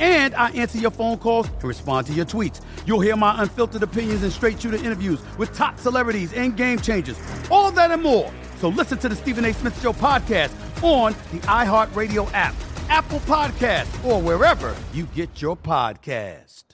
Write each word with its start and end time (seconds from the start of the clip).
and 0.00 0.34
I 0.34 0.50
answer 0.50 0.78
your 0.78 0.90
phone 0.90 1.18
calls 1.18 1.48
and 1.48 1.64
respond 1.64 2.06
to 2.08 2.12
your 2.12 2.26
tweets. 2.26 2.60
You'll 2.86 3.00
hear 3.00 3.16
my 3.16 3.42
unfiltered 3.42 3.82
opinions 3.82 4.22
and 4.22 4.32
straight 4.32 4.60
shooter 4.60 4.76
interviews 4.76 5.20
with 5.36 5.54
top 5.54 5.78
celebrities 5.78 6.32
and 6.32 6.56
game 6.56 6.78
changers. 6.78 7.18
All 7.50 7.70
that 7.72 7.90
and 7.90 8.02
more. 8.02 8.32
So 8.58 8.68
listen 8.68 8.98
to 8.98 9.08
the 9.08 9.16
Stephen 9.16 9.44
A. 9.44 9.52
Smith 9.52 9.80
Show 9.80 9.92
podcast 9.92 10.52
on 10.82 11.12
the 11.32 11.38
iHeartRadio 11.46 12.30
app, 12.32 12.54
Apple 12.88 13.20
Podcast, 13.20 14.04
or 14.04 14.20
wherever 14.20 14.74
you 14.92 15.04
get 15.14 15.40
your 15.40 15.56
podcast. 15.56 16.64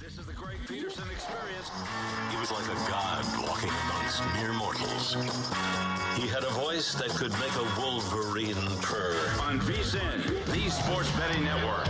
This 0.00 0.18
is 0.18 0.26
the 0.26 0.32
Greg 0.32 0.58
Peterson 0.68 1.04
experience. 1.10 1.70
He 2.30 2.36
was 2.38 2.50
like 2.50 2.64
a 2.64 2.90
god 2.90 3.24
walking 3.42 3.70
amongst 3.70 4.22
mere 4.34 4.52
mortals. 4.52 5.14
He 6.16 6.26
had 6.28 6.44
a 6.44 6.50
voice 6.50 6.94
that 6.94 7.10
could 7.10 7.32
make 7.32 7.54
a 7.56 7.80
wolverine 7.80 8.54
purr. 8.82 9.16
On 9.42 9.60
VSIN, 9.60 10.44
the 10.52 10.70
sports 10.70 11.10
betting 11.12 11.44
network. 11.44 11.86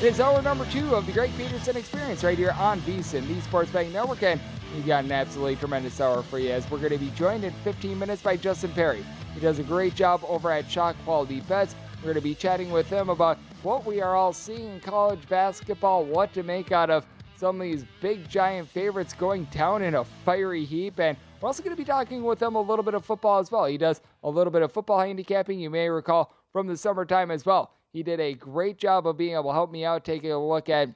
It 0.00 0.14
is 0.14 0.18
hour 0.18 0.40
number 0.40 0.64
two 0.64 0.94
of 0.94 1.04
the 1.04 1.12
Greg 1.12 1.30
Peterson 1.36 1.76
Experience 1.76 2.24
right 2.24 2.38
here 2.38 2.52
on 2.52 2.80
VSIN, 2.80 3.28
the 3.28 3.38
Sports 3.42 3.70
Betting 3.70 3.92
Network, 3.92 4.22
and 4.22 4.40
we've 4.74 4.86
got 4.86 5.04
an 5.04 5.12
absolutely 5.12 5.56
tremendous 5.56 6.00
hour 6.00 6.22
for 6.22 6.38
you 6.38 6.48
as 6.52 6.68
we're 6.70 6.78
going 6.78 6.92
to 6.92 6.96
be 6.96 7.10
joined 7.10 7.44
in 7.44 7.52
15 7.64 7.98
minutes 7.98 8.22
by 8.22 8.34
Justin 8.34 8.72
Perry. 8.72 9.04
He 9.34 9.40
does 9.40 9.58
a 9.58 9.62
great 9.62 9.94
job 9.94 10.22
over 10.26 10.50
at 10.50 10.70
Shot 10.70 10.96
Quality 11.04 11.42
Bets. 11.42 11.74
We're 11.98 12.14
going 12.14 12.14
to 12.14 12.22
be 12.22 12.34
chatting 12.34 12.70
with 12.70 12.88
him 12.88 13.10
about 13.10 13.36
what 13.62 13.84
we 13.84 14.00
are 14.00 14.16
all 14.16 14.32
seeing 14.32 14.72
in 14.72 14.80
college 14.80 15.28
basketball, 15.28 16.06
what 16.06 16.32
to 16.32 16.42
make 16.44 16.72
out 16.72 16.88
of 16.88 17.04
some 17.36 17.60
of 17.60 17.66
these 17.66 17.84
big 18.00 18.26
giant 18.26 18.70
favorites 18.70 19.12
going 19.12 19.44
down 19.50 19.82
in 19.82 19.96
a 19.96 20.04
fiery 20.24 20.64
heap, 20.64 20.98
and 20.98 21.14
we're 21.42 21.48
also 21.48 21.62
going 21.62 21.76
to 21.76 21.80
be 21.80 21.84
talking 21.84 22.22
with 22.22 22.40
him 22.40 22.54
a 22.54 22.60
little 22.60 22.82
bit 22.82 22.94
of 22.94 23.04
football 23.04 23.38
as 23.38 23.52
well. 23.52 23.66
He 23.66 23.76
does 23.76 24.00
a 24.22 24.30
little 24.30 24.50
bit 24.50 24.62
of 24.62 24.72
football 24.72 25.00
handicapping, 25.00 25.60
you 25.60 25.68
may 25.68 25.90
recall 25.90 26.32
from 26.54 26.68
the 26.68 26.76
summertime 26.78 27.30
as 27.30 27.44
well. 27.44 27.74
He 27.92 28.02
did 28.02 28.20
a 28.20 28.34
great 28.34 28.78
job 28.78 29.06
of 29.06 29.16
being 29.16 29.34
able 29.34 29.50
to 29.50 29.52
help 29.52 29.70
me 29.70 29.84
out, 29.84 30.04
taking 30.04 30.32
a 30.32 30.38
look 30.38 30.68
at 30.68 30.88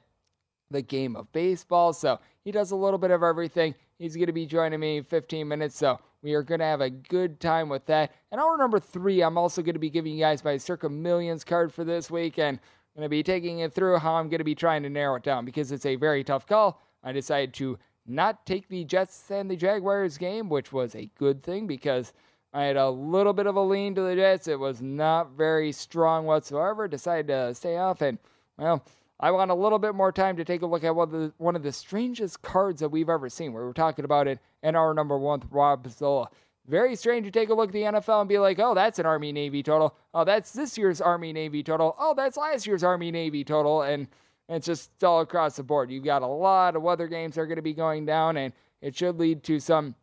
the 0.71 0.81
game 0.81 1.15
of 1.15 1.31
baseball. 1.31 1.93
So 1.93 2.19
he 2.43 2.51
does 2.51 2.71
a 2.71 2.75
little 2.75 2.97
bit 2.97 3.11
of 3.11 3.23
everything. 3.23 3.75
He's 3.99 4.15
going 4.15 4.27
to 4.27 4.33
be 4.33 4.45
joining 4.45 4.79
me 4.79 4.97
in 4.97 5.03
15 5.03 5.47
minutes. 5.47 5.77
So 5.77 5.99
we 6.21 6.33
are 6.33 6.43
going 6.43 6.59
to 6.59 6.65
have 6.65 6.81
a 6.81 6.89
good 6.89 7.39
time 7.39 7.69
with 7.69 7.85
that. 7.85 8.13
And 8.31 8.41
hour 8.41 8.57
number 8.57 8.79
three, 8.79 9.21
I'm 9.21 9.37
also 9.37 9.61
going 9.61 9.73
to 9.73 9.79
be 9.79 9.89
giving 9.89 10.13
you 10.13 10.19
guys 10.19 10.43
my 10.43 10.57
Circa 10.57 10.89
Millions 10.89 11.43
card 11.43 11.73
for 11.73 11.83
this 11.83 12.09
week. 12.09 12.39
And 12.39 12.57
I'm 12.57 12.99
going 13.01 13.05
to 13.05 13.09
be 13.09 13.23
taking 13.23 13.59
it 13.59 13.73
through 13.73 13.99
how 13.99 14.15
I'm 14.15 14.29
going 14.29 14.39
to 14.39 14.45
be 14.45 14.55
trying 14.55 14.83
to 14.83 14.89
narrow 14.89 15.15
it 15.15 15.23
down 15.23 15.45
because 15.45 15.71
it's 15.71 15.85
a 15.85 15.95
very 15.95 16.23
tough 16.23 16.47
call. 16.47 16.81
I 17.03 17.11
decided 17.11 17.53
to 17.55 17.77
not 18.07 18.45
take 18.45 18.67
the 18.67 18.83
Jets 18.83 19.29
and 19.29 19.49
the 19.49 19.55
Jaguars 19.55 20.17
game, 20.17 20.49
which 20.49 20.71
was 20.71 20.95
a 20.95 21.09
good 21.17 21.43
thing 21.43 21.67
because 21.67 22.13
I 22.55 22.63
had 22.63 22.77
a 22.77 22.89
little 22.89 23.33
bit 23.33 23.47
of 23.47 23.57
a 23.57 23.61
lean 23.61 23.95
to 23.95 24.01
the 24.01 24.15
Jets. 24.15 24.47
It 24.47 24.57
was 24.57 24.81
not 24.81 25.31
very 25.31 25.73
strong 25.73 26.25
whatsoever. 26.25 26.87
Decided 26.87 27.27
to 27.27 27.53
stay 27.53 27.75
off, 27.75 28.01
and 28.01 28.17
well, 28.57 28.81
I 29.19 29.31
want 29.31 29.51
a 29.51 29.55
little 29.55 29.77
bit 29.77 29.93
more 29.93 30.13
time 30.13 30.37
to 30.37 30.45
take 30.45 30.61
a 30.61 30.65
look 30.65 30.85
at 30.85 30.95
one 30.95 31.09
of 31.09 31.11
the, 31.11 31.33
one 31.37 31.57
of 31.57 31.63
the 31.63 31.73
strangest 31.73 32.41
cards 32.41 32.79
that 32.79 32.87
we've 32.87 33.09
ever 33.09 33.27
seen. 33.27 33.51
We 33.51 33.59
were 33.59 33.73
talking 33.73 34.05
about 34.05 34.29
it 34.29 34.39
in 34.63 34.77
our 34.77 34.93
number 34.93 35.17
one 35.17 35.43
Rob 35.51 35.85
Zola. 35.89 36.29
Very 36.65 36.95
strange 36.95 37.25
to 37.25 37.31
take 37.31 37.49
a 37.49 37.53
look 37.53 37.69
at 37.69 37.73
the 37.73 37.81
NFL 37.81 38.21
and 38.21 38.29
be 38.29 38.39
like, 38.39 38.57
oh, 38.57 38.73
that's 38.73 38.99
an 38.99 39.05
Army 39.05 39.33
Navy 39.33 39.61
total. 39.61 39.93
Oh, 40.13 40.23
that's 40.23 40.51
this 40.51 40.77
year's 40.77 41.01
Army 41.01 41.33
Navy 41.33 41.61
total. 41.61 41.93
Oh, 41.99 42.13
that's 42.15 42.37
last 42.37 42.65
year's 42.65 42.85
Army 42.85 43.11
Navy 43.11 43.43
total. 43.43 43.81
And 43.81 44.07
it's 44.47 44.65
just 44.65 45.03
all 45.03 45.19
across 45.19 45.57
the 45.57 45.63
board. 45.63 45.91
You've 45.91 46.05
got 46.05 46.21
a 46.21 46.27
lot 46.27 46.77
of 46.77 46.83
weather 46.83 47.09
games 47.09 47.35
that 47.35 47.41
are 47.41 47.47
going 47.47 47.57
to 47.57 47.61
be 47.61 47.73
going 47.73 48.05
down, 48.05 48.37
and 48.37 48.53
it 48.81 48.95
should 48.95 49.19
lead 49.19 49.43
to 49.43 49.59
some 49.59 49.93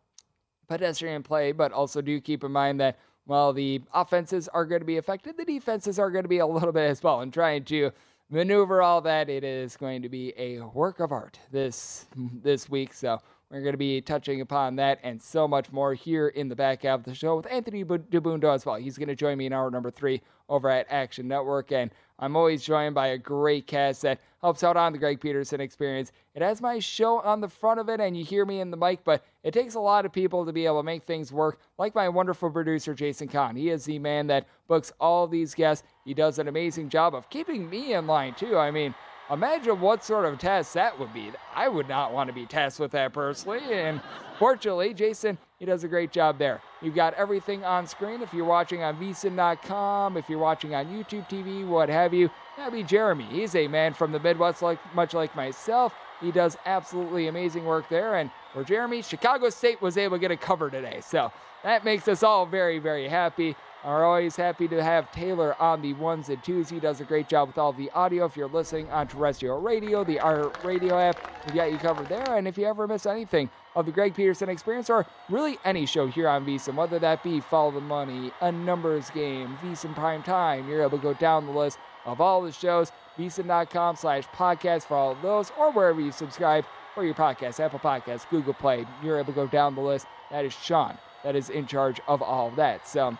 pedestrian 0.68 1.22
play, 1.22 1.52
but 1.52 1.72
also 1.72 2.00
do 2.00 2.20
keep 2.20 2.44
in 2.44 2.52
mind 2.52 2.80
that 2.80 2.98
while 3.24 3.52
the 3.52 3.80
offenses 3.94 4.48
are 4.48 4.64
going 4.64 4.80
to 4.80 4.86
be 4.86 4.96
affected, 4.96 5.36
the 5.36 5.44
defenses 5.44 5.98
are 5.98 6.10
going 6.10 6.24
to 6.24 6.28
be 6.28 6.38
a 6.38 6.46
little 6.46 6.72
bit 6.72 6.90
as 6.90 7.02
well. 7.02 7.20
And 7.20 7.32
trying 7.32 7.64
to 7.64 7.90
maneuver 8.30 8.82
all 8.82 9.00
that, 9.02 9.28
it 9.28 9.44
is 9.44 9.76
going 9.76 10.02
to 10.02 10.08
be 10.08 10.32
a 10.36 10.60
work 10.60 11.00
of 11.00 11.12
art 11.12 11.38
this 11.50 12.06
this 12.42 12.68
week. 12.68 12.92
So 12.94 13.20
we're 13.50 13.60
going 13.60 13.74
to 13.74 13.78
be 13.78 14.00
touching 14.00 14.40
upon 14.40 14.76
that 14.76 14.98
and 15.02 15.20
so 15.20 15.46
much 15.46 15.70
more 15.70 15.94
here 15.94 16.28
in 16.28 16.48
the 16.48 16.56
back 16.56 16.82
half 16.82 17.00
of 17.00 17.04
the 17.04 17.14
show 17.14 17.36
with 17.36 17.46
Anthony 17.50 17.84
Dabbundo 17.84 18.54
as 18.54 18.64
well. 18.64 18.76
He's 18.76 18.96
going 18.96 19.08
to 19.08 19.14
join 19.14 19.36
me 19.36 19.46
in 19.46 19.52
hour 19.52 19.70
number 19.70 19.90
three 19.90 20.22
over 20.48 20.70
at 20.70 20.86
Action 20.88 21.28
Network, 21.28 21.70
and 21.70 21.90
I'm 22.22 22.36
always 22.36 22.62
joined 22.62 22.94
by 22.94 23.08
a 23.08 23.18
great 23.18 23.66
cast 23.66 24.02
that 24.02 24.20
helps 24.40 24.62
out 24.62 24.76
on 24.76 24.92
the 24.92 24.98
Greg 24.98 25.20
Peterson 25.20 25.60
experience. 25.60 26.12
It 26.36 26.42
has 26.42 26.62
my 26.62 26.78
show 26.78 27.18
on 27.18 27.40
the 27.40 27.48
front 27.48 27.80
of 27.80 27.88
it, 27.88 27.98
and 27.98 28.16
you 28.16 28.24
hear 28.24 28.46
me 28.46 28.60
in 28.60 28.70
the 28.70 28.76
mic, 28.76 29.02
but 29.02 29.24
it 29.42 29.52
takes 29.52 29.74
a 29.74 29.80
lot 29.80 30.06
of 30.06 30.12
people 30.12 30.46
to 30.46 30.52
be 30.52 30.64
able 30.64 30.78
to 30.78 30.84
make 30.84 31.02
things 31.02 31.32
work, 31.32 31.58
like 31.78 31.96
my 31.96 32.08
wonderful 32.08 32.48
producer, 32.48 32.94
Jason 32.94 33.26
Kahn. 33.26 33.56
He 33.56 33.70
is 33.70 33.84
the 33.84 33.98
man 33.98 34.28
that 34.28 34.46
books 34.68 34.92
all 35.00 35.26
these 35.26 35.52
guests. 35.52 35.84
He 36.04 36.14
does 36.14 36.38
an 36.38 36.46
amazing 36.46 36.90
job 36.90 37.16
of 37.16 37.28
keeping 37.28 37.68
me 37.68 37.94
in 37.94 38.06
line, 38.06 38.34
too. 38.34 38.56
I 38.56 38.70
mean, 38.70 38.94
imagine 39.28 39.80
what 39.80 40.04
sort 40.04 40.24
of 40.24 40.38
test 40.38 40.74
that 40.74 40.96
would 41.00 41.12
be. 41.12 41.32
I 41.56 41.66
would 41.66 41.88
not 41.88 42.12
want 42.12 42.28
to 42.28 42.32
be 42.32 42.46
tasked 42.46 42.78
with 42.78 42.92
that 42.92 43.12
personally. 43.12 43.62
And 43.72 44.00
fortunately, 44.38 44.94
Jason, 44.94 45.38
he 45.62 45.66
does 45.66 45.84
a 45.84 45.88
great 45.88 46.10
job 46.10 46.40
there. 46.40 46.60
You've 46.80 46.96
got 46.96 47.14
everything 47.14 47.64
on 47.64 47.86
screen. 47.86 48.20
If 48.20 48.34
you're 48.34 48.44
watching 48.44 48.82
on 48.82 48.96
vsin.com, 48.96 50.16
if 50.16 50.28
you're 50.28 50.40
watching 50.40 50.74
on 50.74 50.86
YouTube 50.86 51.30
TV, 51.30 51.64
what 51.64 51.88
have 51.88 52.12
you, 52.12 52.28
that'd 52.56 52.72
be 52.72 52.82
Jeremy. 52.82 53.26
He's 53.26 53.54
a 53.54 53.68
man 53.68 53.94
from 53.94 54.10
the 54.10 54.18
Midwest, 54.18 54.60
like 54.60 54.80
much 54.92 55.14
like 55.14 55.36
myself. 55.36 55.94
He 56.20 56.32
does 56.32 56.56
absolutely 56.66 57.28
amazing 57.28 57.64
work 57.64 57.88
there. 57.88 58.16
And 58.16 58.28
for 58.52 58.64
Jeremy, 58.64 59.02
Chicago 59.02 59.50
State 59.50 59.80
was 59.80 59.96
able 59.96 60.16
to 60.16 60.20
get 60.20 60.32
a 60.32 60.36
cover 60.36 60.68
today. 60.68 61.00
So 61.00 61.30
that 61.62 61.84
makes 61.84 62.08
us 62.08 62.24
all 62.24 62.44
very, 62.44 62.80
very 62.80 63.06
happy. 63.06 63.54
Are 63.84 64.04
always 64.04 64.36
happy 64.36 64.68
to 64.68 64.82
have 64.82 65.10
Taylor 65.12 65.60
on 65.60 65.82
the 65.82 65.92
ones 65.94 66.28
and 66.28 66.42
twos. 66.42 66.68
He 66.68 66.80
does 66.80 67.00
a 67.00 67.04
great 67.04 67.28
job 67.28 67.48
with 67.48 67.58
all 67.58 67.72
the 67.72 67.90
audio. 67.90 68.24
If 68.24 68.36
you're 68.36 68.48
listening 68.48 68.90
on 68.90 69.08
terrestrial 69.08 69.60
radio, 69.60 70.04
the 70.04 70.20
Art 70.20 70.62
Radio 70.64 70.98
app, 70.98 71.16
we 71.46 71.54
got 71.54 71.72
you 71.72 71.78
covered 71.78 72.08
there. 72.08 72.36
And 72.36 72.46
if 72.46 72.56
you 72.56 72.66
ever 72.66 72.86
miss 72.86 73.06
anything 73.06 73.50
of 73.74 73.86
the 73.86 73.92
Greg 73.92 74.14
Peterson 74.14 74.48
experience 74.48 74.88
or 74.88 75.06
really 75.28 75.58
any 75.64 75.86
show 75.86 76.06
here 76.06 76.28
on 76.28 76.46
VSiN, 76.46 76.74
whether 76.74 76.98
that 76.98 77.22
be 77.22 77.40
Follow 77.40 77.70
the 77.70 77.80
Money, 77.80 78.30
a 78.40 78.52
numbers 78.52 79.10
game, 79.10 79.56
VSiN 79.62 79.94
Prime 79.94 80.22
Time, 80.22 80.68
you're 80.68 80.82
able 80.82 80.98
to 80.98 81.02
go 81.02 81.14
down 81.14 81.46
the 81.46 81.52
list 81.52 81.78
of 82.04 82.20
all 82.20 82.42
the 82.42 82.52
shows, 82.52 82.92
VSiN.com 83.18 83.96
slash 83.96 84.24
podcast 84.28 84.84
for 84.84 84.96
all 84.96 85.12
of 85.12 85.22
those, 85.22 85.52
or 85.58 85.72
wherever 85.72 86.00
you 86.00 86.12
subscribe 86.12 86.64
for 86.94 87.04
your 87.04 87.14
podcast, 87.14 87.58
Apple 87.58 87.78
Podcasts, 87.78 88.28
Google 88.28 88.54
Play. 88.54 88.86
You're 89.02 89.18
able 89.18 89.32
to 89.32 89.36
go 89.36 89.46
down 89.46 89.74
the 89.74 89.80
list. 89.80 90.06
That 90.30 90.44
is 90.44 90.52
Sean 90.52 90.98
that 91.22 91.36
is 91.36 91.50
in 91.50 91.66
charge 91.66 92.00
of 92.08 92.22
all 92.22 92.48
of 92.48 92.56
that. 92.56 92.86
So 92.86 93.16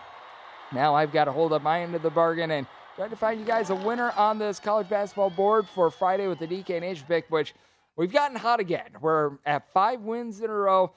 now 0.73 0.95
I've 0.95 1.11
got 1.11 1.25
to 1.25 1.31
hold 1.31 1.53
up 1.53 1.61
my 1.61 1.81
end 1.81 1.95
of 1.95 2.01
the 2.01 2.09
bargain 2.09 2.51
and 2.51 2.67
try 2.95 3.07
to 3.07 3.15
find 3.15 3.39
you 3.39 3.45
guys 3.45 3.69
a 3.69 3.75
winner 3.75 4.11
on 4.11 4.37
this 4.39 4.59
college 4.59 4.89
basketball 4.89 5.29
board 5.29 5.67
for 5.67 5.89
Friday 5.89 6.27
with 6.27 6.39
the 6.39 6.47
DK 6.47 6.81
Nation 6.81 7.05
pick, 7.07 7.29
which 7.29 7.53
we've 7.95 8.11
gotten 8.11 8.37
hot 8.37 8.59
again. 8.59 8.89
We're 9.01 9.37
at 9.45 9.71
five 9.71 10.01
wins 10.01 10.41
in 10.41 10.49
a 10.49 10.53
row. 10.53 10.93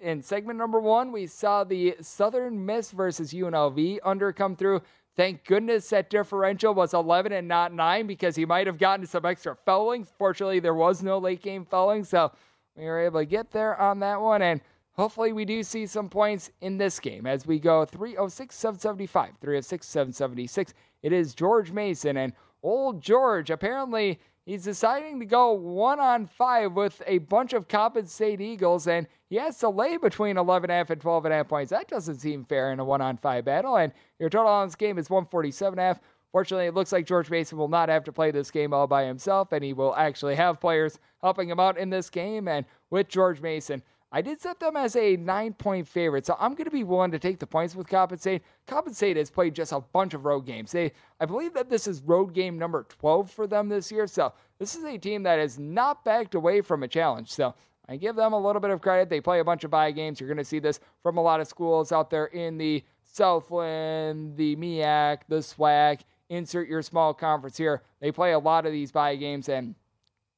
In 0.00 0.22
segment 0.22 0.58
number 0.58 0.80
one, 0.80 1.12
we 1.12 1.26
saw 1.26 1.62
the 1.62 1.96
Southern 2.00 2.64
Miss 2.64 2.90
versus 2.90 3.32
UNLV 3.32 3.98
under 4.02 4.32
come 4.32 4.56
through. 4.56 4.80
Thank 5.14 5.44
goodness 5.44 5.90
that 5.90 6.08
differential 6.08 6.72
was 6.72 6.94
11 6.94 7.32
and 7.32 7.46
not 7.46 7.74
9 7.74 8.06
because 8.06 8.34
he 8.34 8.46
might 8.46 8.66
have 8.66 8.78
gotten 8.78 9.04
some 9.04 9.26
extra 9.26 9.54
fouling. 9.66 10.06
Fortunately, 10.16 10.58
there 10.58 10.74
was 10.74 11.02
no 11.02 11.18
late 11.18 11.42
game 11.42 11.66
fouling, 11.66 12.02
so 12.04 12.32
we 12.74 12.84
were 12.84 12.98
able 12.98 13.20
to 13.20 13.26
get 13.26 13.50
there 13.50 13.78
on 13.78 14.00
that 14.00 14.18
one. 14.22 14.40
And 14.40 14.62
Hopefully, 14.94 15.32
we 15.32 15.44
do 15.46 15.62
see 15.62 15.86
some 15.86 16.08
points 16.08 16.50
in 16.60 16.76
this 16.76 17.00
game 17.00 17.26
as 17.26 17.46
we 17.46 17.58
go 17.58 17.84
306 17.84 18.54
775, 18.54 19.32
306 19.40 19.86
776. 19.86 20.74
It 21.02 21.12
is 21.12 21.34
George 21.34 21.72
Mason, 21.72 22.18
and 22.18 22.34
old 22.62 23.00
George 23.00 23.50
apparently 23.50 24.20
he's 24.44 24.64
deciding 24.64 25.18
to 25.20 25.26
go 25.26 25.52
one 25.52 25.98
on 25.98 26.26
five 26.26 26.74
with 26.74 27.02
a 27.06 27.18
bunch 27.18 27.54
of 27.54 27.68
Coppin 27.68 28.06
State 28.06 28.42
Eagles, 28.42 28.86
and 28.86 29.06
he 29.30 29.36
has 29.36 29.58
to 29.58 29.70
lay 29.70 29.96
between 29.96 30.36
11.5 30.36 30.90
and 30.90 31.00
12.5 31.00 31.48
points. 31.48 31.70
That 31.70 31.88
doesn't 31.88 32.18
seem 32.18 32.44
fair 32.44 32.70
in 32.70 32.78
a 32.78 32.84
one 32.84 33.00
on 33.00 33.16
five 33.16 33.46
battle, 33.46 33.76
and 33.76 33.92
your 34.18 34.28
total 34.28 34.52
on 34.52 34.68
this 34.68 34.76
game 34.76 34.98
is 34.98 35.08
147.5. 35.08 36.00
Fortunately, 36.32 36.66
it 36.66 36.74
looks 36.74 36.92
like 36.92 37.06
George 37.06 37.30
Mason 37.30 37.58
will 37.58 37.68
not 37.68 37.90
have 37.90 38.04
to 38.04 38.12
play 38.12 38.30
this 38.30 38.50
game 38.50 38.72
all 38.72 38.86
by 38.86 39.04
himself, 39.04 39.52
and 39.52 39.62
he 39.62 39.74
will 39.74 39.94
actually 39.94 40.34
have 40.34 40.60
players 40.60 40.98
helping 41.20 41.48
him 41.48 41.60
out 41.60 41.76
in 41.76 41.90
this 41.90 42.08
game. 42.08 42.48
And 42.48 42.64
with 42.88 43.08
George 43.08 43.42
Mason, 43.42 43.82
I 44.14 44.20
did 44.20 44.40
set 44.42 44.60
them 44.60 44.76
as 44.76 44.94
a 44.94 45.16
nine 45.16 45.54
point 45.54 45.88
favorite, 45.88 46.26
so 46.26 46.36
I'm 46.38 46.52
going 46.52 46.66
to 46.66 46.70
be 46.70 46.84
willing 46.84 47.10
to 47.12 47.18
take 47.18 47.38
the 47.38 47.46
points 47.46 47.74
with 47.74 47.88
Coppin 47.88 48.18
State. 48.18 48.42
Coppin 48.66 48.92
State 48.92 49.16
has 49.16 49.30
played 49.30 49.54
just 49.54 49.72
a 49.72 49.80
bunch 49.80 50.12
of 50.12 50.26
road 50.26 50.42
games. 50.42 50.70
They, 50.70 50.92
I 51.18 51.24
believe 51.24 51.54
that 51.54 51.70
this 51.70 51.86
is 51.86 52.02
road 52.02 52.34
game 52.34 52.58
number 52.58 52.84
12 52.88 53.30
for 53.30 53.46
them 53.46 53.70
this 53.70 53.90
year, 53.90 54.06
so 54.06 54.34
this 54.58 54.76
is 54.76 54.84
a 54.84 54.98
team 54.98 55.22
that 55.22 55.38
has 55.38 55.58
not 55.58 56.04
backed 56.04 56.34
away 56.34 56.60
from 56.60 56.82
a 56.82 56.88
challenge. 56.88 57.30
So 57.30 57.54
I 57.88 57.96
give 57.96 58.14
them 58.14 58.34
a 58.34 58.38
little 58.38 58.60
bit 58.60 58.70
of 58.70 58.82
credit. 58.82 59.08
They 59.08 59.20
play 59.22 59.40
a 59.40 59.44
bunch 59.44 59.64
of 59.64 59.70
bye 59.70 59.90
games. 59.90 60.20
You're 60.20 60.28
going 60.28 60.36
to 60.36 60.44
see 60.44 60.58
this 60.58 60.78
from 61.02 61.16
a 61.16 61.22
lot 61.22 61.40
of 61.40 61.48
schools 61.48 61.90
out 61.90 62.10
there 62.10 62.26
in 62.26 62.58
the 62.58 62.84
Southland, 63.02 64.36
the 64.36 64.54
MEAC, 64.56 65.20
the 65.28 65.36
SWAC. 65.36 66.00
Insert 66.28 66.68
your 66.68 66.82
small 66.82 67.14
conference 67.14 67.56
here. 67.56 67.82
They 68.00 68.12
play 68.12 68.32
a 68.32 68.38
lot 68.38 68.66
of 68.66 68.72
these 68.72 68.92
bye 68.92 69.16
games, 69.16 69.48
and 69.48 69.74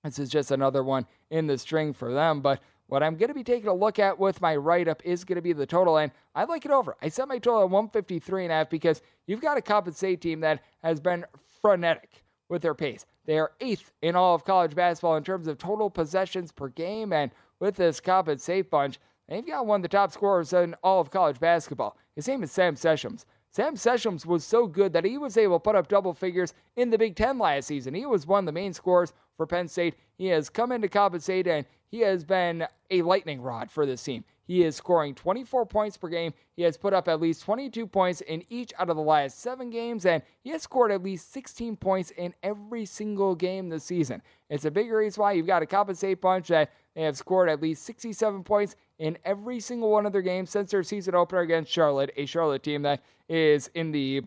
this 0.03 0.19
is 0.19 0.29
just 0.29 0.51
another 0.51 0.83
one 0.83 1.07
in 1.31 1.47
the 1.47 1.59
string 1.59 1.93
for 1.93 2.13
them. 2.13 2.41
But 2.41 2.61
what 2.95 3.03
I'm 3.03 3.17
going 3.17 3.29
to 3.29 3.35
be 3.35 3.43
taking 3.43 3.69
a 3.69 3.75
look 3.75 3.99
at 3.99 4.21
with 4.21 4.41
my 4.41 4.55
write 4.55 4.87
up 4.87 5.03
is 5.05 5.25
going 5.25 5.35
to 5.35 5.43
be 5.43 5.53
the 5.53 5.67
total, 5.67 5.97
and 5.97 6.13
I 6.37 6.45
like 6.45 6.65
it 6.65 6.71
over. 6.71 6.97
I 7.03 7.09
set 7.09 7.27
my 7.27 7.39
total 7.39 7.63
at 7.63 7.71
153 7.71 8.45
and 8.45 8.53
a 8.53 8.55
half 8.55 8.71
because 8.71 9.03
you've 9.27 9.41
got 9.41 9.59
a 9.59 9.63
Coppin 9.63 9.93
State 9.93 10.21
team 10.21 10.39
that 10.41 10.63
has 10.81 11.01
been 11.01 11.25
frenetic 11.61 12.23
with 12.49 12.63
their 12.63 12.73
pace. 12.73 13.05
They 13.27 13.37
are 13.41 13.51
eighth 13.61 13.91
in 14.01 14.15
all 14.15 14.37
of 14.37 14.45
college 14.45 14.77
basketball 14.77 15.17
in 15.17 15.25
terms 15.25 15.49
of 15.49 15.59
total 15.59 15.91
possessions 15.91 16.53
per 16.53 16.69
game, 16.69 17.13
and 17.13 17.33
with 17.59 17.75
this 17.75 17.99
Coppin 17.99 18.39
State 18.39 18.71
bunch, 18.71 19.01
they've 19.29 19.45
got 19.45 19.67
one 19.67 19.81
of 19.81 19.83
the 19.83 19.89
top 19.89 20.13
scorers 20.13 20.53
in 20.53 20.77
all 20.85 21.01
of 21.01 21.11
college 21.11 21.41
basketball. 21.41 21.99
His 22.15 22.29
name 22.29 22.45
is 22.45 22.53
Sam 22.53 22.77
Sessions. 22.77 23.27
Sam 23.55 23.77
Sessions 23.77 24.27
was 24.27 24.45
so 24.45 24.67
good 24.67 24.93
that 24.95 25.05
he 25.05 25.17
was 25.17 25.37
able 25.37 25.61
to 25.61 25.63
put 25.63 25.77
up 25.77 25.87
double 25.87 26.13
figures 26.13 26.55
in 26.75 26.91
the 26.91 26.99
Big 26.99 27.15
Ten 27.15 27.39
last 27.39 27.69
season. 27.69 27.95
He 27.95 28.05
was 28.05 28.27
one 28.27 28.41
of 28.41 28.47
the 28.47 28.53
main 28.53 28.73
scorers 28.73 29.13
for 29.37 29.47
Penn 29.47 29.69
State. 29.69 29.95
He 30.19 30.27
has 30.27 30.51
come 30.51 30.73
into 30.73 30.89
Coppin 30.89 31.21
State 31.21 31.47
and 31.47 31.65
he 31.89 32.01
has 32.01 32.25
been 32.25 32.67
a 32.91 33.03
lightning 33.03 33.41
rod 33.41 33.71
for 33.71 33.87
this 33.87 34.03
team. 34.03 34.25
He 34.49 34.65
is 34.65 34.75
scoring 34.75 35.15
24 35.15 35.67
points 35.67 35.97
per 35.97 36.09
game. 36.09 36.35
He 36.57 36.65
has 36.65 36.77
put 36.77 36.93
up 36.93 37.07
at 37.07 37.21
least 37.21 37.45
22 37.45 37.87
points 37.87 38.23
in 38.23 38.43
each 38.51 38.73
out 38.77 38.91
of 38.91 38.97
the 38.97 39.03
last 39.03 39.41
seven 39.41 39.71
games, 39.71 40.05
and 40.05 40.25
he 40.43 40.51
has 40.51 40.63
scored 40.63 40.91
at 40.91 41.05
least 41.05 41.33
16 41.33 41.77
points 41.77 42.11
in 42.11 42.35
every 42.43 42.85
single 42.85 43.37
game 43.37 43.69
this 43.69 43.85
season. 43.85 44.21
It's 44.51 44.65
a 44.65 44.71
big 44.71 44.91
reason 44.91 45.23
why 45.23 45.33
you've 45.33 45.47
got 45.47 45.63
a 45.63 45.67
Coppin 45.67 45.95
State 45.95 46.21
bunch 46.21 46.49
that 46.49 46.73
they 46.97 47.03
have 47.03 47.17
scored 47.17 47.49
at 47.49 47.63
least 47.63 47.85
67 47.85 48.43
points 48.43 48.75
in 48.99 49.19
every 49.25 49.61
single 49.61 49.91
one 49.91 50.07
of 50.07 50.13
their 50.13 50.23
games 50.23 50.51
since 50.51 50.71
their 50.71 50.83
season 50.83 51.15
opener 51.15 51.41
against 51.41 51.71
Charlotte, 51.71 52.13
a 52.17 52.27
Charlotte 52.27 52.63
team 52.63 52.83
that 52.83 53.03
is 53.29 53.69
in 53.75 53.93
the 53.93 54.23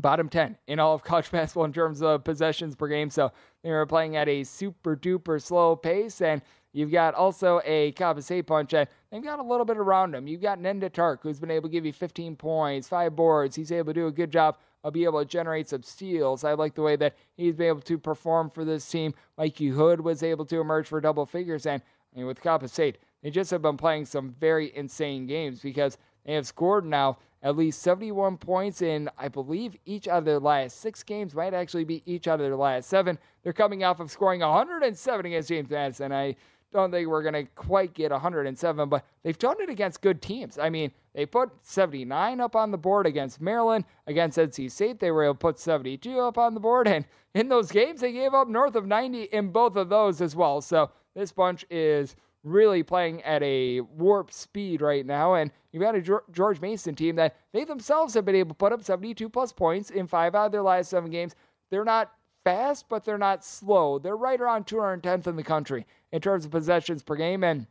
bottom 0.00 0.28
10 0.28 0.56
in 0.66 0.78
all 0.78 0.94
of 0.94 1.02
college 1.02 1.30
basketball 1.32 1.64
in 1.64 1.72
terms 1.72 2.02
of 2.02 2.24
possessions 2.24 2.74
per 2.74 2.88
game. 2.88 3.10
So 3.10 3.32
they 3.62 3.70
were 3.70 3.86
playing 3.86 4.16
at 4.16 4.28
a 4.28 4.44
super 4.44 4.96
duper 4.96 5.42
slow 5.42 5.76
pace. 5.76 6.20
And 6.20 6.42
you've 6.72 6.92
got 6.92 7.14
also 7.14 7.60
a 7.64 7.92
State 8.20 8.46
punch 8.46 8.70
that 8.70 8.90
they've 9.10 9.22
got 9.22 9.38
a 9.38 9.42
little 9.42 9.64
bit 9.64 9.76
around 9.76 10.14
him. 10.14 10.26
You've 10.26 10.42
got 10.42 10.60
Nendah 10.60 10.90
Tarke, 10.90 11.22
who's 11.22 11.40
been 11.40 11.50
able 11.50 11.68
to 11.68 11.72
give 11.72 11.84
you 11.84 11.92
15 11.92 12.36
points, 12.36 12.88
five 12.88 13.16
boards. 13.16 13.56
He's 13.56 13.72
able 13.72 13.92
to 13.92 14.00
do 14.00 14.06
a 14.06 14.12
good 14.12 14.30
job 14.30 14.56
of 14.84 14.92
being 14.92 15.06
able 15.06 15.18
to 15.18 15.24
generate 15.24 15.68
some 15.68 15.82
steals. 15.82 16.44
I 16.44 16.52
like 16.52 16.74
the 16.74 16.82
way 16.82 16.96
that 16.96 17.16
he's 17.36 17.56
been 17.56 17.66
able 17.66 17.80
to 17.80 17.98
perform 17.98 18.48
for 18.48 18.64
this 18.64 18.88
team. 18.88 19.12
Mikey 19.36 19.68
Hood 19.68 20.00
was 20.00 20.22
able 20.22 20.44
to 20.46 20.60
emerge 20.60 20.86
for 20.86 21.00
double 21.00 21.26
figures. 21.26 21.66
And 21.66 21.82
I 22.14 22.18
mean, 22.18 22.26
with 22.26 22.40
Coppin 22.40 22.68
State, 22.68 22.98
they 23.22 23.30
just 23.30 23.50
have 23.50 23.62
been 23.62 23.76
playing 23.76 24.06
some 24.06 24.34
very 24.38 24.74
insane 24.76 25.26
games 25.26 25.60
because 25.60 25.98
they 26.24 26.34
have 26.34 26.46
scored 26.46 26.84
now 26.84 27.18
at 27.42 27.56
least 27.56 27.82
71 27.82 28.36
points 28.36 28.82
in, 28.82 29.08
I 29.16 29.28
believe, 29.28 29.76
each 29.84 30.08
out 30.08 30.18
of 30.18 30.24
their 30.24 30.40
last 30.40 30.80
six 30.80 31.02
games. 31.02 31.34
Might 31.34 31.54
actually 31.54 31.84
be 31.84 32.02
each 32.04 32.26
out 32.26 32.40
of 32.40 32.46
their 32.46 32.56
last 32.56 32.88
seven. 32.88 33.18
They're 33.42 33.52
coming 33.52 33.84
off 33.84 34.00
of 34.00 34.10
scoring 34.10 34.40
107 34.40 35.26
against 35.26 35.48
James 35.48 35.70
Madison. 35.70 36.12
I 36.12 36.36
don't 36.72 36.90
think 36.90 37.08
we're 37.08 37.22
going 37.22 37.34
to 37.34 37.44
quite 37.54 37.94
get 37.94 38.10
107, 38.10 38.88
but 38.88 39.04
they've 39.22 39.38
done 39.38 39.56
it 39.60 39.70
against 39.70 40.02
good 40.02 40.20
teams. 40.20 40.58
I 40.58 40.68
mean, 40.68 40.90
they 41.14 41.26
put 41.26 41.50
79 41.62 42.40
up 42.40 42.56
on 42.56 42.70
the 42.70 42.78
board 42.78 43.06
against 43.06 43.40
Maryland. 43.40 43.84
Against 44.06 44.38
NC 44.38 44.70
State, 44.70 45.00
they 45.00 45.10
were 45.10 45.24
able 45.24 45.34
to 45.34 45.38
put 45.38 45.58
72 45.58 46.18
up 46.18 46.38
on 46.38 46.54
the 46.54 46.60
board. 46.60 46.88
And 46.88 47.04
in 47.34 47.48
those 47.48 47.70
games, 47.70 48.00
they 48.00 48.12
gave 48.12 48.34
up 48.34 48.48
north 48.48 48.74
of 48.74 48.86
90 48.86 49.24
in 49.24 49.50
both 49.50 49.76
of 49.76 49.88
those 49.88 50.20
as 50.20 50.36
well. 50.36 50.60
So 50.60 50.90
this 51.14 51.32
bunch 51.32 51.64
is 51.70 52.16
really 52.48 52.82
playing 52.82 53.22
at 53.22 53.42
a 53.42 53.80
warp 53.80 54.32
speed 54.32 54.80
right 54.80 55.04
now. 55.04 55.34
And 55.34 55.50
you've 55.72 55.82
got 55.82 55.94
a 55.94 56.20
George 56.32 56.60
Mason 56.60 56.94
team 56.94 57.16
that 57.16 57.36
they 57.52 57.64
themselves 57.64 58.14
have 58.14 58.24
been 58.24 58.34
able 58.34 58.50
to 58.50 58.54
put 58.54 58.72
up 58.72 58.82
72 58.82 59.28
plus 59.28 59.52
points 59.52 59.90
in 59.90 60.06
five 60.06 60.34
out 60.34 60.46
of 60.46 60.52
their 60.52 60.62
last 60.62 60.90
seven 60.90 61.10
games. 61.10 61.34
They're 61.70 61.84
not 61.84 62.12
fast, 62.44 62.88
but 62.88 63.04
they're 63.04 63.18
not 63.18 63.44
slow. 63.44 63.98
They're 63.98 64.16
right 64.16 64.40
around 64.40 64.66
210th 64.66 65.26
in 65.26 65.36
the 65.36 65.42
country 65.42 65.86
in 66.12 66.20
terms 66.20 66.44
of 66.44 66.50
possessions 66.50 67.02
per 67.02 67.16
game. 67.16 67.44
And 67.44 67.66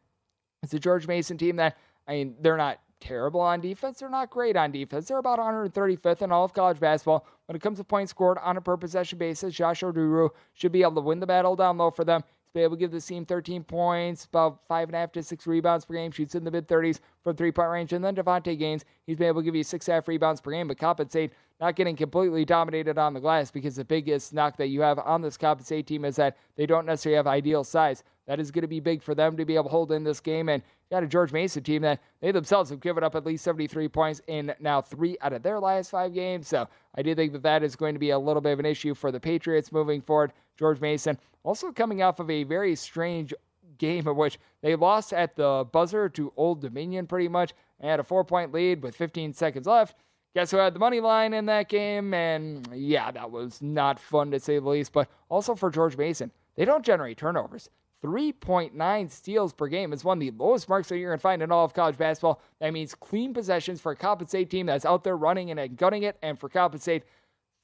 it's 0.63 0.74
a 0.74 0.79
George 0.79 1.07
Mason 1.07 1.38
team 1.38 1.55
that, 1.57 1.77
I 2.07 2.13
mean, 2.13 2.36
they're 2.41 2.57
not 2.57 2.79
terrible 3.00 3.41
on 3.41 3.62
defense. 3.62 4.00
They're 4.00 4.10
not 4.10 4.29
great 4.29 4.55
on 4.55 4.72
defense. 4.72 5.07
They're 5.07 5.17
about 5.17 5.39
135th 5.39 6.22
in 6.22 6.31
all 6.31 6.46
of 6.46 6.53
college 6.53 6.79
basketball. 6.79 7.25
When 7.46 7.55
it 7.55 7.62
comes 7.62 7.77
to 7.77 7.84
points 7.84 8.12
scored 8.12 8.38
on 8.39 8.57
a 8.57 8.62
per 8.62 8.77
possession 8.77 9.17
basis, 9.17 9.53
Josh 9.53 9.81
Oduro 9.81 10.29
should 10.53 10.72
be 10.72 10.81
able 10.81 10.96
to 10.96 11.01
win 11.01 11.19
the 11.19 11.27
battle 11.27 11.55
down 11.55 11.77
low 11.77 11.91
for 11.91 12.03
them 12.03 12.24
be 12.57 12.63
able 12.63 12.75
to 12.75 12.79
give 12.79 12.91
the 12.91 13.01
team 13.01 13.25
13 13.25 13.63
points, 13.63 14.25
about 14.25 14.59
five 14.67 14.89
and 14.89 14.95
a 14.95 14.99
half 14.99 15.11
to 15.13 15.23
six 15.23 15.47
rebounds 15.47 15.85
per 15.85 15.93
game, 15.93 16.11
shoots 16.11 16.35
in 16.35 16.43
the 16.43 16.51
mid 16.51 16.67
30s 16.67 16.99
from 17.23 17.35
three 17.35 17.51
point 17.51 17.69
range. 17.69 17.93
And 17.93 18.03
then 18.03 18.15
Davonte 18.15 18.57
Gaines, 18.57 18.85
he's 19.05 19.17
been 19.17 19.27
able 19.27 19.41
to 19.41 19.45
give 19.45 19.55
you 19.55 19.63
six 19.63 19.87
and 19.87 19.93
a 19.93 19.95
half 19.95 20.07
rebounds 20.07 20.41
per 20.41 20.51
game, 20.51 20.67
but 20.67 20.77
Coppin 20.77 21.09
State 21.09 21.33
not 21.59 21.75
getting 21.75 21.95
completely 21.95 22.45
dominated 22.45 22.97
on 22.97 23.13
the 23.13 23.19
glass 23.19 23.49
because 23.49 23.75
the 23.75 23.85
biggest 23.85 24.33
knock 24.33 24.57
that 24.57 24.67
you 24.67 24.81
have 24.81 24.99
on 24.99 25.21
this 25.21 25.37
Coppin 25.37 25.65
State 25.65 25.87
team 25.87 26.05
is 26.05 26.15
that 26.17 26.37
they 26.55 26.65
don't 26.65 26.85
necessarily 26.85 27.17
have 27.17 27.27
ideal 27.27 27.63
size. 27.63 28.03
That 28.27 28.39
is 28.39 28.51
going 28.51 28.63
to 28.63 28.67
be 28.67 28.81
big 28.81 29.01
for 29.01 29.15
them 29.15 29.37
to 29.37 29.45
be 29.45 29.55
able 29.55 29.65
to 29.65 29.69
hold 29.69 29.91
in 29.91 30.03
this 30.03 30.19
game. 30.19 30.49
And 30.49 30.61
you 30.61 30.95
got 30.95 31.03
a 31.03 31.07
George 31.07 31.31
Mason 31.31 31.63
team 31.63 31.81
that 31.83 32.01
they 32.19 32.31
themselves 32.31 32.69
have 32.69 32.81
given 32.81 33.03
up 33.03 33.15
at 33.15 33.25
least 33.25 33.43
73 33.45 33.87
points 33.87 34.21
in 34.27 34.53
now 34.59 34.81
three 34.81 35.17
out 35.21 35.33
of 35.33 35.43
their 35.43 35.59
last 35.59 35.91
five 35.91 36.13
games. 36.13 36.47
So 36.47 36.67
I 36.95 37.01
do 37.01 37.15
think 37.15 37.31
that 37.33 37.43
that 37.43 37.63
is 37.63 37.75
going 37.75 37.93
to 37.93 37.99
be 37.99 38.09
a 38.09 38.19
little 38.19 38.41
bit 38.41 38.51
of 38.51 38.59
an 38.59 38.65
issue 38.65 38.93
for 38.93 39.11
the 39.11 39.19
Patriots 39.19 39.71
moving 39.71 40.01
forward. 40.01 40.33
George 40.57 40.81
Mason 40.81 41.17
also 41.43 41.71
coming 41.71 42.01
off 42.01 42.19
of 42.19 42.29
a 42.29 42.43
very 42.43 42.75
strange 42.75 43.33
game 43.77 44.07
in 44.07 44.15
which 44.15 44.39
they 44.61 44.75
lost 44.75 45.13
at 45.13 45.35
the 45.35 45.65
buzzer 45.71 46.09
to 46.09 46.33
Old 46.35 46.61
Dominion 46.61 47.07
pretty 47.07 47.27
much. 47.27 47.53
They 47.79 47.87
had 47.87 47.99
a 47.99 48.03
four 48.03 48.23
point 48.23 48.51
lead 48.51 48.83
with 48.83 48.95
15 48.95 49.33
seconds 49.33 49.67
left. 49.67 49.95
Guess 50.35 50.51
who 50.51 50.57
had 50.57 50.73
the 50.73 50.79
money 50.79 50.99
line 50.99 51.33
in 51.33 51.45
that 51.45 51.69
game? 51.69 52.13
And 52.13 52.67
yeah, 52.73 53.11
that 53.11 53.31
was 53.31 53.61
not 53.61 53.99
fun 53.99 54.31
to 54.31 54.39
say 54.39 54.59
the 54.59 54.67
least. 54.67 54.91
But 54.91 55.09
also 55.29 55.55
for 55.55 55.71
George 55.71 55.97
Mason, 55.97 56.31
they 56.55 56.65
don't 56.65 56.85
generate 56.85 57.17
turnovers. 57.17 57.69
3.9 58.03 59.09
steals 59.09 59.53
per 59.53 59.67
game. 59.67 59.91
is 59.91 60.03
one 60.03 60.17
of 60.17 60.21
the 60.21 60.31
lowest 60.31 60.69
marks 60.69 60.89
that 60.89 60.97
you're 60.97 61.09
going 61.09 61.17
to 61.17 61.21
find 61.21 61.41
in 61.41 61.51
all 61.51 61.65
of 61.65 61.73
college 61.73 61.97
basketball. 61.97 62.39
That 62.59 62.71
means 62.71 62.93
clean 62.93 63.33
possessions 63.33 63.81
for 63.81 63.91
a 63.91 63.95
Coppin 63.95 64.27
State 64.27 64.51
team 64.51 64.67
that's 64.67 64.85
out 64.85 65.03
there 65.03 65.17
running 65.17 65.49
and 65.49 65.77
gunning 65.77 66.03
it. 66.03 66.17
And 66.21 66.37
for 66.37 66.49
Coppin 66.49 66.79
State, 66.79 67.03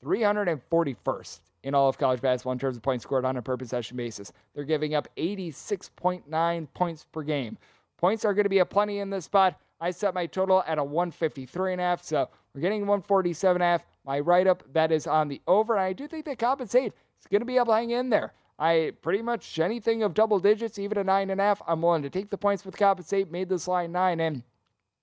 341st 0.03 1.39
in 1.63 1.73
all 1.73 1.89
of 1.89 1.97
college 1.97 2.21
basketball 2.21 2.53
in 2.53 2.59
terms 2.59 2.77
of 2.77 2.83
points 2.83 3.03
scored 3.03 3.25
on 3.25 3.37
a 3.37 3.41
per 3.41 3.57
possession 3.57 3.97
basis. 3.97 4.31
They're 4.53 4.63
giving 4.63 4.95
up 4.95 5.07
86.9 5.17 6.67
points 6.73 7.05
per 7.11 7.23
game. 7.23 7.57
Points 7.97 8.25
are 8.25 8.33
going 8.33 8.43
to 8.43 8.49
be 8.49 8.59
a 8.59 8.65
plenty 8.65 8.99
in 8.99 9.09
this 9.09 9.25
spot. 9.25 9.59
I 9.79 9.91
set 9.91 10.13
my 10.13 10.25
total 10.25 10.63
at 10.67 10.77
a 10.77 10.83
153 10.83 11.73
and 11.73 11.81
a 11.81 11.83
half, 11.83 12.03
so 12.03 12.29
we're 12.53 12.61
getting 12.61 12.81
147 12.81 13.55
and 13.55 13.63
a 13.63 13.65
half. 13.65 13.85
My 14.05 14.19
write 14.19 14.47
up 14.47 14.63
that 14.73 14.91
is 14.91 15.07
on 15.07 15.27
the 15.27 15.41
over, 15.47 15.75
and 15.75 15.83
I 15.83 15.93
do 15.93 16.07
think 16.07 16.25
that 16.25 16.37
Coppin 16.37 16.67
State. 16.67 16.93
Is 17.19 17.27
going 17.31 17.41
to 17.41 17.45
be 17.45 17.55
able 17.55 17.67
to 17.67 17.73
hang 17.73 17.91
in 17.91 18.09
there. 18.09 18.33
I 18.59 18.91
pretty 19.01 19.21
much 19.21 19.59
anything 19.59 20.03
of 20.03 20.13
double 20.13 20.39
digits, 20.39 20.77
even 20.77 20.97
a 20.97 21.03
nine 21.03 21.29
and 21.29 21.39
a 21.39 21.43
half, 21.43 21.61
I'm 21.67 21.81
willing 21.81 22.03
to 22.03 22.09
take 22.09 22.29
the 22.29 22.37
points 22.37 22.65
with 22.65 22.77
Coppin 22.77 23.05
State. 23.05 23.31
Made 23.31 23.49
this 23.49 23.67
line 23.67 23.91
nine, 23.91 24.19
and 24.19 24.43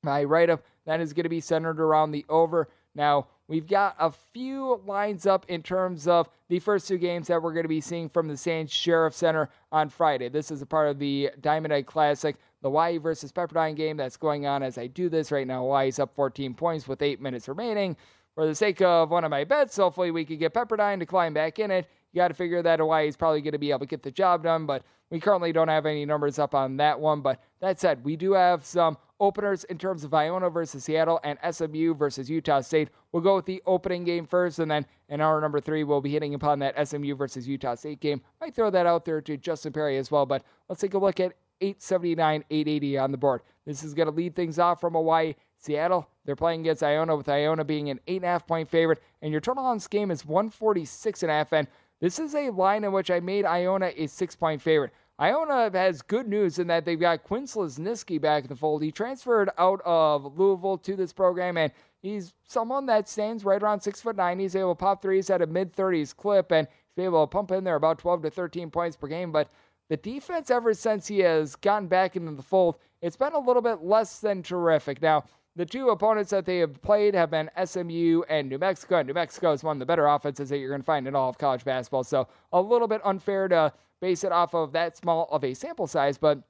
my 0.02 0.24
write 0.24 0.50
up 0.50 0.62
that 0.86 1.00
is 1.00 1.12
going 1.12 1.24
to 1.24 1.30
be 1.30 1.40
centered 1.40 1.80
around 1.80 2.10
the 2.10 2.24
over. 2.28 2.68
Now, 2.94 3.26
we've 3.50 3.66
got 3.66 3.96
a 3.98 4.10
few 4.10 4.80
lines 4.86 5.26
up 5.26 5.44
in 5.48 5.60
terms 5.62 6.06
of 6.06 6.28
the 6.48 6.60
first 6.60 6.86
two 6.86 6.96
games 6.96 7.26
that 7.26 7.42
we're 7.42 7.52
going 7.52 7.64
to 7.64 7.68
be 7.68 7.80
seeing 7.80 8.08
from 8.08 8.28
the 8.28 8.36
Stan 8.36 8.68
Sheriff 8.68 9.12
Center 9.12 9.50
on 9.72 9.88
Friday. 9.88 10.28
This 10.28 10.52
is 10.52 10.62
a 10.62 10.66
part 10.66 10.88
of 10.88 11.00
the 11.00 11.30
Diamond 11.40 11.72
Head 11.72 11.86
Classic, 11.86 12.36
the 12.62 12.68
Hawaii 12.68 12.98
versus 12.98 13.32
Pepperdine 13.32 13.74
game 13.74 13.96
that's 13.96 14.16
going 14.16 14.46
on 14.46 14.62
as 14.62 14.78
I 14.78 14.86
do 14.86 15.08
this 15.08 15.32
right 15.32 15.46
now. 15.46 15.62
Hawaii's 15.62 15.98
up 15.98 16.14
14 16.14 16.54
points 16.54 16.86
with 16.86 17.02
eight 17.02 17.20
minutes 17.20 17.48
remaining. 17.48 17.96
For 18.36 18.46
the 18.46 18.54
sake 18.54 18.80
of 18.80 19.10
one 19.10 19.24
of 19.24 19.30
my 19.30 19.42
bets, 19.42 19.76
hopefully 19.76 20.12
we 20.12 20.24
could 20.24 20.38
get 20.38 20.54
Pepperdine 20.54 21.00
to 21.00 21.06
climb 21.06 21.34
back 21.34 21.58
in 21.58 21.72
it. 21.72 21.88
You 22.12 22.18
got 22.18 22.28
to 22.28 22.34
figure 22.34 22.62
that 22.62 22.80
Hawaii 22.80 23.08
is 23.08 23.16
probably 23.16 23.40
going 23.40 23.52
to 23.52 23.58
be 23.58 23.70
able 23.70 23.80
to 23.80 23.86
get 23.86 24.02
the 24.02 24.10
job 24.10 24.42
done, 24.42 24.66
but 24.66 24.82
we 25.10 25.20
currently 25.20 25.52
don't 25.52 25.68
have 25.68 25.86
any 25.86 26.04
numbers 26.04 26.38
up 26.38 26.54
on 26.54 26.76
that 26.78 26.98
one. 26.98 27.20
But 27.20 27.40
that 27.60 27.80
said, 27.80 28.04
we 28.04 28.16
do 28.16 28.32
have 28.32 28.64
some 28.64 28.96
openers 29.20 29.64
in 29.64 29.78
terms 29.78 30.02
of 30.02 30.14
Iona 30.14 30.50
versus 30.50 30.84
Seattle 30.84 31.20
and 31.22 31.38
SMU 31.50 31.94
versus 31.94 32.30
Utah 32.30 32.60
State. 32.60 32.88
We'll 33.12 33.22
go 33.22 33.36
with 33.36 33.46
the 33.46 33.62
opening 33.66 34.04
game 34.04 34.26
first, 34.26 34.58
and 34.58 34.70
then 34.70 34.86
in 35.08 35.20
hour 35.20 35.40
number 35.40 35.60
three, 35.60 35.84
we'll 35.84 36.00
be 36.00 36.10
hitting 36.10 36.34
upon 36.34 36.58
that 36.60 36.88
SMU 36.88 37.14
versus 37.14 37.46
Utah 37.46 37.74
State 37.74 38.00
game. 38.00 38.22
Might 38.40 38.54
throw 38.54 38.70
that 38.70 38.86
out 38.86 39.04
there 39.04 39.20
to 39.20 39.36
Justin 39.36 39.72
Perry 39.72 39.98
as 39.98 40.10
well, 40.10 40.26
but 40.26 40.42
let's 40.68 40.80
take 40.80 40.94
a 40.94 40.98
look 40.98 41.20
at 41.20 41.34
879, 41.60 42.44
880 42.50 42.98
on 42.98 43.12
the 43.12 43.18
board. 43.18 43.42
This 43.66 43.82
is 43.84 43.94
going 43.94 44.08
to 44.08 44.14
lead 44.14 44.34
things 44.34 44.58
off 44.58 44.80
from 44.80 44.94
Hawaii. 44.94 45.34
Seattle, 45.58 46.08
they're 46.24 46.36
playing 46.36 46.60
against 46.60 46.82
Iona, 46.82 47.14
with 47.14 47.28
Iona 47.28 47.64
being 47.64 47.90
an 47.90 48.00
8.5 48.08 48.46
point 48.46 48.68
favorite, 48.68 49.02
and 49.20 49.30
your 49.30 49.42
total 49.42 49.64
on 49.64 49.76
this 49.76 49.88
game 49.88 50.10
is 50.10 50.22
146.5. 50.22 51.52
And 51.52 51.68
this 52.00 52.18
is 52.18 52.34
a 52.34 52.50
line 52.50 52.84
in 52.84 52.92
which 52.92 53.10
I 53.10 53.20
made 53.20 53.44
Iona 53.44 53.92
a 53.96 54.06
six 54.06 54.34
point 54.34 54.60
favorite. 54.60 54.92
Iona 55.20 55.70
has 55.74 56.00
good 56.00 56.26
news 56.26 56.58
in 56.58 56.66
that 56.68 56.86
they've 56.86 56.98
got 56.98 57.24
Quinn 57.24 57.44
Slazinski 57.44 58.18
back 58.18 58.44
in 58.44 58.48
the 58.48 58.56
fold. 58.56 58.82
He 58.82 58.90
transferred 58.90 59.50
out 59.58 59.82
of 59.84 60.38
Louisville 60.38 60.78
to 60.78 60.96
this 60.96 61.12
program, 61.12 61.58
and 61.58 61.70
he's 62.00 62.32
someone 62.46 62.86
that 62.86 63.06
stands 63.06 63.44
right 63.44 63.62
around 63.62 63.82
six 63.82 64.00
foot 64.00 64.16
nine. 64.16 64.38
He's 64.38 64.56
able 64.56 64.74
to 64.74 64.78
pop 64.78 65.02
threes 65.02 65.28
at 65.28 65.42
a 65.42 65.46
mid 65.46 65.74
30s 65.76 66.16
clip, 66.16 66.50
and 66.52 66.66
he's 66.96 67.04
able 67.04 67.26
to 67.26 67.30
pump 67.30 67.50
in 67.50 67.64
there 67.64 67.76
about 67.76 67.98
12 67.98 68.22
to 68.22 68.30
13 68.30 68.70
points 68.70 68.96
per 68.96 69.08
game. 69.08 69.30
But 69.30 69.50
the 69.90 69.98
defense, 69.98 70.50
ever 70.50 70.72
since 70.72 71.06
he 71.06 71.18
has 71.18 71.54
gotten 71.54 71.86
back 71.86 72.16
into 72.16 72.32
the 72.32 72.42
fold, 72.42 72.76
it's 73.02 73.16
been 73.16 73.34
a 73.34 73.38
little 73.38 73.62
bit 73.62 73.82
less 73.82 74.20
than 74.20 74.42
terrific. 74.42 75.02
Now, 75.02 75.24
the 75.56 75.66
two 75.66 75.88
opponents 75.88 76.30
that 76.30 76.46
they 76.46 76.58
have 76.58 76.80
played 76.82 77.14
have 77.14 77.30
been 77.30 77.50
SMU 77.64 78.22
and 78.28 78.48
New 78.48 78.58
Mexico. 78.58 78.98
And 78.98 79.08
New 79.08 79.14
Mexico 79.14 79.52
is 79.52 79.64
one 79.64 79.76
of 79.76 79.80
the 79.80 79.86
better 79.86 80.06
offenses 80.06 80.48
that 80.48 80.58
you're 80.58 80.68
going 80.68 80.80
to 80.80 80.86
find 80.86 81.08
in 81.08 81.14
all 81.14 81.28
of 81.28 81.38
college 81.38 81.64
basketball. 81.64 82.04
So 82.04 82.28
a 82.52 82.60
little 82.60 82.88
bit 82.88 83.00
unfair 83.04 83.48
to 83.48 83.72
base 84.00 84.24
it 84.24 84.32
off 84.32 84.54
of 84.54 84.72
that 84.72 84.96
small 84.96 85.28
of 85.30 85.44
a 85.44 85.54
sample 85.54 85.86
size. 85.86 86.18
But 86.18 86.40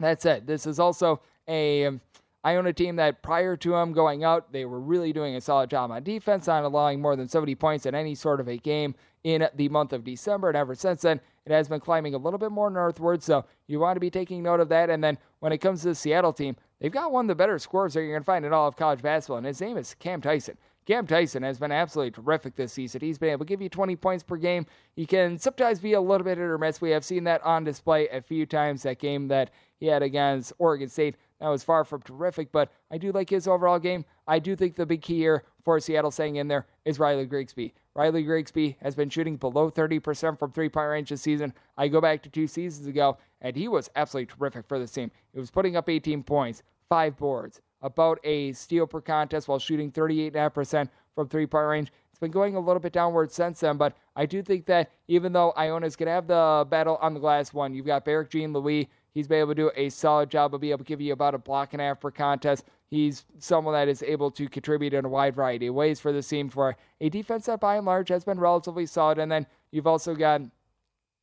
that's 0.00 0.24
it. 0.24 0.46
this 0.46 0.66
is 0.66 0.80
also 0.80 1.20
a 1.46 1.86
um, 1.86 2.00
Iona 2.44 2.72
team 2.72 2.96
that 2.96 3.22
prior 3.22 3.56
to 3.56 3.70
them 3.70 3.92
going 3.92 4.24
out, 4.24 4.52
they 4.52 4.64
were 4.64 4.80
really 4.80 5.12
doing 5.12 5.36
a 5.36 5.40
solid 5.40 5.70
job 5.70 5.90
on 5.90 6.02
defense, 6.02 6.46
not 6.46 6.64
allowing 6.64 7.00
more 7.00 7.14
than 7.14 7.28
70 7.28 7.54
points 7.54 7.86
in 7.86 7.94
any 7.94 8.14
sort 8.14 8.40
of 8.40 8.48
a 8.48 8.56
game 8.56 8.94
in 9.24 9.48
the 9.54 9.68
month 9.68 9.92
of 9.92 10.04
December. 10.04 10.48
And 10.48 10.56
ever 10.56 10.74
since 10.74 11.02
then, 11.02 11.20
it 11.44 11.52
has 11.52 11.68
been 11.68 11.80
climbing 11.80 12.14
a 12.14 12.18
little 12.18 12.38
bit 12.38 12.52
more 12.52 12.70
northward. 12.70 13.22
So 13.22 13.44
you 13.66 13.80
want 13.80 13.96
to 13.96 14.00
be 14.00 14.10
taking 14.10 14.42
note 14.42 14.60
of 14.60 14.68
that. 14.70 14.90
And 14.90 15.02
then 15.02 15.18
when 15.40 15.52
it 15.52 15.58
comes 15.58 15.82
to 15.82 15.88
the 15.88 15.94
Seattle 15.94 16.32
team, 16.32 16.56
they've 16.80 16.92
got 16.92 17.12
one 17.12 17.24
of 17.24 17.28
the 17.28 17.34
better 17.34 17.58
scorers 17.58 17.94
that 17.94 18.00
you're 18.00 18.10
going 18.10 18.22
to 18.22 18.24
find 18.24 18.44
in 18.44 18.52
all 18.52 18.68
of 18.68 18.76
college 18.76 19.02
basketball, 19.02 19.38
and 19.38 19.46
his 19.46 19.60
name 19.60 19.76
is 19.76 19.94
Cam 19.94 20.20
Tyson. 20.20 20.56
Cam 20.86 21.06
Tyson 21.06 21.42
has 21.44 21.58
been 21.58 21.70
absolutely 21.70 22.10
terrific 22.10 22.56
this 22.56 22.72
season. 22.72 23.00
He's 23.00 23.18
been 23.18 23.30
able 23.30 23.44
to 23.44 23.48
give 23.48 23.62
you 23.62 23.68
20 23.68 23.94
points 23.96 24.24
per 24.24 24.36
game. 24.36 24.66
He 24.96 25.06
can 25.06 25.38
sometimes 25.38 25.78
be 25.78 25.92
a 25.92 26.00
little 26.00 26.24
bit 26.24 26.38
hit 26.38 26.44
or 26.44 26.58
miss. 26.58 26.80
We 26.80 26.90
have 26.90 27.04
seen 27.04 27.24
that 27.24 27.42
on 27.44 27.64
display 27.64 28.08
a 28.08 28.20
few 28.20 28.46
times. 28.46 28.82
That 28.82 28.98
game 28.98 29.28
that 29.28 29.50
he 29.78 29.86
had 29.86 30.02
against 30.02 30.52
Oregon 30.58 30.88
State, 30.88 31.16
that 31.40 31.48
was 31.48 31.62
far 31.62 31.84
from 31.84 32.02
terrific, 32.02 32.52
but 32.52 32.72
I 32.90 32.98
do 32.98 33.12
like 33.12 33.30
his 33.30 33.48
overall 33.48 33.78
game. 33.78 34.04
I 34.26 34.38
do 34.38 34.56
think 34.56 34.74
the 34.74 34.86
big 34.86 35.02
key 35.02 35.18
here 35.18 35.44
for 35.64 35.78
Seattle 35.80 36.10
staying 36.10 36.36
in 36.36 36.48
there 36.48 36.66
is 36.84 36.98
Riley 36.98 37.26
Grigsby. 37.26 37.74
Riley 37.94 38.22
Grigsby 38.22 38.76
has 38.80 38.94
been 38.94 39.10
shooting 39.10 39.36
below 39.36 39.70
30% 39.70 40.38
from 40.38 40.52
three 40.52 40.68
point 40.68 40.88
range 40.88 41.10
this 41.10 41.22
season. 41.22 41.52
I 41.76 41.88
go 41.88 42.00
back 42.00 42.22
to 42.22 42.28
two 42.28 42.46
seasons 42.46 42.86
ago, 42.86 43.18
and 43.40 43.54
he 43.54 43.68
was 43.68 43.90
absolutely 43.96 44.34
terrific 44.34 44.66
for 44.66 44.78
this 44.78 44.92
team. 44.92 45.10
He 45.32 45.38
was 45.38 45.50
putting 45.50 45.76
up 45.76 45.88
18 45.88 46.22
points, 46.22 46.62
five 46.88 47.16
boards, 47.16 47.60
about 47.82 48.18
a 48.24 48.52
steal 48.52 48.86
per 48.86 49.00
contest 49.00 49.48
while 49.48 49.58
shooting 49.58 49.90
38.5% 49.90 50.88
from 51.14 51.28
three 51.28 51.46
point 51.46 51.66
range. 51.66 51.92
It's 52.10 52.18
been 52.18 52.30
going 52.30 52.54
a 52.54 52.60
little 52.60 52.80
bit 52.80 52.92
downward 52.92 53.32
since 53.32 53.60
then, 53.60 53.76
but 53.76 53.96
I 54.16 54.26
do 54.26 54.42
think 54.42 54.66
that 54.66 54.90
even 55.08 55.32
though 55.32 55.52
Iona's 55.56 55.96
going 55.96 56.06
to 56.06 56.12
have 56.12 56.26
the 56.26 56.66
battle 56.68 56.98
on 57.00 57.14
the 57.14 57.20
glass 57.20 57.52
one, 57.52 57.74
you've 57.74 57.86
got 57.86 58.04
Berrick 58.04 58.30
JeanLouis. 58.30 58.88
He's 59.12 59.28
been 59.28 59.40
able 59.40 59.50
to 59.50 59.54
do 59.54 59.70
a 59.76 59.90
solid 59.90 60.30
job 60.30 60.54
of 60.54 60.60
being 60.60 60.70
able 60.70 60.84
to 60.84 60.84
give 60.84 61.00
you 61.00 61.12
about 61.12 61.34
a 61.34 61.38
block 61.38 61.72
and 61.72 61.82
a 61.82 61.86
half 61.86 62.00
per 62.00 62.10
contest. 62.10 62.64
He's 62.88 63.24
someone 63.38 63.74
that 63.74 63.88
is 63.88 64.02
able 64.02 64.30
to 64.32 64.48
contribute 64.48 64.94
in 64.94 65.04
a 65.04 65.08
wide 65.08 65.34
variety 65.34 65.66
of 65.66 65.74
ways 65.74 66.00
for 66.00 66.12
the 66.12 66.22
team 66.22 66.48
for 66.48 66.76
a 67.00 67.08
defense 67.08 67.46
that 67.46 67.60
by 67.60 67.76
and 67.76 67.86
large 67.86 68.08
has 68.08 68.24
been 68.24 68.38
relatively 68.38 68.86
solid. 68.86 69.18
And 69.18 69.30
then 69.30 69.46
you've 69.70 69.86
also 69.86 70.14
got 70.14 70.42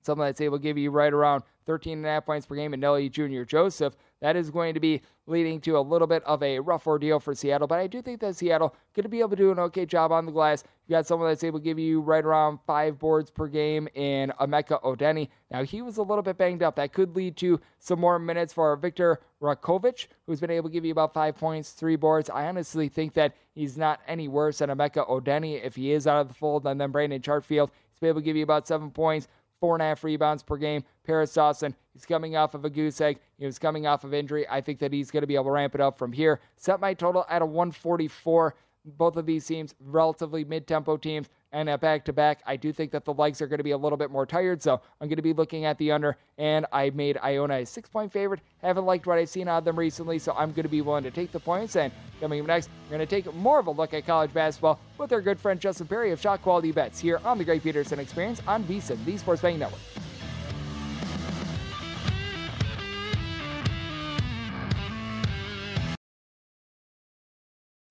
someone 0.02 0.28
that's 0.28 0.42
able 0.42 0.58
to 0.58 0.64
give 0.64 0.78
you 0.78 0.92
right 0.92 1.14
around 1.14 1.44
13 1.66 2.00
and 2.00 2.06
a 2.06 2.10
half 2.10 2.26
points 2.26 2.46
per 2.46 2.56
game 2.56 2.74
and 2.74 2.82
Nelly 2.82 3.10
Jr. 3.10 3.44
Joseph. 3.44 3.96
That 4.22 4.36
is 4.36 4.50
going 4.52 4.74
to 4.74 4.80
be 4.80 5.02
leading 5.28 5.62
to 5.62 5.78
a 5.78 5.80
little 5.80 6.08
bit 6.08 6.24
of 6.24 6.44
a 6.44 6.60
rough 6.60 6.88
ordeal 6.88 7.20
for 7.20 7.34
Seattle, 7.34 7.68
but 7.68 7.80
I 7.80 7.88
do 7.88 8.02
think 8.02 8.20
that 8.22 8.36
Seattle 8.36 8.76
going 8.94 9.04
to 9.04 9.10
be 9.10 9.20
able 9.20 9.30
to 9.30 9.36
do 9.36 9.52
an 9.52 9.60
okay 9.60 9.86
job 9.86 10.12
on 10.12 10.26
the 10.26 10.32
glass. 10.32 10.64
You 10.88 10.96
got 10.96 11.06
someone 11.06 11.30
that's 11.30 11.44
able 11.44 11.60
to 11.60 11.64
give 11.64 11.80
you 11.80 12.02
right 12.02 12.26
around 12.26 12.60
five 12.66 12.98
boards 12.98 13.30
per 13.30 13.48
game 13.48 13.88
in 13.94 14.34
Emeka 14.42 14.82
Udenyi. 14.82 15.30
Now 15.52 15.64
he 15.64 15.82
was 15.82 15.98
a 15.98 16.04
little 16.04 16.24
bit 16.24 16.38
banged 16.38 16.64
up. 16.64 16.76
That 16.76 16.94
could 16.94 17.16
lead 17.16 17.38
to 17.38 17.62
some 17.78 18.00
more 18.00 18.20
minutes 18.20 18.52
for 18.52 18.76
Victor 18.76 19.20
Rakovic, 19.42 20.08
who's 20.26 20.42
been 20.42 20.52
able 20.52 20.70
to 20.70 20.74
give 20.74 20.84
you 20.84 20.92
about 20.92 21.14
five 21.14 21.38
points, 21.38 21.72
three 21.72 21.96
boards. 21.96 22.30
I 22.30 22.48
honestly 22.48 22.90
think 22.90 23.14
that 23.14 23.36
he's 23.54 23.78
not 23.78 24.02
any 24.08 24.28
worse 24.28 24.58
than 24.58 24.70
Emeka 24.70 25.08
Udenyi 25.08 25.64
if 25.64 25.76
he 25.76 25.92
is 25.92 26.08
out 26.08 26.22
of 26.22 26.28
the 26.28 26.34
fold. 26.34 26.66
And 26.66 26.82
then 26.82 26.92
Brandon 26.92 27.22
Chatfield, 27.22 27.72
he's 27.94 28.08
able 28.08 28.20
to 28.20 28.26
give 28.26 28.36
you 28.36 28.44
about 28.44 28.68
seven 28.68 28.90
points, 28.90 29.28
four 29.60 29.76
and 29.76 29.82
a 29.82 29.86
half 29.86 30.04
rebounds 30.04 30.44
per 30.44 30.58
game. 30.58 30.84
Paris 31.04 31.34
Dawson, 31.34 31.76
he's 31.94 32.06
coming 32.06 32.36
off 32.36 32.54
of 32.54 32.66
a 32.66 32.70
goose 32.70 33.02
egg. 33.02 33.20
He 33.38 33.46
was 33.46 33.60
coming 33.60 33.88
off 33.88 34.04
of 34.04 34.14
injury. 34.14 34.48
I 34.50 34.62
think 34.62 34.80
that 34.80 34.94
he's 34.94 35.12
going 35.12 35.22
to 35.22 35.28
be 35.28 35.36
able 35.36 35.46
to 35.46 35.52
ramp 35.52 35.76
it 35.76 35.82
up 35.82 35.98
from 35.98 36.12
here. 36.12 36.40
Set 36.56 36.80
my 36.80 36.94
total 36.94 37.26
at 37.30 37.42
a 37.42 37.46
144. 37.46 38.56
Both 38.86 39.18
of 39.18 39.26
these 39.26 39.46
teams, 39.46 39.76
relatively 39.80 40.46
mid 40.46 40.66
tempo 40.66 40.98
teams, 40.98 41.30
and 41.52 41.70
at 41.70 41.82
back 41.82 42.06
to 42.06 42.14
back, 42.14 42.42
I 42.46 42.56
do 42.56 42.72
think 42.72 42.92
that 42.92 43.06
the 43.06 43.14
legs 43.14 43.42
are 43.42 43.48
going 43.48 43.58
to 43.58 43.64
be 43.64 43.72
a 43.72 43.78
little 43.78 43.98
bit 43.98 44.12
more 44.12 44.26
tired. 44.26 44.62
So 44.62 44.82
I'm 45.02 45.08
going 45.08 45.18
to 45.18 45.22
be 45.22 45.34
looking 45.34 45.66
at 45.66 45.78
the 45.78 45.92
under, 45.92 46.18
and 46.38 46.66
I 46.72 46.90
made 46.92 47.18
Iona 47.24 47.56
a 47.56 47.66
six 47.66 47.90
point 47.90 48.12
favorite. 48.12 48.42
Haven't 48.62 48.86
liked 48.86 49.08
what 49.08 49.18
I've 49.18 49.30
seen 49.30 49.48
of 49.48 49.66
them 49.66 49.78
recently, 49.78 50.20
so 50.20 50.34
I'm 50.38 50.52
going 50.52 50.64
to 50.64 50.70
be 50.70 50.82
willing 50.82 51.04
to 51.04 51.12
take 51.12 51.32
the 51.32 51.40
points. 51.40 51.76
And 51.76 51.92
coming 52.20 52.42
up 52.42 52.48
next, 52.48 52.70
we're 52.86 52.98
going 52.98 53.08
to 53.08 53.16
take 53.16 53.34
more 53.36 53.60
of 53.60 53.68
a 53.68 53.72
look 53.72 53.94
at 53.94 54.06
college 54.06 54.34
basketball 54.34 54.80
with 54.98 55.12
our 55.12 55.22
good 55.22 55.40
friend 55.40 55.60
Justin 55.60 55.88
Perry 55.88 56.12
of 56.12 56.22
Shot 56.22 56.42
Quality 56.42 56.72
Bets 56.72 57.00
here 57.00 57.20
on 57.26 57.38
the 57.38 57.46
Greg 57.46 57.64
Peterson 57.64 58.00
Experience 58.00 58.42
on 58.48 58.64
VSIN, 58.66 59.04
the 59.06 59.18
Sports 59.18 59.42
Betting 59.42 59.60
Network. 59.60 59.82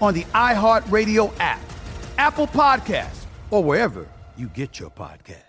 on 0.00 0.14
the 0.14 0.24
iHeartRadio 0.24 1.32
app, 1.40 1.60
Apple 2.18 2.46
Podcasts, 2.46 3.24
or 3.50 3.62
wherever 3.62 4.06
you 4.36 4.48
get 4.48 4.78
your 4.78 4.90
podcast. 4.90 5.42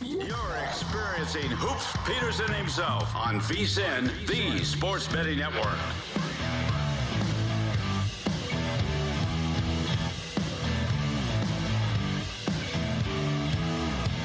You're 0.00 0.56
experiencing 0.68 1.50
Hoops 1.50 1.96
Peterson 2.06 2.52
himself 2.54 3.14
on 3.14 3.40
VSIN, 3.40 4.26
the 4.26 4.64
Sports 4.64 5.08
Betting 5.08 5.38
Network. 5.38 5.78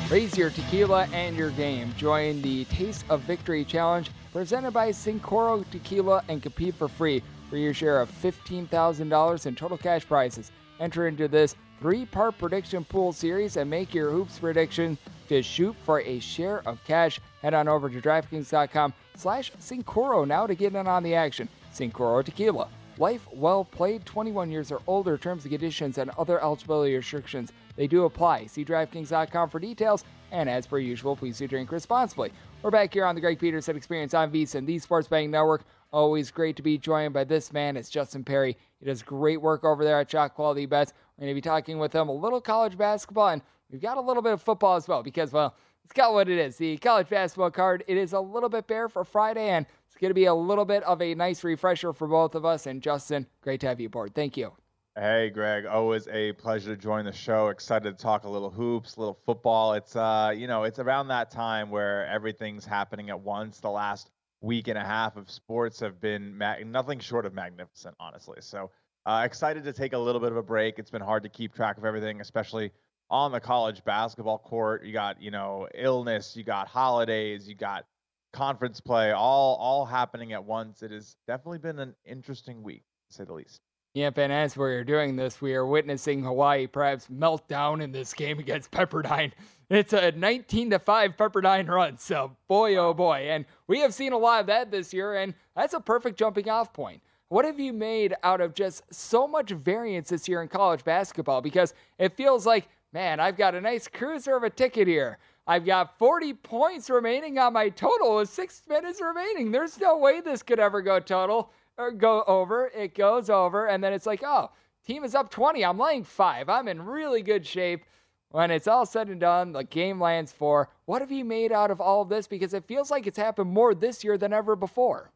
Raise 0.09 0.37
your 0.37 0.49
tequila 0.49 1.05
and 1.11 1.35
your 1.35 1.49
game. 1.51 1.93
Join 1.97 2.41
the 2.41 2.63
Taste 2.65 3.03
of 3.09 3.19
Victory 3.21 3.65
Challenge 3.65 4.09
presented 4.31 4.71
by 4.71 4.89
Cincoro 4.89 5.69
Tequila 5.69 6.23
and 6.29 6.41
compete 6.41 6.75
for 6.75 6.87
free 6.87 7.21
for 7.49 7.57
your 7.57 7.73
share 7.73 7.99
of 7.99 8.09
$15,000 8.21 9.45
in 9.45 9.55
total 9.55 9.77
cash 9.77 10.07
prizes. 10.07 10.53
Enter 10.79 11.09
into 11.09 11.27
this 11.27 11.57
three 11.81 12.05
part 12.05 12.37
prediction 12.37 12.85
pool 12.85 13.11
series 13.11 13.57
and 13.57 13.69
make 13.69 13.93
your 13.93 14.09
hoops 14.09 14.39
prediction 14.39 14.97
to 15.27 15.43
shoot 15.43 15.75
for 15.83 15.99
a 15.99 16.19
share 16.19 16.65
of 16.65 16.81
cash. 16.85 17.19
Head 17.41 17.53
on 17.53 17.67
over 17.67 17.89
to 17.89 17.99
DraftKings.com 17.99 18.93
slash 19.17 19.51
Cincoro 19.59 20.25
now 20.25 20.47
to 20.47 20.55
get 20.55 20.73
in 20.73 20.87
on 20.87 21.03
the 21.03 21.15
action. 21.15 21.49
Cincoro 21.73 22.23
Tequila. 22.23 22.69
Life 22.97 23.27
well 23.33 23.65
played, 23.65 24.05
21 24.05 24.51
years 24.51 24.71
or 24.71 24.81
older. 24.87 25.17
Terms 25.17 25.43
and 25.43 25.51
conditions 25.51 25.97
and 25.97 26.11
other 26.11 26.41
eligibility 26.41 26.95
restrictions 26.95 27.51
they 27.77 27.87
do 27.87 28.03
apply. 28.03 28.47
See 28.47 28.65
DraftKings.com 28.65 29.49
for 29.49 29.59
details. 29.59 30.03
And 30.31 30.49
as 30.49 30.67
per 30.67 30.79
usual, 30.79 31.15
please 31.15 31.37
do 31.37 31.47
drink 31.47 31.71
responsibly. 31.71 32.33
We're 32.61 32.71
back 32.71 32.93
here 32.93 33.05
on 33.05 33.15
the 33.15 33.21
Greg 33.21 33.39
Peterson 33.39 33.77
Experience 33.77 34.13
on 34.13 34.31
VSIN, 34.31 34.65
the 34.65 34.77
Sports 34.79 35.07
Betting 35.07 35.31
Network. 35.31 35.63
Always 35.93 36.31
great 36.31 36.57
to 36.57 36.61
be 36.61 36.77
joined 36.77 37.13
by 37.13 37.23
this 37.23 37.53
man. 37.53 37.77
It's 37.77 37.89
Justin 37.89 38.25
Perry. 38.25 38.57
He 38.79 38.85
does 38.85 39.01
great 39.01 39.41
work 39.41 39.63
over 39.63 39.85
there 39.85 40.01
at 40.01 40.11
Shot 40.11 40.35
Quality 40.35 40.65
Bets. 40.65 40.91
We're 41.17 41.23
going 41.23 41.31
to 41.31 41.35
be 41.35 41.41
talking 41.41 41.79
with 41.79 41.93
him 41.93 42.09
a 42.09 42.13
little 42.13 42.41
college 42.41 42.77
basketball, 42.77 43.29
and 43.29 43.41
we've 43.71 43.81
got 43.81 43.97
a 43.97 44.01
little 44.01 44.21
bit 44.21 44.33
of 44.33 44.41
football 44.41 44.75
as 44.75 44.87
well 44.87 45.01
because, 45.01 45.31
well, 45.31 45.55
it's 45.85 45.93
got 45.93 46.11
what 46.11 46.27
it 46.27 46.37
is. 46.37 46.57
The 46.57 46.77
college 46.77 47.07
basketball 47.07 47.51
card, 47.51 47.85
it 47.87 47.95
is 47.95 48.11
a 48.11 48.19
little 48.19 48.49
bit 48.49 48.67
bare 48.67 48.89
for 48.89 49.05
Friday, 49.05 49.49
and 49.49 49.65
it's 49.87 49.95
going 49.95 50.09
to 50.09 50.15
be 50.15 50.25
a 50.25 50.33
little 50.33 50.65
bit 50.65 50.83
of 50.83 51.01
a 51.01 51.15
nice 51.15 51.43
refresher 51.43 51.93
for 51.93 52.07
both 52.07 52.35
of 52.35 52.43
us. 52.43 52.65
And 52.65 52.81
Justin, 52.81 53.25
great 53.41 53.61
to 53.61 53.67
have 53.67 53.79
you 53.79 53.87
aboard. 53.87 54.13
Thank 54.13 54.35
you. 54.35 54.51
Hey, 54.99 55.29
Greg. 55.29 55.67
Always 55.67 56.07
a 56.07 56.31
pleasure 56.31 56.75
to 56.75 56.81
join 56.81 57.05
the 57.05 57.11
show. 57.11 57.49
Excited 57.49 57.95
to 57.95 58.03
talk 58.03 58.23
a 58.23 58.29
little 58.29 58.49
hoops, 58.49 58.95
a 58.95 58.99
little 58.99 59.19
football. 59.27 59.73
It's 59.73 59.95
uh, 59.95 60.33
you 60.35 60.47
know, 60.47 60.63
it's 60.63 60.79
around 60.79 61.09
that 61.09 61.29
time 61.29 61.69
where 61.69 62.07
everything's 62.07 62.65
happening 62.65 63.11
at 63.11 63.19
once. 63.19 63.59
The 63.59 63.69
last 63.69 64.09
week 64.41 64.69
and 64.69 64.75
a 64.75 64.83
half 64.83 65.15
of 65.15 65.29
sports 65.29 65.79
have 65.81 66.01
been 66.01 66.35
ma- 66.35 66.55
nothing 66.65 66.97
short 66.97 67.27
of 67.27 67.35
magnificent, 67.35 67.93
honestly. 67.99 68.37
So 68.39 68.71
uh, 69.05 69.21
excited 69.23 69.65
to 69.65 69.73
take 69.73 69.93
a 69.93 69.99
little 69.99 70.19
bit 70.19 70.31
of 70.31 70.37
a 70.37 70.41
break. 70.41 70.79
It's 70.79 70.89
been 70.89 71.03
hard 71.03 71.21
to 71.21 71.29
keep 71.29 71.53
track 71.53 71.77
of 71.77 71.85
everything, 71.85 72.19
especially 72.19 72.71
on 73.11 73.31
the 73.31 73.39
college 73.39 73.83
basketball 73.83 74.39
court. 74.39 74.83
You 74.83 74.93
got 74.93 75.21
you 75.21 75.29
know 75.29 75.67
illness, 75.75 76.35
you 76.35 76.43
got 76.43 76.67
holidays, 76.67 77.47
you 77.47 77.53
got 77.53 77.85
conference 78.33 78.79
play, 78.79 79.11
all 79.11 79.57
all 79.57 79.85
happening 79.85 80.33
at 80.33 80.43
once. 80.43 80.81
It 80.81 80.89
has 80.89 81.15
definitely 81.27 81.59
been 81.59 81.77
an 81.77 81.93
interesting 82.03 82.63
week, 82.63 82.81
to 83.11 83.15
say 83.15 83.25
the 83.25 83.33
least. 83.33 83.61
Yep, 83.97 84.19
and 84.19 84.31
as 84.31 84.55
we're 84.55 84.83
doing 84.83 85.15
this, 85.15 85.41
we 85.41 85.55
are 85.55 85.65
witnessing 85.65 86.21
Hawaii 86.21 86.67
perhaps 86.67 87.09
melt 87.09 87.47
down 87.47 87.81
in 87.81 87.91
this 87.91 88.13
game 88.13 88.37
against 88.37 88.69
Pepperdine. 88.71 89.31
It's 89.71 89.91
a 89.91 90.11
19 90.11 90.69
to 90.69 90.77
5 90.77 91.17
Pepperdine 91.17 91.67
run. 91.67 91.97
So, 91.97 92.31
boy, 92.47 92.75
oh 92.75 92.93
boy. 92.93 93.25
And 93.29 93.45
we 93.65 93.79
have 93.79 93.95
seen 93.95 94.13
a 94.13 94.17
lot 94.17 94.41
of 94.41 94.45
that 94.47 94.69
this 94.69 94.93
year, 94.93 95.15
and 95.15 95.33
that's 95.55 95.73
a 95.73 95.79
perfect 95.79 96.19
jumping 96.19 96.47
off 96.47 96.73
point. 96.73 97.01
What 97.29 97.43
have 97.45 97.59
you 97.59 97.73
made 97.73 98.13
out 98.21 98.39
of 98.39 98.53
just 98.53 98.83
so 98.93 99.27
much 99.27 99.49
variance 99.49 100.09
this 100.09 100.27
year 100.27 100.43
in 100.43 100.47
college 100.47 100.83
basketball? 100.83 101.41
Because 101.41 101.73
it 101.97 102.13
feels 102.13 102.45
like, 102.45 102.69
man, 102.93 103.19
I've 103.19 103.35
got 103.35 103.55
a 103.55 103.61
nice 103.61 103.87
cruiser 103.87 104.37
of 104.37 104.43
a 104.43 104.51
ticket 104.51 104.87
here. 104.87 105.17
I've 105.47 105.65
got 105.65 105.97
40 105.97 106.35
points 106.35 106.91
remaining 106.91 107.39
on 107.39 107.53
my 107.53 107.69
total 107.69 108.17
with 108.17 108.29
six 108.29 108.61
minutes 108.69 109.01
remaining. 109.01 109.51
There's 109.51 109.79
no 109.79 109.97
way 109.97 110.21
this 110.21 110.43
could 110.43 110.59
ever 110.59 110.83
go 110.83 110.99
total 110.99 111.49
or 111.77 111.91
go 111.91 112.23
over. 112.27 112.67
It 112.75 112.95
goes 112.95 113.29
over, 113.29 113.67
and 113.67 113.83
then 113.83 113.93
it's 113.93 114.05
like, 114.05 114.23
oh, 114.23 114.51
team 114.85 115.03
is 115.03 115.15
up 115.15 115.29
20. 115.29 115.63
I'm 115.63 115.77
laying 115.77 116.03
five. 116.03 116.49
I'm 116.49 116.67
in 116.67 116.85
really 116.85 117.21
good 117.21 117.45
shape. 117.45 117.85
When 118.29 118.51
it's 118.51 118.67
all 118.67 118.85
said 118.85 119.07
and 119.07 119.21
done, 119.21 119.53
the 119.53 119.63
game 119.63 120.01
lands 120.01 120.33
four. 120.33 120.69
What 120.85 121.01
have 121.01 121.11
you 121.11 121.23
made 121.23 121.51
out 121.51 121.71
of 121.71 121.79
all 121.79 122.01
of 122.01 122.09
this? 122.09 122.27
Because 122.27 122.53
it 122.53 122.65
feels 122.67 122.91
like 122.91 123.07
it's 123.07 123.17
happened 123.17 123.49
more 123.49 123.73
this 123.73 124.03
year 124.03 124.17
than 124.17 124.33
ever 124.33 124.55
before. 124.55 125.11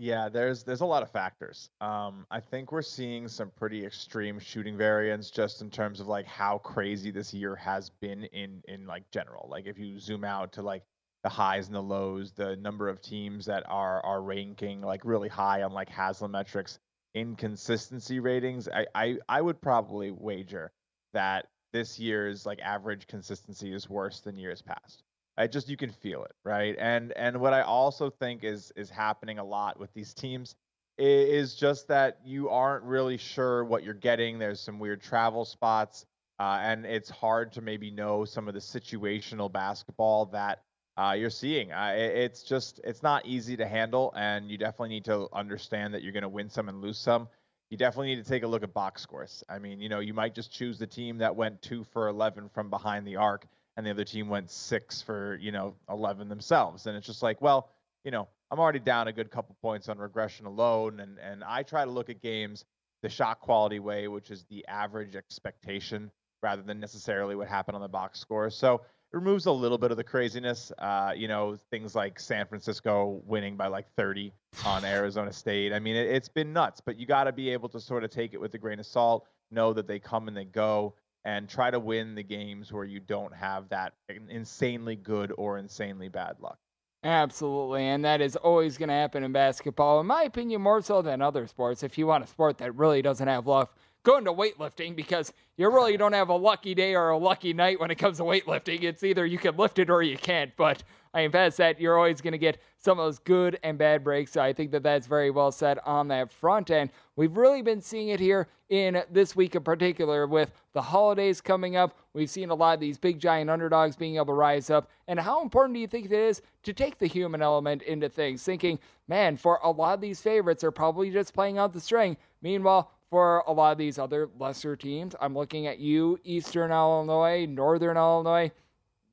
Yeah, 0.00 0.30
there's 0.30 0.62
there's 0.62 0.80
a 0.80 0.86
lot 0.86 1.02
of 1.02 1.10
factors. 1.10 1.68
Um, 1.82 2.26
I 2.30 2.40
think 2.40 2.72
we're 2.72 2.80
seeing 2.80 3.28
some 3.28 3.50
pretty 3.50 3.84
extreme 3.84 4.38
shooting 4.38 4.76
variance 4.76 5.30
just 5.30 5.60
in 5.60 5.68
terms 5.70 6.00
of 6.00 6.06
like 6.06 6.26
how 6.26 6.56
crazy 6.58 7.10
this 7.10 7.34
year 7.34 7.54
has 7.56 7.90
been 7.90 8.24
in 8.24 8.62
in 8.66 8.86
like 8.86 9.10
general. 9.10 9.46
Like 9.50 9.66
if 9.66 9.78
you 9.78 9.98
zoom 9.98 10.24
out 10.24 10.52
to 10.52 10.62
like 10.62 10.84
the 11.22 11.28
highs 11.28 11.66
and 11.66 11.74
the 11.74 11.82
lows, 11.82 12.32
the 12.32 12.56
number 12.56 12.88
of 12.88 13.00
teams 13.00 13.46
that 13.46 13.64
are 13.68 14.04
are 14.04 14.22
ranking 14.22 14.80
like 14.80 15.04
really 15.04 15.28
high 15.28 15.62
on 15.62 15.72
like 15.72 15.90
Haslametrics 15.90 16.78
inconsistency 17.14 18.20
ratings, 18.20 18.68
I, 18.68 18.86
I 18.94 19.18
I 19.28 19.40
would 19.40 19.60
probably 19.60 20.10
wager 20.10 20.72
that 21.12 21.46
this 21.72 21.98
year's 21.98 22.46
like 22.46 22.60
average 22.60 23.06
consistency 23.06 23.72
is 23.72 23.88
worse 23.88 24.20
than 24.20 24.38
years 24.38 24.62
past. 24.62 25.02
I 25.36 25.46
just 25.46 25.68
you 25.68 25.76
can 25.76 25.90
feel 25.90 26.24
it, 26.24 26.32
right? 26.44 26.76
And 26.78 27.12
and 27.12 27.40
what 27.40 27.52
I 27.52 27.62
also 27.62 28.10
think 28.10 28.44
is 28.44 28.72
is 28.76 28.90
happening 28.90 29.38
a 29.38 29.44
lot 29.44 29.78
with 29.78 29.92
these 29.94 30.14
teams 30.14 30.54
is 30.98 31.54
just 31.54 31.88
that 31.88 32.18
you 32.24 32.50
aren't 32.50 32.84
really 32.84 33.16
sure 33.16 33.64
what 33.64 33.82
you're 33.82 33.94
getting. 33.94 34.38
There's 34.38 34.60
some 34.60 34.78
weird 34.78 35.00
travel 35.00 35.44
spots, 35.44 36.04
uh, 36.38 36.58
and 36.60 36.84
it's 36.84 37.08
hard 37.08 37.52
to 37.52 37.62
maybe 37.62 37.90
know 37.90 38.24
some 38.24 38.48
of 38.48 38.54
the 38.54 38.60
situational 38.60 39.50
basketball 39.50 40.26
that 40.26 40.62
uh, 40.96 41.12
you're 41.12 41.30
seeing. 41.30 41.72
Uh, 41.72 41.92
it's 41.96 42.42
just 42.42 42.80
it's 42.84 43.02
not 43.02 43.24
easy 43.26 43.56
to 43.56 43.66
handle, 43.66 44.12
and 44.16 44.50
you 44.50 44.58
definitely 44.58 44.90
need 44.90 45.04
to 45.06 45.28
understand 45.32 45.94
that 45.94 46.02
you're 46.02 46.12
going 46.12 46.22
to 46.22 46.28
win 46.28 46.48
some 46.48 46.68
and 46.68 46.80
lose 46.80 46.98
some. 46.98 47.28
You 47.70 47.76
definitely 47.76 48.14
need 48.14 48.24
to 48.24 48.28
take 48.28 48.42
a 48.42 48.46
look 48.46 48.62
at 48.62 48.74
box 48.74 49.02
scores. 49.02 49.44
I 49.48 49.58
mean, 49.58 49.80
you 49.80 49.88
know, 49.88 50.00
you 50.00 50.12
might 50.12 50.34
just 50.34 50.52
choose 50.52 50.78
the 50.78 50.86
team 50.86 51.18
that 51.18 51.34
went 51.34 51.62
two 51.62 51.84
for 51.84 52.08
11 52.08 52.48
from 52.48 52.68
behind 52.68 53.06
the 53.06 53.16
arc, 53.16 53.46
and 53.76 53.86
the 53.86 53.90
other 53.90 54.04
team 54.04 54.28
went 54.28 54.50
six 54.50 55.00
for 55.00 55.36
you 55.40 55.52
know 55.52 55.74
11 55.88 56.28
themselves, 56.28 56.86
and 56.86 56.96
it's 56.96 57.06
just 57.06 57.22
like, 57.22 57.40
well, 57.40 57.70
you 58.04 58.10
know, 58.10 58.28
I'm 58.50 58.58
already 58.58 58.80
down 58.80 59.08
a 59.08 59.12
good 59.12 59.30
couple 59.30 59.56
points 59.62 59.88
on 59.88 59.98
regression 59.98 60.46
alone, 60.46 61.00
and 61.00 61.18
and 61.18 61.44
I 61.44 61.62
try 61.62 61.84
to 61.84 61.90
look 61.90 62.10
at 62.10 62.20
games 62.20 62.64
the 63.02 63.08
shot 63.08 63.40
quality 63.40 63.78
way, 63.78 64.08
which 64.08 64.30
is 64.30 64.44
the 64.50 64.66
average 64.68 65.16
expectation 65.16 66.10
rather 66.42 66.62
than 66.62 66.80
necessarily 66.80 67.34
what 67.34 67.48
happened 67.48 67.76
on 67.76 67.82
the 67.82 67.88
box 67.88 68.18
score. 68.18 68.50
So 68.50 68.74
it 68.74 68.80
removes 69.12 69.46
a 69.46 69.52
little 69.52 69.78
bit 69.78 69.90
of 69.90 69.96
the 69.96 70.04
craziness. 70.04 70.72
Uh, 70.78 71.12
you 71.14 71.28
know, 71.28 71.56
things 71.70 71.94
like 71.94 72.20
San 72.20 72.46
Francisco 72.46 73.20
winning 73.26 73.56
by 73.56 73.66
like 73.66 73.86
30 73.96 74.32
on 74.64 74.84
Arizona 74.84 75.32
State. 75.32 75.72
I 75.72 75.78
mean, 75.78 75.96
it, 75.96 76.12
has 76.12 76.28
been 76.28 76.52
nuts, 76.52 76.80
but 76.80 76.98
you 76.98 77.06
got 77.06 77.24
to 77.24 77.32
be 77.32 77.50
able 77.50 77.68
to 77.70 77.80
sort 77.80 78.04
of 78.04 78.10
take 78.10 78.34
it 78.34 78.40
with 78.40 78.54
a 78.54 78.58
grain 78.58 78.78
of 78.78 78.86
salt, 78.86 79.26
know 79.50 79.72
that 79.72 79.86
they 79.86 79.98
come 79.98 80.28
and 80.28 80.36
they 80.36 80.44
go, 80.44 80.94
and 81.24 81.48
try 81.48 81.70
to 81.70 81.78
win 81.78 82.14
the 82.14 82.22
games 82.22 82.72
where 82.72 82.84
you 82.84 83.00
don't 83.00 83.34
have 83.34 83.68
that 83.68 83.94
insanely 84.28 84.96
good 84.96 85.32
or 85.36 85.58
insanely 85.58 86.08
bad 86.08 86.36
luck. 86.40 86.58
Absolutely, 87.02 87.84
and 87.84 88.04
that 88.04 88.20
is 88.20 88.36
always 88.36 88.76
going 88.76 88.90
to 88.90 88.94
happen 88.94 89.24
in 89.24 89.32
basketball, 89.32 90.00
in 90.00 90.06
my 90.06 90.24
opinion, 90.24 90.60
more 90.60 90.82
so 90.82 91.00
than 91.00 91.22
other 91.22 91.46
sports. 91.46 91.82
If 91.82 91.96
you 91.96 92.06
want 92.06 92.24
a 92.24 92.26
sport 92.26 92.58
that 92.58 92.74
really 92.74 93.00
doesn't 93.00 93.26
have 93.26 93.46
luck, 93.46 93.74
go 94.02 94.18
into 94.18 94.32
weightlifting 94.32 94.96
because 94.96 95.32
you 95.56 95.68
really 95.68 95.96
don't 95.96 96.12
have 96.12 96.30
a 96.30 96.36
lucky 96.36 96.74
day 96.74 96.94
or 96.94 97.10
a 97.10 97.18
lucky 97.18 97.52
night 97.52 97.78
when 97.80 97.90
it 97.90 97.96
comes 97.96 98.16
to 98.16 98.22
weightlifting. 98.22 98.82
It's 98.82 99.02
either 99.02 99.26
you 99.26 99.38
can 99.38 99.56
lift 99.56 99.78
it 99.78 99.90
or 99.90 100.02
you 100.02 100.16
can't. 100.16 100.50
But 100.56 100.82
I 101.12 101.22
mean, 101.22 101.32
past 101.32 101.56
that, 101.58 101.80
you're 101.80 101.98
always 101.98 102.20
going 102.20 102.32
to 102.32 102.38
get 102.38 102.62
some 102.78 102.98
of 102.98 103.04
those 103.04 103.18
good 103.18 103.58
and 103.62 103.76
bad 103.76 104.04
breaks. 104.04 104.32
So 104.32 104.40
I 104.40 104.52
think 104.52 104.70
that 104.70 104.82
that's 104.82 105.06
very 105.06 105.30
well 105.30 105.50
said 105.52 105.78
on 105.84 106.08
that 106.08 106.30
front 106.30 106.70
end. 106.70 106.90
We've 107.16 107.36
really 107.36 107.62
been 107.62 107.80
seeing 107.80 108.08
it 108.08 108.20
here 108.20 108.48
in 108.70 109.02
this 109.10 109.34
week 109.34 109.56
in 109.56 109.64
particular 109.64 110.26
with 110.26 110.52
the 110.72 110.80
holidays 110.80 111.40
coming 111.40 111.76
up. 111.76 111.98
We've 112.14 112.30
seen 112.30 112.50
a 112.50 112.54
lot 112.54 112.74
of 112.74 112.80
these 112.80 112.96
big 112.96 113.18
giant 113.18 113.50
underdogs 113.50 113.96
being 113.96 114.16
able 114.16 114.26
to 114.26 114.32
rise 114.34 114.70
up. 114.70 114.88
And 115.08 115.18
how 115.18 115.42
important 115.42 115.74
do 115.74 115.80
you 115.80 115.88
think 115.88 116.06
it 116.06 116.12
is 116.12 116.42
to 116.62 116.72
take 116.72 116.98
the 116.98 117.08
human 117.08 117.42
element 117.42 117.82
into 117.82 118.08
things? 118.08 118.44
Thinking, 118.44 118.78
man, 119.08 119.36
for 119.36 119.58
a 119.64 119.70
lot 119.70 119.94
of 119.94 120.00
these 120.00 120.20
favorites, 120.20 120.62
are 120.62 120.70
probably 120.70 121.10
just 121.10 121.34
playing 121.34 121.58
out 121.58 121.72
the 121.72 121.80
string. 121.80 122.16
Meanwhile, 122.40 122.92
for 123.10 123.42
a 123.46 123.52
lot 123.52 123.72
of 123.72 123.78
these 123.78 123.98
other 123.98 124.30
lesser 124.38 124.76
teams, 124.76 125.14
I'm 125.20 125.34
looking 125.34 125.66
at 125.66 125.80
you, 125.80 126.18
Eastern 126.24 126.70
Illinois, 126.70 127.44
Northern 127.46 127.96
Illinois. 127.96 128.52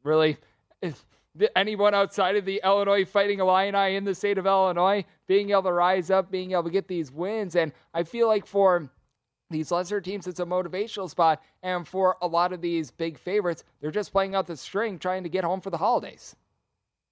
Really, 0.04 0.38
anyone 1.56 1.94
outside 1.94 2.36
of 2.36 2.46
the 2.46 2.62
Illinois 2.64 3.06
Fighting 3.06 3.40
Illini 3.40 3.96
in 3.96 4.04
the 4.04 4.16
state 4.16 4.38
of 4.38 4.46
Illinois 4.46 5.04
being 5.28 5.50
able 5.50 5.64
to 5.64 5.74
rise 5.74 6.10
up, 6.10 6.32
being 6.32 6.52
able 6.52 6.64
to 6.64 6.70
get 6.70 6.88
these 6.88 7.12
wins. 7.12 7.56
And 7.56 7.74
I 7.94 8.04
feel 8.04 8.28
like 8.28 8.46
for 8.46 8.90
these 9.50 9.72
lesser 9.72 10.00
teams, 10.00 10.28
it's 10.28 10.40
a 10.40 10.46
motivational 10.46 11.10
spot. 11.10 11.42
And 11.64 11.88
for 11.88 12.18
a 12.22 12.28
lot 12.28 12.54
of 12.54 12.62
these 12.62 12.92
big 12.92 13.18
favorites, 13.18 13.64
they're 13.82 13.92
just 13.92 14.12
playing 14.12 14.36
out 14.36 14.46
the 14.46 14.58
string, 14.58 15.00
trying 15.00 15.24
to 15.24 15.30
get 15.30 15.44
home 15.44 15.62
for 15.62 15.70
the 15.70 15.78
holidays. 15.78 16.36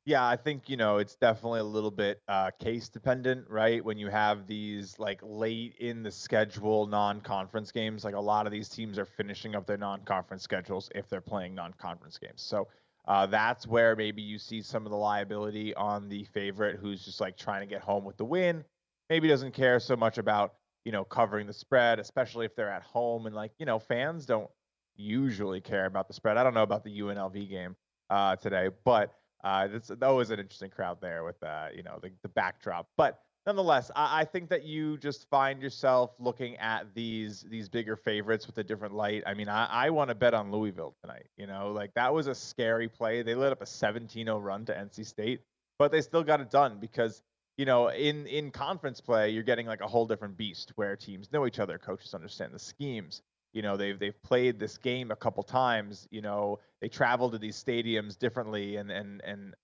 Yeah, 0.08 0.28
I 0.28 0.36
think 0.36 0.70
you 0.70 0.78
know 0.78 0.98
it's 1.00 1.15
definitely 1.15 1.62
a 1.62 1.63
little 1.63 1.89
bit 1.89 2.22
uh, 2.28 2.52
case 2.60 2.89
dependent, 2.89 3.50
right? 3.50 3.84
When 3.84 3.98
you 3.98 4.08
have 4.10 4.46
these 4.46 5.00
like 5.00 5.20
late 5.24 5.76
in 5.80 6.04
the 6.04 6.12
schedule 6.12 6.86
non-conference 6.86 7.72
games, 7.72 8.04
like 8.04 8.13
a 8.13 8.20
lot 8.20 8.46
of 8.46 8.52
these 8.52 8.70
teams 8.70 9.00
are 9.00 9.06
finishing 9.06 9.56
up 9.56 9.65
their 9.65 9.78
non-conference 9.78 10.44
schedules 10.44 10.89
if 10.94 11.10
they're 11.10 11.22
playing 11.22 11.56
non-conference 11.56 12.20
games. 12.20 12.44
So 12.44 12.68
uh, 13.08 13.26
that's 13.26 13.65
where 13.65 13.96
maybe 13.96 14.22
you 14.22 14.38
see 14.38 14.62
some 14.62 14.86
of 14.86 14.91
the 14.91 14.98
liability 14.98 15.74
on 15.74 16.08
the 16.08 16.24
favorite 16.26 16.78
who's 16.78 17.04
just 17.04 17.20
like 17.20 17.36
trying 17.36 17.62
to 17.62 17.68
get 17.68 17.82
home 17.82 18.04
with 18.06 18.18
the 18.18 18.26
win. 18.26 18.63
Maybe 19.10 19.28
doesn't 19.28 19.54
care 19.54 19.80
so 19.80 19.96
much 19.96 20.20
about, 20.20 20.54
you 20.84 20.91
know, 20.91 21.04
covering 21.04 21.48
the 21.48 21.54
spread, 21.54 22.00
especially 22.00 22.46
if 22.46 22.56
they're 22.56 22.70
at 22.70 22.84
home. 22.84 23.26
And 23.26 23.36
like, 23.36 23.54
you 23.58 23.65
know, 23.65 23.80
fans 23.80 24.28
don't 24.28 24.50
usually 24.96 25.62
care 25.62 25.86
about 25.86 26.08
the 26.08 26.13
spread. 26.13 26.38
I 26.38 26.44
don't 26.44 26.54
know 26.54 26.63
about 26.63 26.84
the 26.84 27.00
UNLV 27.00 27.50
game 27.50 27.76
uh, 28.12 28.36
today, 28.36 28.70
but 28.84 29.15
uh, 29.45 29.67
it's 29.71 29.91
always 30.01 30.31
an 30.31 30.39
interesting 30.39 30.71
crowd 30.71 30.97
there 30.99 31.23
with, 31.23 31.41
uh, 31.43 31.67
you 31.73 31.84
know, 31.84 31.99
the, 32.01 32.12
the 32.23 32.29
backdrop. 32.29 32.88
But 32.97 33.21
nonetheless, 33.45 33.91
I, 33.95 34.21
I, 34.21 34.25
think 34.25 34.49
that 34.49 34.63
you 34.63 34.97
just 34.97 35.29
find 35.29 35.62
yourself 35.62 36.15
looking 36.17 36.58
at 36.58 36.88
these 36.95 37.45
these 37.47 37.69
bigger 37.69 37.95
favorites 37.95 38.47
with 38.47 38.58
a 38.58 38.63
different 38.63 38.95
light. 38.95 39.21
I 39.27 39.36
mean, 39.36 39.47
I, 39.47 39.67
I 39.67 39.89
want 39.91 40.10
to 40.10 40.15
bet 40.15 40.34
on 40.34 40.51
Louisville 40.51 40.95
tonight. 40.99 41.27
You 41.38 41.45
know, 41.45 41.71
like 41.71 41.93
that 41.93 42.12
was 42.12 42.25
a 42.25 42.34
scary 42.34 42.89
play. 42.89 43.21
They 43.21 43.36
lit 43.36 43.51
up 43.51 43.62
a 43.62 43.65
17-0 43.65 44.43
run 44.43 44.65
to 44.65 44.73
NC 44.73 45.05
State, 45.05 45.41
but 45.77 45.91
they 45.91 46.01
still 46.01 46.23
got 46.23 46.41
it 46.41 46.49
done 46.49 46.79
because 46.79 47.21
you 47.55 47.65
know 47.65 47.89
in 47.89 48.25
in 48.25 48.49
conference 48.49 48.99
play 48.99 49.29
you're 49.29 49.43
getting 49.43 49.67
like 49.67 49.81
a 49.81 49.88
whole 49.88 50.08
different 50.08 50.38
beast 50.38 50.71
where 50.75 50.95
teams 50.95 51.31
know 51.31 51.45
each 51.45 51.60
other, 51.60 51.77
coaches 51.77 52.15
understand 52.15 52.51
the 52.51 52.60
schemes. 52.60 53.21
You 53.56 53.62
know, 53.62 53.78
they've 53.78 53.98
they've 53.98 54.22
played 54.22 54.60
this 54.60 54.78
game 54.78 55.12
a 55.12 55.15
couple 55.15 55.41
times. 55.41 56.08
You 56.12 56.22
know, 56.22 56.60
they 56.82 56.89
travel 56.89 57.32
to 57.32 57.38
these 57.38 57.56
stadiums 57.56 58.20
differently, 58.20 58.76
and 58.76 58.91
and 58.91 59.22
and 59.24 59.56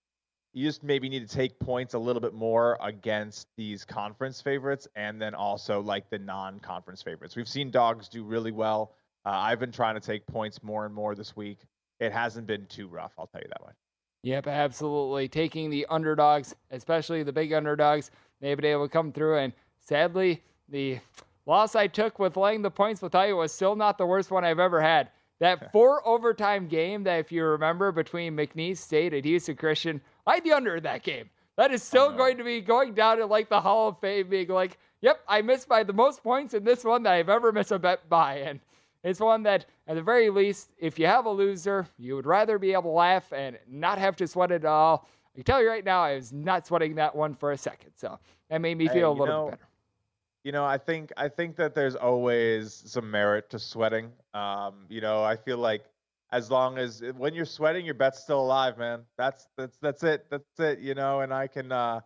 you 0.54 0.66
just 0.66 0.82
maybe 0.82 1.10
need 1.10 1.28
to 1.28 1.36
take 1.36 1.60
points 1.60 1.94
a 1.94 2.00
little 2.00 2.22
bit 2.22 2.34
more 2.34 2.78
against 2.82 3.48
these 3.58 3.84
conference 3.84 4.42
favorites 4.42 4.88
and 4.96 5.22
then 5.22 5.34
also 5.34 5.82
like 5.82 6.10
the 6.10 6.20
non-conference 6.20 7.02
favorites. 7.02 7.36
We've 7.36 7.48
seen 7.48 7.70
dogs 7.70 8.10
do 8.10 8.24
really 8.24 8.52
well. 8.52 8.94
Uh, 9.26 9.30
I've 9.30 9.60
been 9.60 9.72
trying 9.72 9.96
to 9.96 10.02
take 10.02 10.26
points 10.26 10.62
more 10.64 10.86
and 10.86 10.94
more 10.94 11.16
this 11.16 11.36
week. 11.36 11.60
It 12.00 12.12
hasn't 12.12 12.48
been 12.48 12.66
too 12.66 12.88
rough, 12.88 13.14
I'll 13.18 13.28
tell 13.28 13.42
you 13.42 13.48
that 13.48 13.66
way. 13.66 13.72
Yep, 14.24 14.48
absolutely. 14.48 15.28
Taking 15.28 15.70
the 15.70 15.86
underdogs, 15.90 16.54
especially 16.70 17.24
the 17.24 17.32
big 17.32 17.54
underdogs, 17.54 18.12
maybe 18.42 18.50
they've 18.50 18.62
been 18.62 18.72
able 18.72 18.88
to 18.88 18.92
come 18.92 19.12
through. 19.14 19.38
And 19.38 19.54
sadly, 19.80 20.44
the 20.68 21.00
loss 21.46 21.76
I 21.76 21.88
took 21.88 22.20
with 22.20 22.38
laying 22.38 22.62
the 22.62 22.72
points 22.72 23.02
with 23.02 23.16
Iowa 23.16 23.40
was 23.40 23.54
still 23.54 23.76
not 23.76 23.98
the 23.98 24.06
worst 24.06 24.32
one 24.32 24.46
I've 24.46 24.60
ever 24.60 24.82
had. 24.82 25.10
That 25.40 25.72
four 25.72 26.08
overtime 26.08 26.68
game 26.68 27.04
that, 27.04 27.20
if 27.20 27.32
you 27.32 27.44
remember, 27.44 27.92
between 27.92 28.38
McNeese 28.38 28.78
State 28.78 29.14
and 29.14 29.26
Houston 29.26 29.56
Christian, 29.56 30.00
I 30.28 30.36
had 30.36 30.44
the 30.44 30.54
under 30.54 30.76
in 30.76 30.84
that 30.84 31.02
game. 31.02 31.30
That 31.58 31.72
is 31.72 31.82
still 31.82 32.12
going 32.12 32.38
to 32.38 32.44
be 32.44 32.62
going 32.62 32.94
down 32.94 33.22
in 33.22 33.28
like 33.28 33.50
the 33.50 33.60
Hall 33.60 33.90
of 33.90 34.00
Fame, 34.00 34.30
being 34.30 34.50
like, 34.50 34.78
yep, 35.02 35.22
I 35.28 35.42
missed 35.42 35.68
by 35.68 35.84
the 35.84 35.94
most 35.94 36.24
points 36.24 36.54
in 36.54 36.64
this 36.64 36.84
one 36.84 37.04
that 37.04 37.14
I've 37.14 37.30
ever 37.30 37.52
missed 37.52 37.72
a 37.72 37.80
bet 37.80 38.08
by. 38.08 38.36
And 38.36 38.60
it's 39.04 39.20
one 39.20 39.42
that, 39.44 39.66
at 39.88 39.96
the 39.96 40.02
very 40.04 40.30
least, 40.30 40.70
if 40.78 41.00
you 41.00 41.08
have 41.08 41.26
a 41.26 41.32
loser, 41.32 41.88
you 41.98 42.16
would 42.16 42.28
rather 42.28 42.60
be 42.60 42.74
able 42.74 42.84
to 42.84 42.90
laugh 42.90 43.34
and 43.34 43.58
not 43.68 43.98
have 43.98 44.16
to 44.18 44.28
sweat 44.28 44.52
it 44.52 44.64
all. 44.64 45.08
I 45.34 45.38
can 45.38 45.44
tell 45.44 45.62
you 45.62 45.70
right 45.70 45.84
now, 45.84 46.04
I 46.04 46.16
was 46.16 46.32
not 46.32 46.68
sweating 46.68 46.96
that 46.96 47.16
one 47.16 47.34
for 47.34 47.52
a 47.52 47.58
second. 47.58 47.92
So 47.96 48.20
that 48.50 48.62
made 48.62 48.78
me 48.78 48.88
feel 48.88 48.96
hey, 48.96 49.02
a 49.02 49.10
little 49.10 49.26
know, 49.26 49.46
bit 49.46 49.60
better. 49.60 49.71
You 50.44 50.52
know, 50.52 50.66
I 50.66 50.78
think 50.78 51.12
I 51.18 51.30
think 51.30 51.56
that 51.58 51.76
there's 51.76 51.96
always 51.96 52.74
some 52.74 53.12
merit 53.12 53.50
to 53.52 53.60
sweating. 53.60 54.12
Um, 54.34 54.86
you 54.90 55.02
know, 55.02 55.24
I 55.24 55.36
feel 55.36 55.58
like 55.58 55.86
as 56.32 56.50
long 56.50 56.78
as 56.78 57.04
when 57.18 57.34
you're 57.36 57.46
sweating, 57.46 57.86
your 57.86 57.94
bet's 57.94 58.20
still 58.24 58.42
alive, 58.42 58.78
man. 58.78 59.04
That's 59.18 59.48
that's 59.58 59.78
that's 59.78 60.04
it. 60.04 60.26
That's 60.32 60.60
it. 60.60 60.80
You 60.80 60.96
know, 60.96 61.22
and 61.22 61.34
I 61.34 61.48
can 61.48 61.72
uh, 61.72 62.02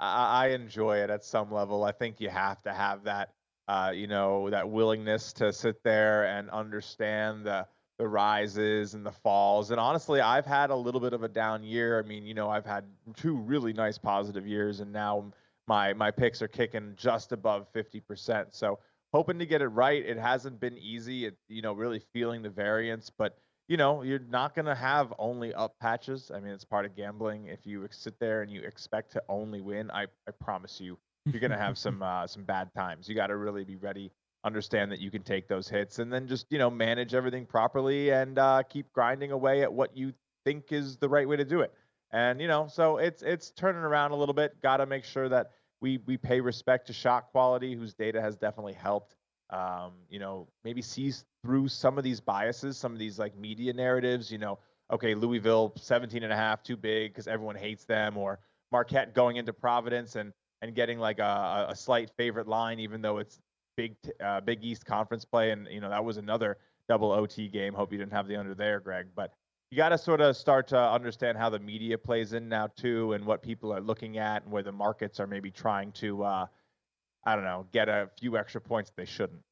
I, 0.00 0.46
I 0.46 0.48
enjoy 0.48 0.98
it 0.98 1.10
at 1.10 1.24
some 1.24 1.52
level. 1.52 1.84
I 1.84 1.92
think 1.92 2.20
you 2.20 2.28
have 2.28 2.60
to 2.62 2.72
have 2.72 3.04
that 3.04 3.34
uh, 3.68 3.92
you 3.94 4.08
know 4.08 4.50
that 4.50 4.68
willingness 4.68 5.32
to 5.34 5.52
sit 5.52 5.82
there 5.84 6.24
and 6.26 6.50
understand 6.50 7.44
the 7.46 7.66
the 7.98 8.08
rises 8.08 8.94
and 8.94 9.06
the 9.06 9.12
falls. 9.12 9.70
And 9.70 9.80
honestly, 9.80 10.20
I've 10.20 10.44
had 10.44 10.70
a 10.70 10.76
little 10.76 11.00
bit 11.00 11.12
of 11.12 11.22
a 11.22 11.28
down 11.28 11.62
year. 11.62 11.98
I 11.98 12.02
mean, 12.06 12.26
you 12.26 12.34
know, 12.34 12.50
I've 12.50 12.66
had 12.66 12.84
two 13.16 13.36
really 13.36 13.72
nice 13.72 13.96
positive 13.96 14.46
years, 14.46 14.80
and 14.80 14.92
now 14.92 15.32
my 15.66 15.92
my 15.92 16.10
picks 16.10 16.42
are 16.42 16.48
kicking 16.48 16.94
just 16.96 17.32
above 17.32 17.66
50%. 17.72 18.46
So 18.50 18.78
hoping 19.12 19.38
to 19.38 19.46
get 19.46 19.62
it 19.62 19.68
right. 19.68 20.04
It 20.04 20.18
hasn't 20.18 20.60
been 20.60 20.76
easy. 20.78 21.26
It, 21.26 21.36
you 21.48 21.62
know, 21.62 21.72
really 21.72 22.00
feeling 22.12 22.42
the 22.42 22.50
variance, 22.50 23.10
but 23.10 23.38
you 23.68 23.76
know, 23.76 24.02
you're 24.02 24.20
not 24.20 24.54
going 24.54 24.66
to 24.66 24.74
have 24.74 25.12
only 25.18 25.52
up 25.52 25.74
patches. 25.80 26.30
I 26.32 26.38
mean, 26.38 26.52
it's 26.52 26.64
part 26.64 26.86
of 26.86 26.94
gambling. 26.94 27.46
If 27.46 27.66
you 27.66 27.86
sit 27.90 28.18
there 28.20 28.42
and 28.42 28.50
you 28.50 28.62
expect 28.62 29.12
to 29.12 29.22
only 29.28 29.60
win, 29.60 29.90
I, 29.90 30.02
I 30.28 30.30
promise 30.40 30.80
you, 30.80 30.96
you're 31.24 31.40
going 31.40 31.50
to 31.50 31.58
have 31.58 31.76
some 31.76 32.02
uh, 32.02 32.26
some 32.26 32.44
bad 32.44 32.72
times. 32.74 33.08
You 33.08 33.14
got 33.14 33.28
to 33.28 33.36
really 33.36 33.64
be 33.64 33.76
ready, 33.76 34.12
understand 34.44 34.92
that 34.92 35.00
you 35.00 35.10
can 35.10 35.22
take 35.22 35.48
those 35.48 35.68
hits, 35.68 35.98
and 35.98 36.12
then 36.12 36.28
just 36.28 36.46
you 36.50 36.58
know 36.58 36.70
manage 36.70 37.14
everything 37.14 37.44
properly 37.44 38.10
and 38.10 38.38
uh, 38.38 38.62
keep 38.68 38.92
grinding 38.92 39.32
away 39.32 39.62
at 39.62 39.72
what 39.72 39.96
you 39.96 40.12
think 40.44 40.72
is 40.72 40.96
the 40.98 41.08
right 41.08 41.28
way 41.28 41.36
to 41.36 41.44
do 41.44 41.60
it. 41.60 41.72
And 42.12 42.40
you 42.40 42.48
know, 42.48 42.68
so 42.68 42.98
it's 42.98 43.22
it's 43.22 43.50
turning 43.50 43.82
around 43.82 44.12
a 44.12 44.16
little 44.16 44.34
bit. 44.34 44.60
Got 44.62 44.78
to 44.78 44.86
make 44.86 45.04
sure 45.04 45.28
that 45.28 45.50
we 45.80 45.98
we 46.06 46.16
pay 46.16 46.40
respect 46.40 46.86
to 46.86 46.92
shot 46.92 47.26
quality, 47.32 47.74
whose 47.74 47.94
data 47.94 48.20
has 48.20 48.36
definitely 48.36 48.74
helped 48.74 49.16
um, 49.50 49.92
you 50.08 50.18
know, 50.18 50.48
maybe 50.64 50.82
sees 50.82 51.24
through 51.42 51.68
some 51.68 51.98
of 51.98 52.04
these 52.04 52.20
biases, 52.20 52.76
some 52.76 52.92
of 52.92 52.98
these 52.98 53.18
like 53.18 53.36
media 53.36 53.72
narratives, 53.72 54.30
you 54.30 54.38
know, 54.38 54.58
okay, 54.90 55.14
Louisville 55.14 55.72
17 55.76 56.22
and 56.22 56.32
a 56.32 56.36
half, 56.36 56.62
too 56.62 56.76
big 56.76 57.12
because 57.12 57.28
everyone 57.28 57.56
hates 57.56 57.84
them, 57.84 58.16
or 58.16 58.40
Marquette 58.72 59.14
going 59.14 59.36
into 59.36 59.52
Providence 59.52 60.16
and 60.16 60.32
and 60.62 60.74
getting 60.74 60.98
like 60.98 61.18
a, 61.18 61.66
a 61.68 61.76
slight 61.76 62.10
favorite 62.16 62.48
line, 62.48 62.80
even 62.80 63.02
though 63.02 63.18
it's 63.18 63.38
big 63.76 63.94
uh, 64.24 64.40
Big 64.40 64.64
East 64.64 64.84
conference 64.84 65.24
play, 65.24 65.50
and 65.50 65.68
you 65.70 65.80
know 65.80 65.90
that 65.90 66.04
was 66.04 66.16
another 66.16 66.58
double 66.88 67.12
OT 67.12 67.48
game. 67.48 67.74
Hope 67.74 67.92
you 67.92 67.98
didn't 67.98 68.12
have 68.12 68.26
the 68.26 68.36
under 68.36 68.54
there, 68.54 68.80
Greg, 68.80 69.08
but 69.14 69.32
you 69.70 69.76
got 69.76 69.88
to 69.90 69.98
sort 69.98 70.20
of 70.20 70.36
start 70.36 70.68
to 70.68 70.78
understand 70.78 71.36
how 71.36 71.50
the 71.50 71.58
media 71.58 71.98
plays 71.98 72.32
in 72.32 72.48
now 72.48 72.68
too, 72.76 73.12
and 73.12 73.24
what 73.24 73.42
people 73.42 73.72
are 73.72 73.80
looking 73.80 74.18
at, 74.18 74.44
and 74.44 74.52
where 74.52 74.62
the 74.62 74.72
markets 74.72 75.18
are 75.18 75.26
maybe 75.26 75.50
trying 75.50 75.92
to, 75.92 76.22
uh, 76.24 76.46
I 77.24 77.34
don't 77.34 77.44
know, 77.44 77.66
get 77.72 77.88
a 77.88 78.08
few 78.18 78.36
extra 78.36 78.60
points 78.60 78.92
they 78.96 79.04
shouldn't. 79.04 79.42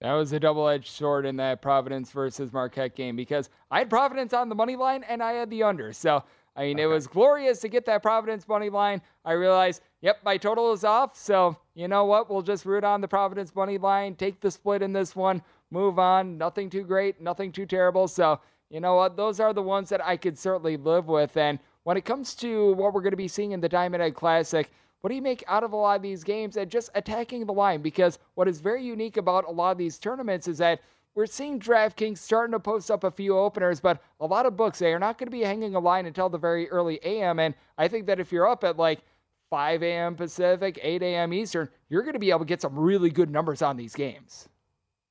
That 0.00 0.12
was 0.12 0.32
a 0.32 0.40
double-edged 0.40 0.88
sword 0.88 1.24
in 1.24 1.36
that 1.36 1.62
Providence 1.62 2.10
versus 2.10 2.52
Marquette 2.52 2.94
game 2.94 3.16
because 3.16 3.48
I 3.70 3.78
had 3.78 3.88
Providence 3.88 4.32
on 4.32 4.48
the 4.48 4.54
money 4.54 4.76
line 4.76 5.02
and 5.04 5.22
I 5.22 5.32
had 5.32 5.50
the 5.50 5.62
under. 5.62 5.92
So 5.92 6.22
I 6.56 6.64
mean, 6.64 6.76
okay. 6.76 6.84
it 6.84 6.86
was 6.86 7.06
glorious 7.06 7.60
to 7.60 7.68
get 7.68 7.84
that 7.86 8.02
Providence 8.02 8.46
money 8.46 8.70
line. 8.70 9.02
I 9.24 9.32
realized, 9.32 9.82
yep, 10.02 10.18
my 10.24 10.36
total 10.36 10.72
is 10.72 10.84
off. 10.84 11.16
So 11.16 11.56
you 11.74 11.88
know 11.88 12.04
what? 12.04 12.30
We'll 12.30 12.42
just 12.42 12.64
root 12.64 12.84
on 12.84 13.00
the 13.00 13.08
Providence 13.08 13.54
money 13.54 13.78
line, 13.78 14.14
take 14.14 14.40
the 14.40 14.50
split 14.50 14.82
in 14.82 14.92
this 14.92 15.16
one, 15.16 15.42
move 15.70 15.98
on. 15.98 16.38
Nothing 16.38 16.70
too 16.70 16.84
great, 16.84 17.20
nothing 17.20 17.50
too 17.50 17.66
terrible. 17.66 18.06
So 18.06 18.40
you 18.74 18.80
know 18.80 18.96
what? 18.96 19.16
Those 19.16 19.38
are 19.38 19.52
the 19.52 19.62
ones 19.62 19.88
that 19.90 20.04
I 20.04 20.16
could 20.16 20.36
certainly 20.36 20.76
live 20.76 21.06
with. 21.06 21.36
And 21.36 21.60
when 21.84 21.96
it 21.96 22.04
comes 22.04 22.34
to 22.36 22.72
what 22.72 22.92
we're 22.92 23.02
going 23.02 23.12
to 23.12 23.16
be 23.16 23.28
seeing 23.28 23.52
in 23.52 23.60
the 23.60 23.68
Diamond 23.68 24.02
Head 24.02 24.16
Classic, 24.16 24.68
what 25.00 25.10
do 25.10 25.14
you 25.14 25.22
make 25.22 25.44
out 25.46 25.62
of 25.62 25.72
a 25.72 25.76
lot 25.76 25.94
of 25.94 26.02
these 26.02 26.24
games 26.24 26.56
and 26.56 26.68
just 26.68 26.90
attacking 26.96 27.46
the 27.46 27.52
line? 27.52 27.82
Because 27.82 28.18
what 28.34 28.48
is 28.48 28.58
very 28.58 28.82
unique 28.82 29.16
about 29.16 29.46
a 29.46 29.50
lot 29.50 29.70
of 29.70 29.78
these 29.78 29.96
tournaments 29.96 30.48
is 30.48 30.58
that 30.58 30.80
we're 31.14 31.26
seeing 31.26 31.60
DraftKings 31.60 32.18
starting 32.18 32.50
to 32.50 32.58
post 32.58 32.90
up 32.90 33.04
a 33.04 33.12
few 33.12 33.38
openers, 33.38 33.78
but 33.78 34.02
a 34.18 34.26
lot 34.26 34.44
of 34.44 34.56
books, 34.56 34.80
they 34.80 34.92
are 34.92 34.98
not 34.98 35.18
going 35.18 35.28
to 35.28 35.36
be 35.36 35.44
hanging 35.44 35.76
a 35.76 35.78
line 35.78 36.06
until 36.06 36.28
the 36.28 36.36
very 36.36 36.68
early 36.70 36.98
AM. 37.04 37.38
And 37.38 37.54
I 37.78 37.86
think 37.86 38.06
that 38.06 38.18
if 38.18 38.32
you're 38.32 38.48
up 38.48 38.64
at 38.64 38.76
like 38.76 39.02
5 39.50 39.84
a.m. 39.84 40.16
Pacific, 40.16 40.80
8 40.82 41.00
a.m. 41.00 41.32
Eastern, 41.32 41.68
you're 41.90 42.02
going 42.02 42.14
to 42.14 42.18
be 42.18 42.30
able 42.30 42.40
to 42.40 42.44
get 42.44 42.60
some 42.60 42.76
really 42.76 43.10
good 43.10 43.30
numbers 43.30 43.62
on 43.62 43.76
these 43.76 43.94
games. 43.94 44.48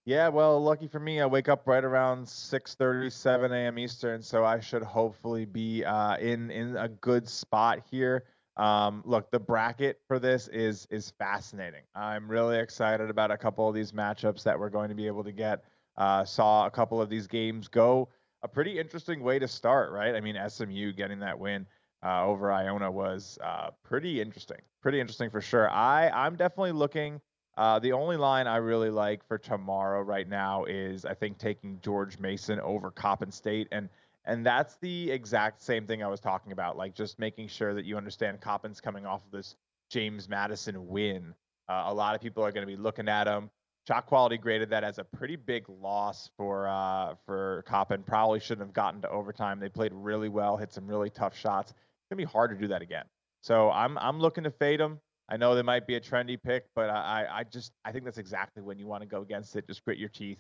Yeah, 0.06 0.28
well, 0.30 0.62
lucky 0.62 0.88
for 0.88 1.00
me, 1.00 1.22
I 1.22 1.26
wake 1.26 1.48
up 1.48 1.66
right 1.66 1.84
around 1.84 2.28
6:30, 2.28 3.10
7 3.10 3.52
a.m. 3.54 3.80
Eastern, 3.80 4.22
so 4.22 4.44
I 4.44 4.60
should 4.60 4.84
hopefully 4.84 5.46
be 5.46 5.86
uh, 5.86 6.18
in 6.18 6.52
in 6.52 6.76
a 6.76 6.90
good 6.90 7.28
spot 7.28 7.80
here. 7.90 8.26
Um, 8.58 9.02
look, 9.06 9.32
the 9.32 9.40
bracket 9.40 10.02
for 10.08 10.20
this 10.20 10.50
is 10.50 10.88
is 10.88 11.12
fascinating. 11.12 11.84
I'm 11.96 12.30
really 12.30 12.58
excited 12.60 13.10
about 13.10 13.32
a 13.32 13.38
couple 13.38 13.68
of 13.70 13.74
these 13.76 13.94
matchups 13.94 14.44
that 14.44 14.60
we're 14.60 14.70
going 14.70 14.90
to 14.90 14.96
be 14.96 15.08
able 15.08 15.24
to 15.24 15.32
get. 15.32 15.64
Uh, 15.96 16.26
saw 16.26 16.66
a 16.66 16.72
couple 16.72 17.02
of 17.02 17.10
these 17.10 17.28
games 17.28 17.68
go 17.70 18.10
a 18.42 18.48
pretty 18.48 18.78
interesting 18.80 19.22
way 19.24 19.40
to 19.40 19.48
start, 19.48 19.92
right? 19.92 20.16
I 20.16 20.20
mean, 20.22 20.36
SMU 20.36 20.92
getting 20.92 21.20
that 21.20 21.40
win 21.40 21.66
uh, 22.04 22.26
over 22.26 22.52
Iona 22.52 22.92
was 22.92 23.38
uh, 23.42 23.70
pretty 23.84 24.20
interesting, 24.20 24.60
pretty 24.82 25.00
interesting 25.00 25.30
for 25.30 25.40
sure. 25.40 25.70
I 25.70 26.10
I'm 26.10 26.36
definitely 26.36 26.74
looking 26.74 27.22
uh, 27.56 27.80
the 27.80 27.92
only 27.92 28.18
line 28.18 28.48
I 28.48 28.58
really 28.58 28.90
like 28.90 29.28
for 29.28 29.38
tomorrow 29.38 30.02
right 30.02 30.28
now 30.28 30.66
is 30.66 31.06
I 31.06 31.14
think 31.14 31.38
taking 31.38 31.80
George 31.82 32.18
Mason 32.18 32.60
over 32.60 32.90
Coppin 32.90 33.32
State, 33.32 33.68
and 33.72 33.90
and 34.26 34.46
that's 34.46 34.78
the 34.78 35.12
exact 35.12 35.62
same 35.62 35.86
thing 35.86 36.02
I 36.02 36.08
was 36.08 36.20
talking 36.20 36.52
about, 36.52 36.78
like 36.78 36.96
just 36.96 37.20
making 37.20 37.50
sure 37.50 37.74
that 37.74 37.86
you 37.86 37.98
understand 37.98 38.42
Coppin's 38.42 38.82
coming 38.82 39.06
off 39.06 39.24
of 39.26 39.32
this 39.32 39.56
James 39.90 40.28
Madison 40.30 40.88
win. 40.88 41.36
Uh, 41.70 41.84
a 41.88 41.94
lot 41.94 42.16
of 42.16 42.22
people 42.22 42.44
are 42.44 42.52
going 42.52 42.66
to 42.66 42.76
be 42.76 42.82
looking 42.82 43.08
at 43.08 43.28
him. 43.28 43.50
Shot 43.88 44.06
quality 44.06 44.38
graded 44.38 44.70
that 44.70 44.84
as 44.84 44.98
a 44.98 45.04
pretty 45.04 45.36
big 45.36 45.66
loss 45.68 46.30
for 46.38 46.68
uh, 46.68 47.16
for 47.26 47.64
Coppin. 47.68 48.02
Probably 48.02 48.40
shouldn't 48.40 48.66
have 48.66 48.74
gotten 48.74 49.02
to 49.02 49.10
overtime. 49.10 49.60
They 49.60 49.70
played 49.70 49.92
really 49.94 50.30
well, 50.30 50.58
hit 50.58 50.74
some 50.74 50.88
really 50.88 51.10
tough 51.10 51.38
shots. 51.38 51.72
It's 51.72 52.10
gonna 52.10 52.18
be 52.18 52.24
hard 52.24 52.52
to 52.52 52.58
do 52.58 52.70
that 52.70 52.82
again. 52.82 53.06
So 53.42 53.70
I'm 53.70 53.98
I'm 54.00 54.20
looking 54.20 54.46
to 54.46 54.52
fade 54.52 54.80
them. 54.80 55.02
I 55.34 55.38
know 55.38 55.56
they 55.56 55.64
might 55.64 55.88
be 55.88 55.96
a 55.96 56.00
trendy 56.00 56.38
pick, 56.40 56.66
but 56.76 56.92
I, 56.92 57.26
I 57.28 57.44
just 57.44 57.72
I 57.84 57.92
think 57.92 58.06
that's 58.06 58.20
exactly 58.20 58.62
when 58.62 58.78
you 58.78 58.86
want 58.86 59.02
to 59.02 59.08
go 59.08 59.24
against 59.24 59.56
it. 59.56 59.66
Just 59.66 59.84
grit 59.84 59.98
your 59.98 60.10
teeth 60.10 60.38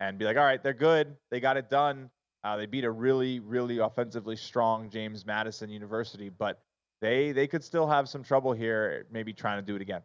and 0.00 0.16
be 0.16 0.24
like, 0.24 0.38
all 0.38 0.44
right, 0.44 0.62
they're 0.62 0.72
good. 0.72 1.14
They 1.30 1.40
got 1.40 1.58
it 1.58 1.68
done. 1.68 2.08
Uh, 2.42 2.56
they 2.56 2.64
beat 2.64 2.84
a 2.84 2.90
really, 2.90 3.40
really 3.40 3.80
offensively 3.80 4.36
strong 4.36 4.88
James 4.88 5.26
Madison 5.26 5.68
University, 5.68 6.30
but 6.30 6.58
they 7.02 7.32
they 7.32 7.46
could 7.46 7.62
still 7.62 7.86
have 7.86 8.08
some 8.08 8.22
trouble 8.22 8.54
here, 8.54 9.04
maybe 9.12 9.34
trying 9.34 9.58
to 9.58 9.62
do 9.62 9.76
it 9.76 9.82
again. 9.82 10.00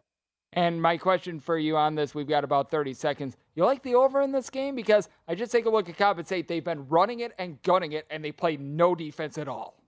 And 0.52 0.82
my 0.82 0.98
question 0.98 1.40
for 1.40 1.56
you 1.56 1.78
on 1.78 1.94
this, 1.94 2.14
we've 2.14 2.28
got 2.28 2.44
about 2.44 2.70
30 2.70 2.92
seconds. 2.92 3.38
You 3.54 3.64
like 3.64 3.82
the 3.82 3.94
over 3.94 4.20
in 4.20 4.32
this 4.32 4.50
game? 4.50 4.74
Because 4.74 5.08
I 5.26 5.34
just 5.34 5.50
take 5.50 5.64
a 5.64 5.70
look 5.70 5.88
at 5.88 5.96
Coppin 5.96 6.26
State. 6.26 6.46
They've 6.46 6.62
been 6.62 6.86
running 6.88 7.20
it 7.20 7.32
and 7.38 7.62
gunning 7.62 7.92
it, 7.92 8.06
and 8.10 8.22
they 8.22 8.32
play 8.32 8.58
no 8.58 8.94
defense 8.94 9.38
at 9.38 9.48
all. 9.48 9.82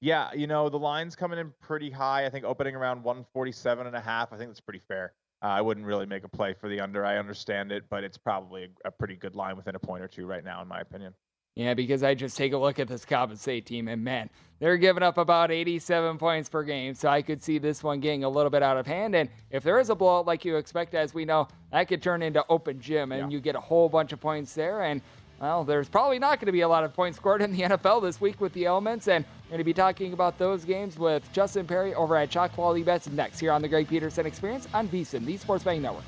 Yeah, 0.00 0.32
you 0.32 0.46
know, 0.46 0.68
the 0.68 0.78
line's 0.78 1.14
coming 1.14 1.38
in 1.38 1.52
pretty 1.60 1.90
high. 1.90 2.24
I 2.24 2.30
think 2.30 2.44
opening 2.44 2.74
around 2.74 3.02
147 3.02 3.86
and 3.86 3.94
a 3.94 4.00
half. 4.00 4.32
I 4.32 4.38
think 4.38 4.48
that's 4.48 4.60
pretty 4.60 4.80
fair. 4.80 5.12
Uh, 5.42 5.46
I 5.46 5.60
wouldn't 5.60 5.86
really 5.86 6.06
make 6.06 6.24
a 6.24 6.28
play 6.28 6.54
for 6.54 6.68
the 6.68 6.80
under. 6.80 7.04
I 7.04 7.18
understand 7.18 7.72
it, 7.72 7.84
but 7.88 8.04
it's 8.04 8.18
probably 8.18 8.64
a, 8.64 8.88
a, 8.88 8.90
pretty 8.90 9.16
good 9.16 9.34
line 9.34 9.56
within 9.56 9.74
a 9.74 9.78
point 9.78 10.02
or 10.02 10.08
two 10.08 10.26
right 10.26 10.44
now, 10.44 10.60
in 10.60 10.68
my 10.68 10.80
opinion. 10.80 11.14
Yeah, 11.56 11.74
because 11.74 12.02
I 12.02 12.14
just 12.14 12.36
take 12.36 12.52
a 12.52 12.58
look 12.58 12.78
at 12.78 12.88
this 12.88 13.04
Coppin 13.04 13.36
State 13.36 13.66
team, 13.66 13.88
and 13.88 14.04
man, 14.04 14.30
they're 14.60 14.76
giving 14.76 15.02
up 15.02 15.18
about 15.18 15.50
87 15.50 16.16
points 16.16 16.48
per 16.48 16.62
game. 16.62 16.94
So 16.94 17.08
I 17.08 17.22
could 17.22 17.42
see 17.42 17.58
this 17.58 17.82
one 17.82 18.00
getting 18.00 18.24
a 18.24 18.28
little 18.28 18.50
bit 18.50 18.62
out 18.62 18.76
of 18.76 18.86
hand. 18.86 19.16
And 19.16 19.28
if 19.50 19.62
there 19.62 19.80
is 19.80 19.90
a 19.90 19.94
blowout 19.94 20.26
like 20.26 20.44
you 20.44 20.56
expect, 20.56 20.94
as 20.94 21.12
we 21.12 21.24
know, 21.24 21.48
that 21.72 21.88
could 21.88 22.02
turn 22.02 22.22
into 22.22 22.44
open 22.48 22.80
gym, 22.80 23.12
and 23.12 23.30
yeah. 23.30 23.36
you 23.36 23.40
get 23.40 23.56
a 23.56 23.60
whole 23.60 23.88
bunch 23.88 24.12
of 24.12 24.20
points 24.20 24.54
there. 24.54 24.82
And 24.82 25.02
well, 25.40 25.64
there's 25.64 25.88
probably 25.88 26.18
not 26.18 26.38
going 26.38 26.46
to 26.46 26.52
be 26.52 26.60
a 26.60 26.68
lot 26.68 26.84
of 26.84 26.92
points 26.92 27.16
scored 27.16 27.40
in 27.40 27.52
the 27.52 27.60
NFL 27.62 28.02
this 28.02 28.20
week 28.20 28.40
with 28.40 28.52
the 28.52 28.66
elements, 28.66 29.08
and 29.08 29.24
we're 29.44 29.52
going 29.52 29.58
to 29.58 29.64
be 29.64 29.72
talking 29.72 30.12
about 30.12 30.38
those 30.38 30.64
games 30.64 30.98
with 30.98 31.30
Justin 31.32 31.66
Perry 31.66 31.94
over 31.94 32.14
at 32.16 32.30
Shot 32.30 32.52
Quality 32.52 32.82
Bets 32.82 33.08
next 33.08 33.40
here 33.40 33.50
on 33.50 33.62
the 33.62 33.68
Greg 33.68 33.88
Peterson 33.88 34.26
Experience 34.26 34.68
on 34.74 34.86
VSiN, 34.88 35.24
the 35.24 35.36
Sports 35.38 35.64
Betting 35.64 35.82
Network. 35.82 36.04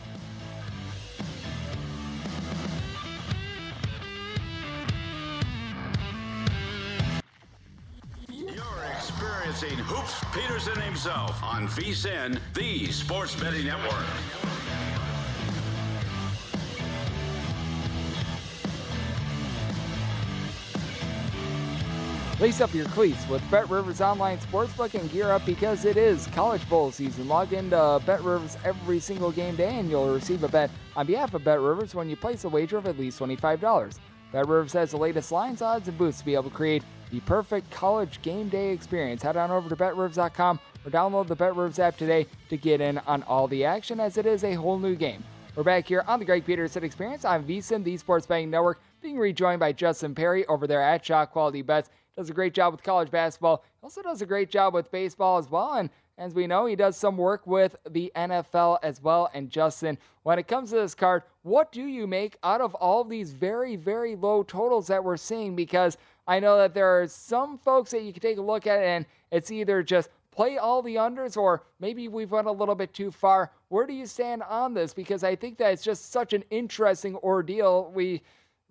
You're 8.28 8.54
experiencing 8.94 9.78
Hoops 9.78 10.22
Peterson 10.34 10.78
himself 10.82 11.42
on 11.42 11.68
VSiN, 11.68 12.38
the 12.52 12.86
Sports 12.92 13.34
Betting 13.36 13.64
Network. 13.64 14.51
Lace 22.42 22.60
up 22.60 22.74
your 22.74 22.86
cleats 22.86 23.28
with 23.28 23.40
Bet 23.52 23.70
Rivers 23.70 24.00
Online 24.00 24.36
Sportsbook 24.36 24.98
and 24.98 25.08
gear 25.12 25.30
up 25.30 25.46
because 25.46 25.84
it 25.84 25.96
is 25.96 26.26
College 26.26 26.68
Bowl 26.68 26.90
season. 26.90 27.28
Log 27.28 27.52
into 27.52 28.02
Bet 28.04 28.20
Rivers 28.24 28.58
every 28.64 28.98
single 28.98 29.30
game 29.30 29.54
day 29.54 29.78
and 29.78 29.88
you'll 29.88 30.12
receive 30.12 30.42
a 30.42 30.48
bet 30.48 30.68
on 30.96 31.06
behalf 31.06 31.34
of 31.34 31.44
Bet 31.44 31.60
Rivers 31.60 31.94
when 31.94 32.10
you 32.10 32.16
place 32.16 32.42
a 32.42 32.48
wager 32.48 32.78
of 32.78 32.88
at 32.88 32.98
least 32.98 33.20
$25. 33.20 33.96
Bet 34.32 34.48
Rivers 34.48 34.72
has 34.72 34.90
the 34.90 34.96
latest 34.96 35.30
lines, 35.30 35.62
odds, 35.62 35.86
and 35.86 35.96
boosts 35.96 36.18
to 36.22 36.26
be 36.26 36.34
able 36.34 36.50
to 36.50 36.50
create 36.50 36.82
the 37.12 37.20
perfect 37.20 37.70
college 37.70 38.20
game 38.22 38.48
day 38.48 38.72
experience. 38.72 39.22
Head 39.22 39.36
on 39.36 39.52
over 39.52 39.68
to 39.68 39.76
BetRivers.com 39.76 40.58
or 40.84 40.90
download 40.90 41.28
the 41.28 41.36
Bet 41.36 41.54
Rivers 41.54 41.78
app 41.78 41.96
today 41.96 42.26
to 42.48 42.56
get 42.56 42.80
in 42.80 42.98
on 43.06 43.22
all 43.22 43.46
the 43.46 43.64
action 43.64 44.00
as 44.00 44.18
it 44.18 44.26
is 44.26 44.42
a 44.42 44.54
whole 44.54 44.80
new 44.80 44.96
game. 44.96 45.22
We're 45.54 45.62
back 45.62 45.86
here 45.86 46.02
on 46.08 46.18
the 46.18 46.24
Greg 46.24 46.44
Peterson 46.44 46.82
Experience 46.82 47.24
on 47.24 47.44
VSiN, 47.44 47.84
the 47.84 47.96
Sports 47.98 48.26
Betting 48.26 48.50
Network, 48.50 48.80
being 49.00 49.18
rejoined 49.18 49.60
by 49.60 49.70
Justin 49.70 50.12
Perry 50.12 50.44
over 50.46 50.66
there 50.66 50.82
at 50.82 51.04
Shot 51.04 51.30
Quality 51.30 51.62
Bets 51.62 51.90
does 52.16 52.30
a 52.30 52.34
great 52.34 52.54
job 52.54 52.72
with 52.72 52.82
college 52.82 53.10
basketball. 53.10 53.64
He 53.80 53.84
also 53.84 54.02
does 54.02 54.22
a 54.22 54.26
great 54.26 54.50
job 54.50 54.74
with 54.74 54.90
baseball 54.90 55.38
as 55.38 55.50
well. 55.50 55.74
And 55.74 55.90
as 56.18 56.34
we 56.34 56.46
know, 56.46 56.66
he 56.66 56.76
does 56.76 56.96
some 56.96 57.16
work 57.16 57.46
with 57.46 57.74
the 57.90 58.12
NFL 58.14 58.78
as 58.82 59.02
well. 59.02 59.30
And 59.32 59.50
Justin, 59.50 59.96
when 60.24 60.38
it 60.38 60.46
comes 60.46 60.70
to 60.70 60.76
this 60.76 60.94
card, 60.94 61.22
what 61.42 61.72
do 61.72 61.82
you 61.82 62.06
make 62.06 62.36
out 62.42 62.60
of 62.60 62.74
all 62.74 63.02
these 63.02 63.32
very, 63.32 63.76
very 63.76 64.14
low 64.14 64.42
totals 64.42 64.86
that 64.88 65.02
we're 65.02 65.16
seeing? 65.16 65.56
Because 65.56 65.96
I 66.26 66.38
know 66.38 66.58
that 66.58 66.74
there 66.74 67.00
are 67.00 67.08
some 67.08 67.56
folks 67.56 67.90
that 67.92 68.02
you 68.02 68.12
can 68.12 68.22
take 68.22 68.38
a 68.38 68.42
look 68.42 68.66
at 68.66 68.82
and 68.82 69.06
it's 69.30 69.50
either 69.50 69.82
just 69.82 70.10
play 70.30 70.58
all 70.58 70.82
the 70.82 70.96
unders 70.96 71.36
or 71.36 71.62
maybe 71.80 72.08
we've 72.08 72.30
went 72.30 72.46
a 72.46 72.52
little 72.52 72.74
bit 72.74 72.92
too 72.92 73.10
far. 73.10 73.50
Where 73.68 73.86
do 73.86 73.92
you 73.92 74.06
stand 74.06 74.42
on 74.42 74.74
this? 74.74 74.94
Because 74.94 75.24
I 75.24 75.34
think 75.34 75.58
that 75.58 75.72
it's 75.72 75.82
just 75.82 76.12
such 76.12 76.32
an 76.34 76.44
interesting 76.50 77.16
ordeal. 77.16 77.90
We 77.94 78.22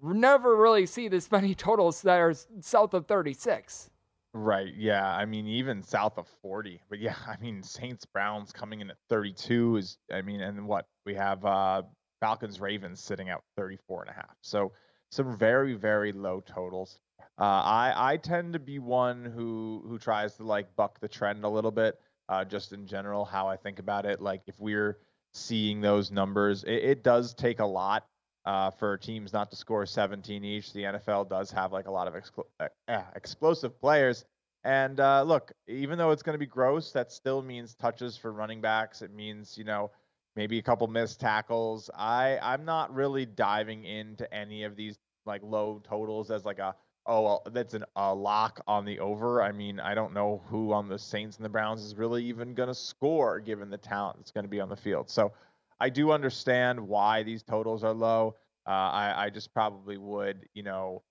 never 0.01 0.55
really 0.55 0.85
see 0.85 1.07
this 1.07 1.31
many 1.31 1.55
totals 1.67 2.01
that 2.01 2.19
are 2.19 2.33
south 2.59 2.93
of 2.93 3.07
36. 3.07 3.89
Right. 4.33 4.73
Yeah. 4.75 5.05
I 5.05 5.25
mean, 5.25 5.45
even 5.47 5.83
south 5.83 6.17
of 6.17 6.27
40. 6.41 6.81
But 6.89 6.99
yeah, 6.99 7.15
I 7.27 7.35
mean, 7.41 7.61
Saints 7.61 8.05
Browns 8.05 8.51
coming 8.51 8.81
in 8.81 8.89
at 8.89 8.97
32 9.09 9.77
is, 9.77 9.97
I 10.11 10.21
mean, 10.21 10.41
and 10.41 10.65
what 10.65 10.87
we 11.05 11.13
have 11.15 11.45
uh, 11.45 11.83
Falcons 12.19 12.61
Ravens 12.61 13.01
sitting 13.01 13.29
at 13.29 13.41
34 13.57 14.03
and 14.03 14.11
a 14.11 14.13
half. 14.13 14.35
So 14.41 14.71
some 15.11 15.37
very, 15.37 15.73
very 15.73 16.13
low 16.13 16.41
totals. 16.41 16.99
Uh, 17.37 17.43
I 17.43 17.93
I 17.95 18.17
tend 18.17 18.53
to 18.53 18.59
be 18.59 18.77
one 18.79 19.25
who 19.25 19.83
who 19.87 19.97
tries 19.97 20.35
to 20.35 20.43
like 20.43 20.75
buck 20.75 20.99
the 20.99 21.07
trend 21.07 21.43
a 21.43 21.49
little 21.49 21.71
bit. 21.71 21.99
Uh, 22.29 22.45
just 22.45 22.71
in 22.71 22.85
general, 22.85 23.25
how 23.25 23.47
I 23.47 23.57
think 23.57 23.79
about 23.79 24.05
it. 24.05 24.21
Like 24.21 24.41
if 24.47 24.59
we're 24.59 24.99
seeing 25.33 25.81
those 25.81 26.11
numbers, 26.11 26.63
it, 26.63 26.83
it 26.83 27.03
does 27.03 27.33
take 27.33 27.59
a 27.59 27.65
lot 27.65 28.05
uh, 28.45 28.71
for 28.71 28.97
teams 28.97 29.33
not 29.33 29.51
to 29.51 29.55
score 29.55 29.85
17 29.85 30.43
each. 30.43 30.73
The 30.73 30.83
NFL 30.83 31.29
does 31.29 31.51
have 31.51 31.71
like 31.71 31.87
a 31.87 31.91
lot 31.91 32.07
of 32.07 32.15
uh, 32.59 33.01
explosive 33.15 33.79
players. 33.79 34.25
And 34.63 34.99
uh, 34.99 35.23
look, 35.23 35.51
even 35.67 35.97
though 35.97 36.11
it's 36.11 36.23
going 36.23 36.35
to 36.35 36.39
be 36.39 36.45
gross, 36.45 36.91
that 36.91 37.11
still 37.11 37.41
means 37.41 37.73
touches 37.75 38.17
for 38.17 38.31
running 38.31 38.61
backs. 38.61 39.01
It 39.01 39.11
means 39.13 39.57
you 39.57 39.63
know 39.63 39.91
maybe 40.35 40.59
a 40.59 40.61
couple 40.61 40.87
missed 40.87 41.19
tackles. 41.19 41.89
I 41.95 42.37
I'm 42.41 42.65
not 42.65 42.93
really 42.93 43.25
diving 43.25 43.85
into 43.85 44.31
any 44.33 44.63
of 44.63 44.75
these 44.75 44.99
like 45.25 45.41
low 45.43 45.81
totals 45.83 46.29
as 46.29 46.45
like 46.45 46.59
a 46.59 46.75
oh 47.07 47.21
well 47.21 47.43
that's 47.51 47.73
an, 47.73 47.85
a 47.95 48.13
lock 48.13 48.61
on 48.67 48.85
the 48.85 48.99
over. 48.99 49.41
I 49.41 49.51
mean 49.51 49.79
I 49.79 49.95
don't 49.95 50.13
know 50.13 50.43
who 50.47 50.73
on 50.73 50.87
the 50.87 50.99
Saints 50.99 51.37
and 51.37 51.45
the 51.45 51.49
Browns 51.49 51.83
is 51.83 51.95
really 51.95 52.23
even 52.25 52.53
going 52.53 52.69
to 52.69 52.75
score 52.75 53.39
given 53.39 53.71
the 53.71 53.77
talent 53.77 54.17
that's 54.17 54.31
going 54.31 54.45
to 54.45 54.49
be 54.49 54.61
on 54.61 54.69
the 54.69 54.75
field. 54.75 55.09
So 55.09 55.33
I 55.81 55.89
do 55.89 56.11
understand 56.11 56.79
why 56.79 57.23
these 57.23 57.41
totals 57.41 57.83
are 57.83 57.93
low. 57.93 58.35
Uh, 58.67 58.69
I, 58.69 59.25
I 59.25 59.29
just 59.31 59.51
probably 59.51 59.97
would, 59.97 60.47
you 60.53 60.61
know, 60.61 61.01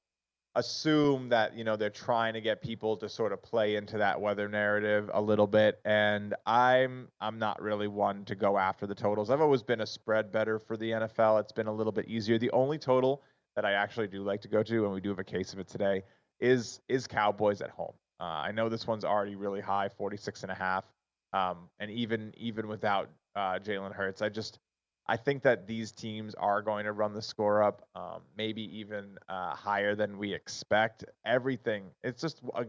assume 0.57 1.29
that 1.29 1.57
you 1.57 1.63
know 1.63 1.77
they're 1.77 1.91
trying 1.91 2.35
to 2.35 2.41
get 2.41 2.61
people 2.61 2.97
to 2.97 3.09
sort 3.09 3.33
of 3.33 3.41
play 3.41 3.77
into 3.77 3.99
that 3.99 4.21
weather 4.21 4.49
narrative 4.49 5.09
a 5.15 5.21
little 5.21 5.47
bit 5.47 5.79
and 5.85 6.35
i'm 6.45 7.07
i'm 7.21 7.39
not 7.39 7.63
really 7.63 7.87
one 7.87 8.25
to 8.25 8.35
go 8.35 8.59
after 8.59 8.85
the 8.85 8.95
totals. 8.95 9.31
I've 9.31 9.41
always 9.41 9.63
been 9.63 9.81
a 9.81 9.87
spread 9.87 10.33
better 10.33 10.59
for 10.59 10.77
the 10.77 10.91
nfl 10.91 11.41
it's 11.41 11.53
been 11.53 11.69
a 11.69 11.73
little 11.73 11.93
bit 11.93 12.09
easier. 12.09 12.37
The 12.37 12.51
only 12.51 12.79
total 12.79 13.23
that 13.55 13.65
i 13.65 13.73
actually 13.75 14.09
do 14.09 14.25
like 14.25 14.41
to 14.41 14.49
go 14.49 14.65
to 14.65 14.85
and 14.87 14.93
we 14.93 15.01
do 15.01 15.11
have 15.11 15.21
a 15.21 15.25
case 15.25 15.53
of 15.53 15.61
it 15.61 15.69
today 15.69 16.03
is 16.41 16.81
is 16.89 17.07
cowboys 17.07 17.61
at 17.61 17.71
home. 17.71 17.95
Uh, 18.19 18.25
i 18.25 18.51
know 18.51 18.69
this 18.69 18.89
one's 18.89 19.05
already 19.05 19.37
really 19.37 19.61
high 19.61 19.89
46 19.89 20.43
and 20.43 20.51
a 20.51 20.57
half. 20.57 20.85
Um, 21.33 21.69
and 21.79 21.93
even 21.93 22.33
even 22.37 22.67
without 22.67 23.09
uh, 23.37 23.59
Jalen 23.59 23.93
Hurts. 23.93 24.23
I 24.23 24.29
just 24.29 24.59
I 25.07 25.17
think 25.17 25.43
that 25.43 25.67
these 25.67 25.91
teams 25.91 26.35
are 26.37 26.63
going 26.63 26.85
to 26.85 26.93
run 26.93 27.15
the 27.15 27.23
score 27.23 27.63
up, 27.63 27.89
um, 27.97 28.23
maybe 28.37 28.63
even 28.79 29.19
uh, 29.29 29.55
higher 29.55 29.95
than 29.95 30.19
we 30.19 30.33
expect. 30.33 31.05
Everything 31.25 31.85
it's 32.03 32.21
just 32.21 32.41
a 32.55 32.67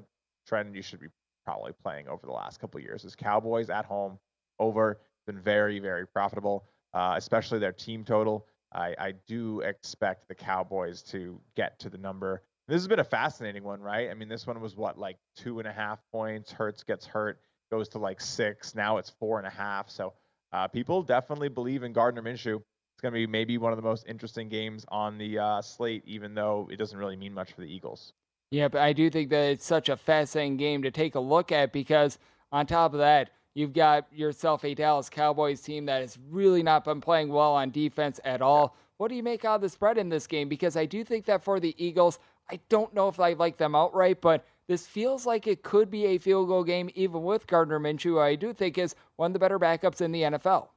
trend 0.47 0.75
you 0.75 0.81
should 0.81 0.99
be 0.99 1.07
probably 1.45 1.73
playing 1.83 2.07
over 2.07 2.25
the 2.25 2.31
last 2.31 2.59
couple 2.59 2.79
years. 2.79 3.05
Is 3.05 3.15
Cowboys 3.15 3.69
at 3.69 3.85
home 3.85 4.19
over 4.59 4.99
been 5.27 5.39
very 5.39 5.79
very 5.79 6.07
profitable, 6.07 6.65
uh, 6.93 7.13
especially 7.17 7.59
their 7.59 7.73
team 7.73 8.03
total. 8.03 8.47
I, 8.73 8.95
I 8.97 9.13
do 9.27 9.59
expect 9.61 10.27
the 10.27 10.35
Cowboys 10.35 11.01
to 11.03 11.39
get 11.55 11.77
to 11.79 11.89
the 11.89 11.97
number. 11.97 12.41
This 12.67 12.75
has 12.75 12.87
been 12.87 12.99
a 12.99 13.03
fascinating 13.03 13.63
one, 13.63 13.81
right? 13.81 14.09
I 14.09 14.13
mean, 14.13 14.29
this 14.29 14.47
one 14.47 14.61
was 14.61 14.77
what 14.77 14.97
like 14.97 15.17
two 15.35 15.59
and 15.59 15.67
a 15.67 15.73
half 15.73 15.99
points. 16.11 16.51
Hurts 16.51 16.83
gets 16.83 17.05
hurt, 17.05 17.41
goes 17.69 17.89
to 17.89 17.97
like 17.99 18.21
six. 18.21 18.73
Now 18.73 18.97
it's 18.97 19.09
four 19.09 19.39
and 19.39 19.47
a 19.47 19.51
half. 19.51 19.89
So 19.89 20.13
uh, 20.53 20.67
people 20.67 21.03
definitely 21.03 21.49
believe 21.49 21.83
in 21.83 21.93
Gardner 21.93 22.21
Minshew. 22.21 22.55
It's 22.55 23.01
going 23.01 23.13
to 23.13 23.17
be 23.19 23.27
maybe 23.27 23.57
one 23.57 23.71
of 23.71 23.77
the 23.77 23.83
most 23.83 24.05
interesting 24.07 24.49
games 24.49 24.85
on 24.89 25.17
the 25.17 25.39
uh, 25.39 25.61
slate, 25.61 26.03
even 26.05 26.33
though 26.33 26.67
it 26.71 26.77
doesn't 26.77 26.97
really 26.97 27.15
mean 27.15 27.33
much 27.33 27.53
for 27.53 27.61
the 27.61 27.73
Eagles. 27.73 28.13
Yeah, 28.51 28.67
but 28.67 28.81
I 28.81 28.91
do 28.91 29.09
think 29.09 29.29
that 29.29 29.51
it's 29.51 29.65
such 29.65 29.87
a 29.89 29.95
fascinating 29.95 30.57
game 30.57 30.83
to 30.83 30.91
take 30.91 31.15
a 31.15 31.19
look 31.19 31.51
at 31.51 31.71
because 31.71 32.19
on 32.51 32.65
top 32.65 32.93
of 32.93 32.99
that, 32.99 33.29
you've 33.53 33.73
got 33.73 34.07
yourself 34.13 34.65
a 34.65 34.73
Dallas 34.73 35.09
Cowboys 35.09 35.61
team 35.61 35.85
that 35.85 36.01
has 36.01 36.17
really 36.29 36.61
not 36.61 36.83
been 36.83 36.99
playing 36.99 37.29
well 37.29 37.53
on 37.53 37.71
defense 37.71 38.19
at 38.25 38.41
all. 38.41 38.75
What 38.97 39.07
do 39.07 39.15
you 39.15 39.23
make 39.23 39.45
out 39.45 39.55
of 39.55 39.61
the 39.61 39.69
spread 39.69 39.97
in 39.97 40.09
this 40.09 40.27
game? 40.27 40.49
Because 40.49 40.75
I 40.75 40.85
do 40.85 41.03
think 41.03 41.25
that 41.25 41.43
for 41.43 41.59
the 41.59 41.73
Eagles, 41.83 42.19
I 42.49 42.59
don't 42.69 42.93
know 42.93 43.07
if 43.07 43.19
I 43.19 43.33
like 43.33 43.57
them 43.57 43.73
outright, 43.73 44.19
but 44.21 44.45
this 44.71 44.87
feels 44.87 45.25
like 45.25 45.47
it 45.47 45.63
could 45.63 45.91
be 45.91 46.05
a 46.05 46.17
field 46.17 46.47
goal 46.47 46.63
game, 46.63 46.89
even 46.95 47.23
with 47.23 47.45
Gardner 47.45 47.77
Minshew. 47.77 48.21
I 48.21 48.35
do 48.35 48.53
think 48.53 48.77
is 48.77 48.95
one 49.17 49.31
of 49.31 49.33
the 49.33 49.39
better 49.39 49.59
backups 49.59 49.99
in 49.99 50.13
the 50.13 50.21
NFL. 50.21 50.69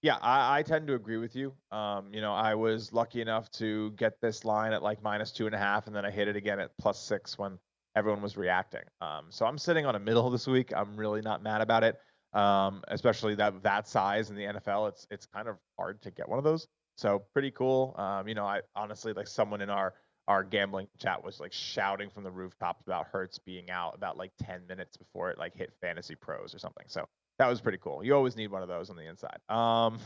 Yeah, 0.00 0.16
I, 0.22 0.60
I 0.60 0.62
tend 0.62 0.86
to 0.86 0.94
agree 0.94 1.18
with 1.18 1.36
you. 1.36 1.52
Um, 1.70 2.08
you 2.10 2.22
know, 2.22 2.32
I 2.32 2.54
was 2.54 2.90
lucky 2.90 3.20
enough 3.20 3.50
to 3.52 3.90
get 3.92 4.18
this 4.22 4.46
line 4.46 4.72
at 4.72 4.82
like 4.82 5.02
minus 5.02 5.30
two 5.30 5.44
and 5.44 5.54
a 5.54 5.58
half, 5.58 5.86
and 5.86 5.94
then 5.94 6.06
I 6.06 6.10
hit 6.10 6.26
it 6.26 6.36
again 6.36 6.58
at 6.58 6.70
plus 6.78 6.98
six 6.98 7.38
when 7.38 7.58
everyone 7.94 8.22
was 8.22 8.38
reacting. 8.38 8.80
Um, 9.02 9.26
so 9.28 9.44
I'm 9.44 9.58
sitting 9.58 9.84
on 9.84 9.94
a 9.94 10.00
middle 10.00 10.30
this 10.30 10.46
week. 10.46 10.72
I'm 10.74 10.96
really 10.96 11.20
not 11.20 11.42
mad 11.42 11.60
about 11.60 11.84
it, 11.84 12.00
um, 12.32 12.82
especially 12.88 13.34
that 13.34 13.62
that 13.62 13.86
size 13.86 14.30
in 14.30 14.36
the 14.36 14.44
NFL. 14.44 14.88
It's 14.88 15.06
it's 15.10 15.26
kind 15.26 15.48
of 15.48 15.58
hard 15.78 16.00
to 16.00 16.10
get 16.10 16.30
one 16.30 16.38
of 16.38 16.44
those. 16.44 16.66
So 16.96 17.24
pretty 17.34 17.50
cool. 17.50 17.94
Um, 17.98 18.26
you 18.26 18.34
know, 18.34 18.46
I 18.46 18.62
honestly 18.74 19.12
like 19.12 19.28
someone 19.28 19.60
in 19.60 19.68
our 19.68 19.92
our 20.28 20.44
gambling 20.44 20.86
chat 20.98 21.22
was 21.24 21.40
like 21.40 21.52
shouting 21.52 22.10
from 22.10 22.24
the 22.24 22.30
rooftops 22.30 22.82
about 22.86 23.06
Hurts 23.06 23.38
being 23.38 23.70
out 23.70 23.94
about 23.94 24.16
like 24.16 24.32
10 24.42 24.66
minutes 24.68 24.96
before 24.96 25.30
it 25.30 25.38
like 25.38 25.54
hit 25.54 25.72
Fantasy 25.80 26.14
Pros 26.14 26.54
or 26.54 26.58
something. 26.58 26.84
So 26.88 27.06
that 27.38 27.48
was 27.48 27.60
pretty 27.60 27.78
cool. 27.78 28.04
You 28.04 28.14
always 28.14 28.36
need 28.36 28.50
one 28.50 28.62
of 28.62 28.68
those 28.68 28.90
on 28.90 28.96
the 28.96 29.06
inside. 29.06 29.38
Um, 29.48 29.98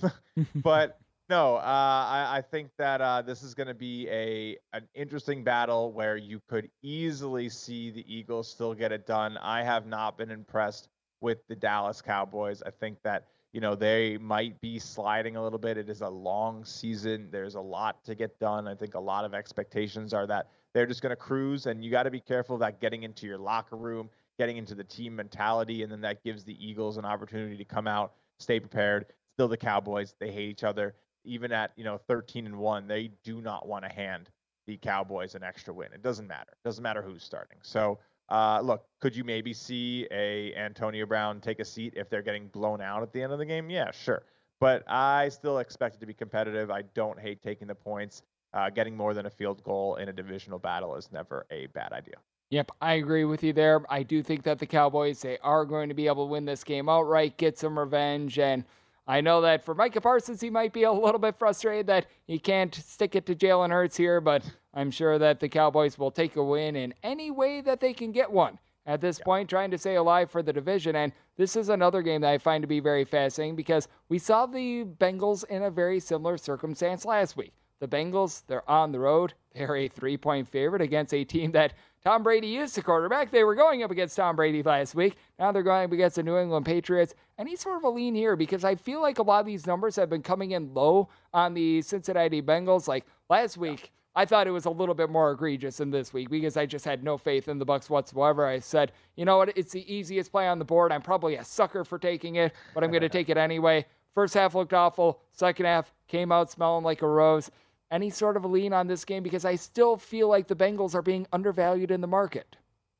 but 0.54 0.98
no, 1.28 1.56
uh, 1.56 1.60
I, 1.60 2.38
I, 2.38 2.42
think 2.42 2.70
that 2.78 3.00
uh, 3.00 3.22
this 3.22 3.42
is 3.42 3.54
going 3.54 3.66
to 3.66 3.74
be 3.74 4.08
a 4.08 4.56
an 4.72 4.88
interesting 4.94 5.44
battle 5.44 5.92
where 5.92 6.16
you 6.16 6.40
could 6.48 6.70
easily 6.82 7.48
see 7.48 7.90
the 7.90 8.04
Eagles 8.12 8.50
still 8.50 8.74
get 8.74 8.92
it 8.92 9.06
done. 9.06 9.36
I 9.38 9.62
have 9.64 9.86
not 9.86 10.16
been 10.16 10.30
impressed 10.30 10.88
with 11.20 11.38
the 11.48 11.56
Dallas 11.56 12.00
Cowboys. 12.00 12.62
I 12.64 12.70
think 12.70 12.98
that 13.04 13.26
you 13.56 13.62
know 13.62 13.74
they 13.74 14.18
might 14.18 14.60
be 14.60 14.78
sliding 14.78 15.36
a 15.36 15.42
little 15.42 15.58
bit. 15.58 15.78
It 15.78 15.88
is 15.88 16.02
a 16.02 16.08
long 16.10 16.62
season. 16.62 17.28
There's 17.32 17.54
a 17.54 17.60
lot 17.60 18.04
to 18.04 18.14
get 18.14 18.38
done. 18.38 18.68
I 18.68 18.74
think 18.74 18.92
a 18.92 19.00
lot 19.00 19.24
of 19.24 19.32
expectations 19.32 20.12
are 20.12 20.26
that 20.26 20.50
they're 20.74 20.84
just 20.84 21.00
going 21.00 21.08
to 21.08 21.16
cruise, 21.16 21.64
and 21.64 21.82
you 21.82 21.90
got 21.90 22.02
to 22.02 22.10
be 22.10 22.20
careful 22.20 22.54
about 22.54 22.82
getting 22.82 23.02
into 23.02 23.26
your 23.26 23.38
locker 23.38 23.76
room, 23.76 24.10
getting 24.38 24.58
into 24.58 24.74
the 24.74 24.84
team 24.84 25.16
mentality, 25.16 25.82
and 25.84 25.90
then 25.90 26.02
that 26.02 26.22
gives 26.22 26.44
the 26.44 26.54
Eagles 26.62 26.98
an 26.98 27.06
opportunity 27.06 27.56
to 27.56 27.64
come 27.64 27.86
out, 27.86 28.12
stay 28.38 28.60
prepared. 28.60 29.06
Still, 29.32 29.48
the 29.48 29.56
Cowboys 29.56 30.14
they 30.20 30.30
hate 30.30 30.50
each 30.50 30.62
other. 30.62 30.94
Even 31.24 31.50
at 31.50 31.72
you 31.76 31.84
know 31.84 31.96
13 31.96 32.44
and 32.44 32.58
one, 32.58 32.86
they 32.86 33.10
do 33.24 33.40
not 33.40 33.66
want 33.66 33.86
to 33.86 33.90
hand 33.90 34.28
the 34.66 34.76
Cowboys 34.76 35.34
an 35.34 35.42
extra 35.42 35.72
win. 35.72 35.94
It 35.94 36.02
doesn't 36.02 36.26
matter. 36.26 36.50
It 36.52 36.62
doesn't 36.62 36.82
matter 36.82 37.00
who's 37.00 37.24
starting. 37.24 37.56
So 37.62 38.00
uh, 38.28 38.60
look, 38.62 38.84
could 39.00 39.14
you 39.14 39.24
maybe 39.24 39.52
see 39.52 40.06
a 40.10 40.54
Antonio 40.54 41.06
Brown 41.06 41.40
take 41.40 41.60
a 41.60 41.64
seat 41.64 41.94
if 41.96 42.10
they're 42.10 42.22
getting 42.22 42.48
blown 42.48 42.80
out 42.80 43.02
at 43.02 43.12
the 43.12 43.22
end 43.22 43.32
of 43.32 43.38
the 43.38 43.46
game? 43.46 43.70
Yeah, 43.70 43.90
sure. 43.90 44.22
But 44.58 44.84
I 44.88 45.28
still 45.28 45.58
expect 45.58 45.96
it 45.96 46.00
to 46.00 46.06
be 46.06 46.14
competitive. 46.14 46.70
I 46.70 46.82
don't 46.94 47.18
hate 47.18 47.42
taking 47.42 47.68
the 47.68 47.74
points. 47.74 48.22
Uh, 48.54 48.70
getting 48.70 48.96
more 48.96 49.12
than 49.12 49.26
a 49.26 49.30
field 49.30 49.62
goal 49.64 49.96
in 49.96 50.08
a 50.08 50.12
divisional 50.12 50.58
battle 50.58 50.96
is 50.96 51.12
never 51.12 51.46
a 51.50 51.66
bad 51.66 51.92
idea. 51.92 52.14
Yep, 52.50 52.70
I 52.80 52.94
agree 52.94 53.24
with 53.24 53.42
you 53.42 53.52
there. 53.52 53.82
I 53.90 54.02
do 54.02 54.22
think 54.22 54.44
that 54.44 54.58
the 54.58 54.66
Cowboys 54.66 55.20
they 55.20 55.36
are 55.38 55.64
going 55.64 55.88
to 55.88 55.94
be 55.94 56.06
able 56.06 56.26
to 56.26 56.30
win 56.30 56.44
this 56.44 56.64
game 56.64 56.88
outright, 56.88 57.36
get 57.36 57.58
some 57.58 57.78
revenge, 57.78 58.38
and 58.38 58.64
I 59.06 59.20
know 59.20 59.40
that 59.42 59.64
for 59.64 59.74
Micah 59.74 60.00
Parsons, 60.00 60.40
he 60.40 60.50
might 60.50 60.72
be 60.72 60.82
a 60.82 60.92
little 60.92 61.20
bit 61.20 61.38
frustrated 61.38 61.86
that 61.86 62.06
he 62.26 62.38
can't 62.38 62.74
stick 62.74 63.14
it 63.14 63.24
to 63.26 63.34
Jalen 63.36 63.70
Hurts 63.70 63.96
here, 63.96 64.20
but 64.20 64.42
I'm 64.74 64.90
sure 64.90 65.18
that 65.18 65.38
the 65.38 65.48
Cowboys 65.48 65.96
will 65.96 66.10
take 66.10 66.36
a 66.36 66.42
win 66.42 66.74
in 66.74 66.92
any 67.02 67.30
way 67.30 67.60
that 67.60 67.80
they 67.80 67.92
can 67.92 68.10
get 68.10 68.30
one 68.30 68.58
at 68.84 69.00
this 69.00 69.18
yeah. 69.18 69.24
point, 69.24 69.48
trying 69.48 69.70
to 69.70 69.78
stay 69.78 69.96
alive 69.96 70.30
for 70.30 70.42
the 70.42 70.52
division. 70.52 70.96
And 70.96 71.12
this 71.36 71.56
is 71.56 71.68
another 71.68 72.02
game 72.02 72.20
that 72.22 72.32
I 72.32 72.38
find 72.38 72.62
to 72.62 72.68
be 72.68 72.80
very 72.80 73.04
fascinating 73.04 73.56
because 73.56 73.88
we 74.08 74.18
saw 74.18 74.46
the 74.46 74.84
Bengals 74.98 75.44
in 75.48 75.62
a 75.64 75.70
very 75.70 76.00
similar 76.00 76.36
circumstance 76.36 77.04
last 77.04 77.36
week. 77.36 77.52
The 77.78 77.88
Bengals, 77.88 78.42
they're 78.46 78.68
on 78.68 78.90
the 78.90 78.98
road. 79.00 79.34
They're 79.54 79.76
a 79.76 79.88
three 79.88 80.16
point 80.16 80.48
favorite 80.48 80.82
against 80.82 81.12
a 81.12 81.24
team 81.24 81.52
that 81.52 81.74
Tom 82.02 82.22
Brady 82.22 82.46
used 82.46 82.74
to 82.76 82.82
quarterback. 82.82 83.30
They 83.30 83.44
were 83.44 83.54
going 83.54 83.82
up 83.82 83.90
against 83.90 84.16
Tom 84.16 84.36
Brady 84.36 84.62
last 84.62 84.94
week. 84.94 85.16
Now 85.38 85.52
they're 85.52 85.62
going 85.62 85.84
up 85.84 85.92
against 85.92 86.16
the 86.16 86.22
New 86.22 86.38
England 86.38 86.64
Patriots. 86.64 87.14
He's 87.44 87.60
sort 87.60 87.76
of 87.76 87.84
a 87.84 87.88
lean 87.90 88.14
here 88.14 88.36
because 88.36 88.64
I 88.64 88.74
feel 88.74 89.02
like 89.02 89.18
a 89.18 89.22
lot 89.22 89.40
of 89.40 89.46
these 89.46 89.66
numbers 89.66 89.96
have 89.96 90.08
been 90.08 90.22
coming 90.22 90.52
in 90.52 90.72
low 90.74 91.08
on 91.34 91.54
the 91.54 91.82
Cincinnati 91.82 92.42
Bengals. 92.42 92.88
Like 92.88 93.06
last 93.28 93.56
week, 93.56 93.92
I 94.14 94.24
thought 94.24 94.46
it 94.46 94.52
was 94.52 94.64
a 94.64 94.70
little 94.70 94.94
bit 94.94 95.10
more 95.10 95.30
egregious 95.30 95.76
than 95.76 95.90
this 95.90 96.12
week 96.12 96.30
because 96.30 96.56
I 96.56 96.66
just 96.66 96.84
had 96.84 97.04
no 97.04 97.18
faith 97.18 97.48
in 97.48 97.58
the 97.58 97.64
Bucks 97.64 97.90
whatsoever. 97.90 98.46
I 98.46 98.58
said, 98.58 98.92
you 99.16 99.24
know 99.24 99.36
what, 99.36 99.56
it's 99.56 99.72
the 99.72 99.92
easiest 99.92 100.32
play 100.32 100.48
on 100.48 100.58
the 100.58 100.64
board. 100.64 100.92
I'm 100.92 101.02
probably 101.02 101.36
a 101.36 101.44
sucker 101.44 101.84
for 101.84 101.98
taking 101.98 102.36
it, 102.36 102.52
but 102.74 102.82
I'm 102.82 102.90
going 102.90 103.00
to 103.02 103.08
take 103.08 103.28
it 103.28 103.36
anyway. 103.36 103.84
First 104.14 104.34
half 104.34 104.54
looked 104.54 104.72
awful. 104.72 105.20
Second 105.32 105.66
half 105.66 105.92
came 106.08 106.32
out 106.32 106.50
smelling 106.50 106.84
like 106.84 107.02
a 107.02 107.08
rose 107.08 107.50
any 107.90 108.10
sort 108.10 108.36
of 108.36 108.44
a 108.44 108.48
lean 108.48 108.72
on 108.72 108.86
this 108.86 109.04
game 109.04 109.22
because 109.22 109.44
I 109.44 109.54
still 109.54 109.96
feel 109.96 110.28
like 110.28 110.48
the 110.48 110.56
Bengals 110.56 110.94
are 110.94 111.02
being 111.02 111.26
undervalued 111.32 111.90
in 111.90 112.00
the 112.00 112.06
market. 112.06 112.56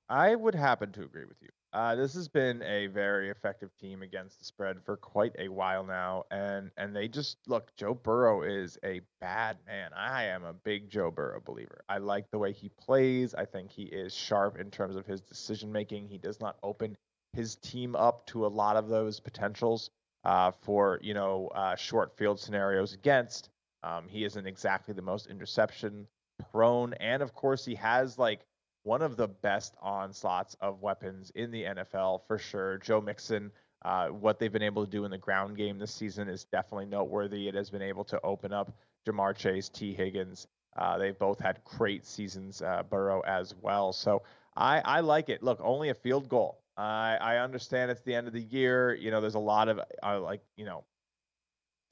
I 0.09 0.35
would 0.35 0.55
happen 0.55 0.93
to 0.93 1.03
agree 1.03 1.25
with 1.25 1.39
you. 1.43 1.49
Uh, 1.73 1.95
this 1.95 2.15
has 2.15 2.29
been 2.29 2.63
a 2.63 2.87
very 2.87 3.31
effective 3.31 3.71
team 3.77 4.03
against 4.03 4.39
the 4.39 4.45
spread 4.45 4.83
for 4.85 4.97
quite 4.97 5.35
a 5.39 5.49
while 5.49 5.85
now, 5.85 6.25
and 6.31 6.71
and 6.77 6.97
they 6.97 7.09
just 7.09 7.37
look. 7.47 7.75
Joe 7.77 7.93
Burrow 7.93 8.43
is 8.43 8.79
a 8.85 9.01
bad 9.21 9.59
man. 9.67 9.91
I 9.95 10.25
am 10.25 10.45
a 10.45 10.53
big 10.53 10.89
Joe 10.89 11.11
Burrow 11.11 11.41
believer. 11.45 11.83
I 11.89 11.99
like 11.99 12.31
the 12.31 12.39
way 12.39 12.53
he 12.53 12.71
plays. 12.71 13.35
I 13.35 13.45
think 13.45 13.71
he 13.71 13.83
is 13.83 14.15
sharp 14.15 14.59
in 14.59 14.71
terms 14.71 14.97
of 14.97 15.07
his 15.07 15.21
decision 15.21 15.71
making. 15.71 16.09
He 16.09 16.19
does 16.19 16.41
not 16.41 16.57
open 16.63 16.97
his 17.33 17.57
team 17.57 17.95
up 17.95 18.27
to 18.29 18.47
a 18.47 18.49
lot 18.49 18.77
of 18.77 18.89
those 18.89 19.21
potentials 19.21 19.91
uh, 20.25 20.53
for 20.63 20.99
you 21.03 21.15
know 21.15 21.49
uh, 21.49 21.77
short 21.77 22.17
field 22.17 22.41
scenarios 22.41 22.95
against. 22.95 23.51
Um, 23.83 24.09
he 24.09 24.25
isn't 24.25 24.47
exactly 24.47 24.95
the 24.95 25.03
most 25.03 25.27
interception 25.27 26.07
prone, 26.51 26.95
and 26.95 27.23
of 27.23 27.35
course, 27.35 27.65
he 27.65 27.75
has 27.77 28.19
like 28.19 28.41
one 28.87 29.03
of 29.03 29.17
the 29.17 29.29
best 29.29 29.75
onslaughts 29.83 30.57
of 30.61 30.81
weapons 30.81 31.31
in 31.35 31.51
the 31.51 31.65
NFL 31.65 32.21
for 32.27 32.39
sure. 32.39 32.79
Joe 32.79 33.01
Mixon 33.01 33.51
Uh, 33.85 34.09
what 34.09 34.39
they've 34.39 34.53
been 34.53 34.63
able 34.63 34.85
to 34.85 34.91
do 34.91 35.05
in 35.05 35.11
the 35.11 35.19
ground 35.19 35.57
game 35.57 35.79
this 35.79 35.93
season 35.95 36.29
is 36.29 36.45
definitely 36.45 36.87
noteworthy. 36.87 37.49
It 37.49 37.55
has 37.55 37.71
been 37.71 37.83
able 37.83 38.05
to 38.07 38.21
open 38.23 38.53
up 38.53 38.73
Ja'Marr 39.07 39.37
Chase, 39.37 39.69
Tee 39.69 39.95
Higgins. 39.95 40.49
Uh, 40.77 40.99
they've 40.99 41.19
both 41.19 41.39
had 41.41 41.63
great 41.65 42.07
seasons, 42.07 42.63
uh, 42.63 42.83
Burrow 42.89 43.21
as 43.23 43.55
well. 43.63 43.93
So 43.93 44.23
I, 44.57 44.81
I 44.85 45.01
like 45.01 45.29
it. 45.29 45.43
Look, 45.43 45.61
only 45.63 45.91
a 45.91 45.95
field 45.95 46.29
goal. 46.29 46.63
I, 46.77 47.17
I 47.21 47.39
understand 47.39 47.91
it's 47.91 48.03
the 48.03 48.15
end 48.15 48.27
of 48.27 48.33
the 48.33 48.43
year. 48.43 48.95
You 48.95 49.11
know, 49.11 49.21
there's 49.21 49.35
a 49.37 49.39
lot 49.39 49.69
of 49.69 49.81
uh, 50.03 50.21
like, 50.21 50.43
you 50.57 50.65
know, 50.65 50.85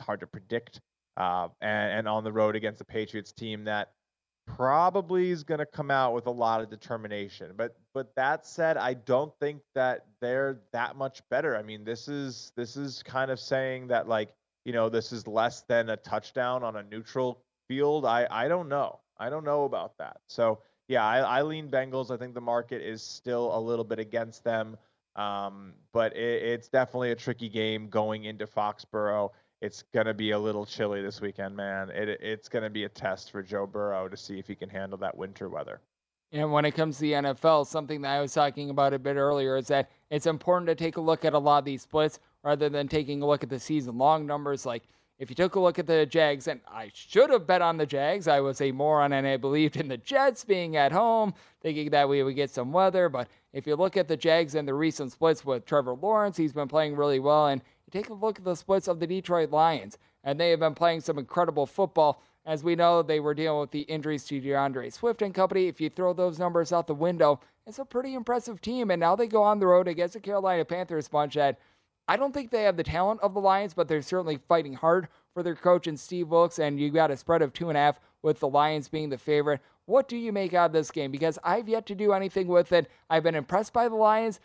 hard 0.03 0.21
to 0.21 0.27
predict. 0.27 0.81
Uh, 1.17 1.49
and, 1.61 1.93
and 1.99 2.09
on 2.09 2.25
the 2.25 2.33
road 2.33 2.57
against 2.57 2.79
the 2.79 2.85
Patriots 2.85 3.33
team 3.33 3.65
that 3.65 3.93
probably 4.47 5.31
is 5.31 5.43
going 5.43 5.59
to 5.59 5.67
come 5.67 5.91
out 5.91 6.15
with 6.15 6.27
a 6.27 6.31
lot 6.31 6.61
of 6.61 6.71
determination. 6.71 7.53
But 7.57 7.77
but 7.93 8.15
that 8.17 8.47
said, 8.47 8.77
I 8.77 8.95
don't 8.95 9.33
think 9.41 9.63
that 9.75 10.07
they're 10.21 10.61
that 10.73 10.97
much 10.97 11.23
better. 11.29 11.57
I 11.57 11.63
mean, 11.63 11.85
this 11.85 12.09
is 12.09 12.53
this 12.57 12.77
is 12.77 13.03
kind 13.03 13.31
of 13.31 13.41
saying 13.41 13.89
that 13.89 14.09
like 14.09 14.35
you 14.65 14.73
know 14.73 14.89
this 14.89 15.13
is 15.13 15.27
less 15.27 15.63
than 15.63 15.91
a 15.91 15.97
touchdown 15.97 16.63
on 16.63 16.77
a 16.77 16.83
neutral 16.83 17.43
field. 17.69 18.05
I 18.05 18.27
I 18.31 18.49
don't 18.49 18.69
know. 18.69 19.01
I 19.19 19.31
don't 19.31 19.45
know 19.45 19.65
about 19.65 19.97
that. 19.99 20.19
So 20.29 20.61
yeah, 20.89 21.05
I, 21.05 21.19
I 21.21 21.43
lean 21.43 21.69
Bengals. 21.69 22.11
I 22.11 22.17
think 22.17 22.35
the 22.35 22.41
market 22.41 22.83
is 22.83 23.03
still 23.03 23.57
a 23.57 23.61
little 23.61 23.85
bit 23.85 23.99
against 23.99 24.45
them. 24.45 24.77
Um, 25.17 25.75
but 25.93 26.15
it, 26.17 26.43
it's 26.43 26.69
definitely 26.69 27.13
a 27.13 27.17
tricky 27.17 27.49
game 27.49 27.89
going 27.89 28.25
into 28.25 28.47
Foxborough 28.47 29.31
it's 29.65 29.83
going 29.95 30.05
to 30.05 30.13
be 30.13 30.33
a 30.33 30.39
little 30.39 30.67
chilly 30.67 31.01
this 31.01 31.23
weekend, 31.23 31.57
man. 31.57 31.89
It, 31.89 32.21
it's 32.21 32.51
going 32.51 32.65
to 32.65 32.71
be 32.71 32.85
a 32.85 32.89
test 32.89 33.31
for 33.31 33.43
Joe 33.43 33.67
Burrow 33.67 34.09
to 34.09 34.17
see 34.17 34.39
if 34.39 34.47
he 34.47 34.55
can 34.55 34.69
handle 34.69 34.99
that 34.99 35.17
winter 35.17 35.49
weather. 35.49 35.81
And 36.33 36.53
when 36.53 36.67
it 36.67 36.73
comes 36.73 36.97
to 36.97 37.01
the 37.03 37.13
NFL, 37.13 37.67
something 37.67 38.03
that 38.03 38.11
I 38.11 38.21
was 38.21 38.35
talking 38.35 38.69
about 38.69 38.93
a 38.93 38.99
bit 38.99 39.17
earlier 39.17 39.57
is 39.57 39.69
that 39.69 39.91
it's 40.11 40.27
important 40.27 40.67
to 40.67 40.75
take 40.75 40.99
a 40.99 41.01
look 41.01 41.25
at 41.25 41.33
a 41.33 41.39
lot 41.39 41.59
of 41.61 41.65
these 41.65 41.81
splits 41.81 42.19
rather 42.43 42.69
than 42.69 42.89
taking 42.89 43.23
a 43.23 43.27
look 43.27 43.43
at 43.43 43.49
the 43.49 43.59
season 43.59 43.97
long 43.97 44.27
numbers. 44.27 44.67
Like 44.67 44.83
if 45.19 45.31
you 45.31 45.37
took 45.37 45.55
a 45.55 45.61
look 45.61 45.79
at 45.79 45.87
the 45.87 46.05
Jags, 46.05 46.49
and 46.49 46.61
I 46.69 46.91
should 46.93 47.31
have 47.31 47.47
bet 47.47 47.63
on 47.63 47.79
the 47.79 47.87
Jags, 47.87 48.29
I 48.29 48.41
was 48.41 48.61
a 48.61 48.71
moron 48.71 49.13
and 49.13 49.27
I 49.27 49.39
believed 49.39 49.77
in 49.77 49.89
the 49.89 49.97
Jets 49.97 50.45
being 50.45 50.77
at 50.77 50.93
home, 50.93 51.33
thinking 51.63 51.89
that 51.91 52.09
we 52.09 52.23
would 52.23 52.37
get 52.37 52.51
some 52.51 52.73
weather. 52.73 53.09
But 53.09 53.29
if 53.55 53.67
you 53.67 53.77
look 53.77 53.97
at 53.97 54.09
the 54.09 54.17
Jags 54.17 54.57
and 54.57 54.69
the 54.69 54.75
recent 54.75 55.13
splits 55.13 55.45
with 55.45 55.65
Trevor 55.65 55.95
Lawrence, 55.95 56.37
he's 56.37 56.53
been 56.53 56.69
playing 56.69 56.97
really 56.97 57.21
well. 57.21 57.47
And 57.47 57.63
take 57.91 58.09
a 58.09 58.15
look 58.15 58.39
at 58.39 58.45
the 58.45 58.55
splits 58.55 58.89
of 58.89 59.01
the 59.01 59.07
Detroit 59.07 59.51
Lions, 59.51 59.99
and 60.23 60.39
they 60.39 60.51
have 60.51 60.61
been 60.61 60.75
playing 60.75 61.01
some 61.01 61.19
incredible 61.19 61.67
football. 61.67 62.23
As 62.47 62.63
we 62.63 62.77
know, 62.77 63.03
they 63.03 63.21
were 63.21 63.35
dealing 63.35 63.61
with 63.61 63.71
the 63.71 63.83
injuries 63.83 64.25
to 64.25 64.41
D'Andre 64.41 64.91
Swift 64.91 65.23
and 65.23 65.35
company. 65.35 65.67
If 65.67 65.81
you 65.81 65.89
throw 65.89 66.13
those 66.13 66.39
numbers 66.39 66.73
out 66.73 66.87
the 66.87 66.95
window, 66.95 67.41
it's 67.67 67.79
a 67.79 67.85
pretty 67.87 68.15
impressive 68.15 68.61
team. 68.61 68.91
And 68.91 69.01
now 69.01 69.17
they 69.17 69.27
go 69.27 69.43
on 69.43 69.61
the 69.61 69.67
road 69.67 69.89
against 69.89 70.13
the 70.13 70.21
Carolina 70.21 70.65
Panthers 70.65 71.09
bunch 71.09 71.35
that 71.35 71.59
I 72.07 72.19
don't 72.19 72.35
think 72.35 72.51
they 72.51 72.65
have 72.65 72.77
the 72.77 72.83
talent 72.83 73.21
of 73.23 73.33
the 73.33 73.41
Lions, 73.41 73.73
but 73.73 73.89
they're 73.89 74.03
certainly 74.03 74.39
fighting 74.47 74.75
hard 74.75 75.09
for 75.33 75.43
their 75.43 75.55
coach 75.55 75.87
and 75.87 75.99
Steve 75.99 76.29
Wilks. 76.29 76.59
And 76.59 76.79
you 76.79 76.91
got 76.91 77.11
a 77.11 77.17
spread 77.17 77.41
of 77.41 77.55
two 77.55 77.71
and 77.71 77.79
a 77.79 77.81
half 77.81 77.99
with 78.23 78.41
the 78.41 78.49
Lions 78.49 78.89
being 78.89 79.09
the 79.09 79.17
favorite. 79.17 79.61
What 79.87 80.09
do 80.09 80.17
you 80.17 80.31
make 80.31 80.53
out 80.53 80.67
of 80.67 80.73
this 80.73 80.91
game? 80.91 81.11
Because 81.11 81.39
I've 81.43 81.69
yet 81.69 81.87
to 81.87 81.95
do 81.95 82.13
anything 82.13 82.49
with 82.49 82.73
it. 82.73 82.91
I've 83.09 83.23
been 83.23 83.35
impressed 83.35 83.73
by 83.73 83.89
the 83.89 83.95
Lions. 83.95 84.41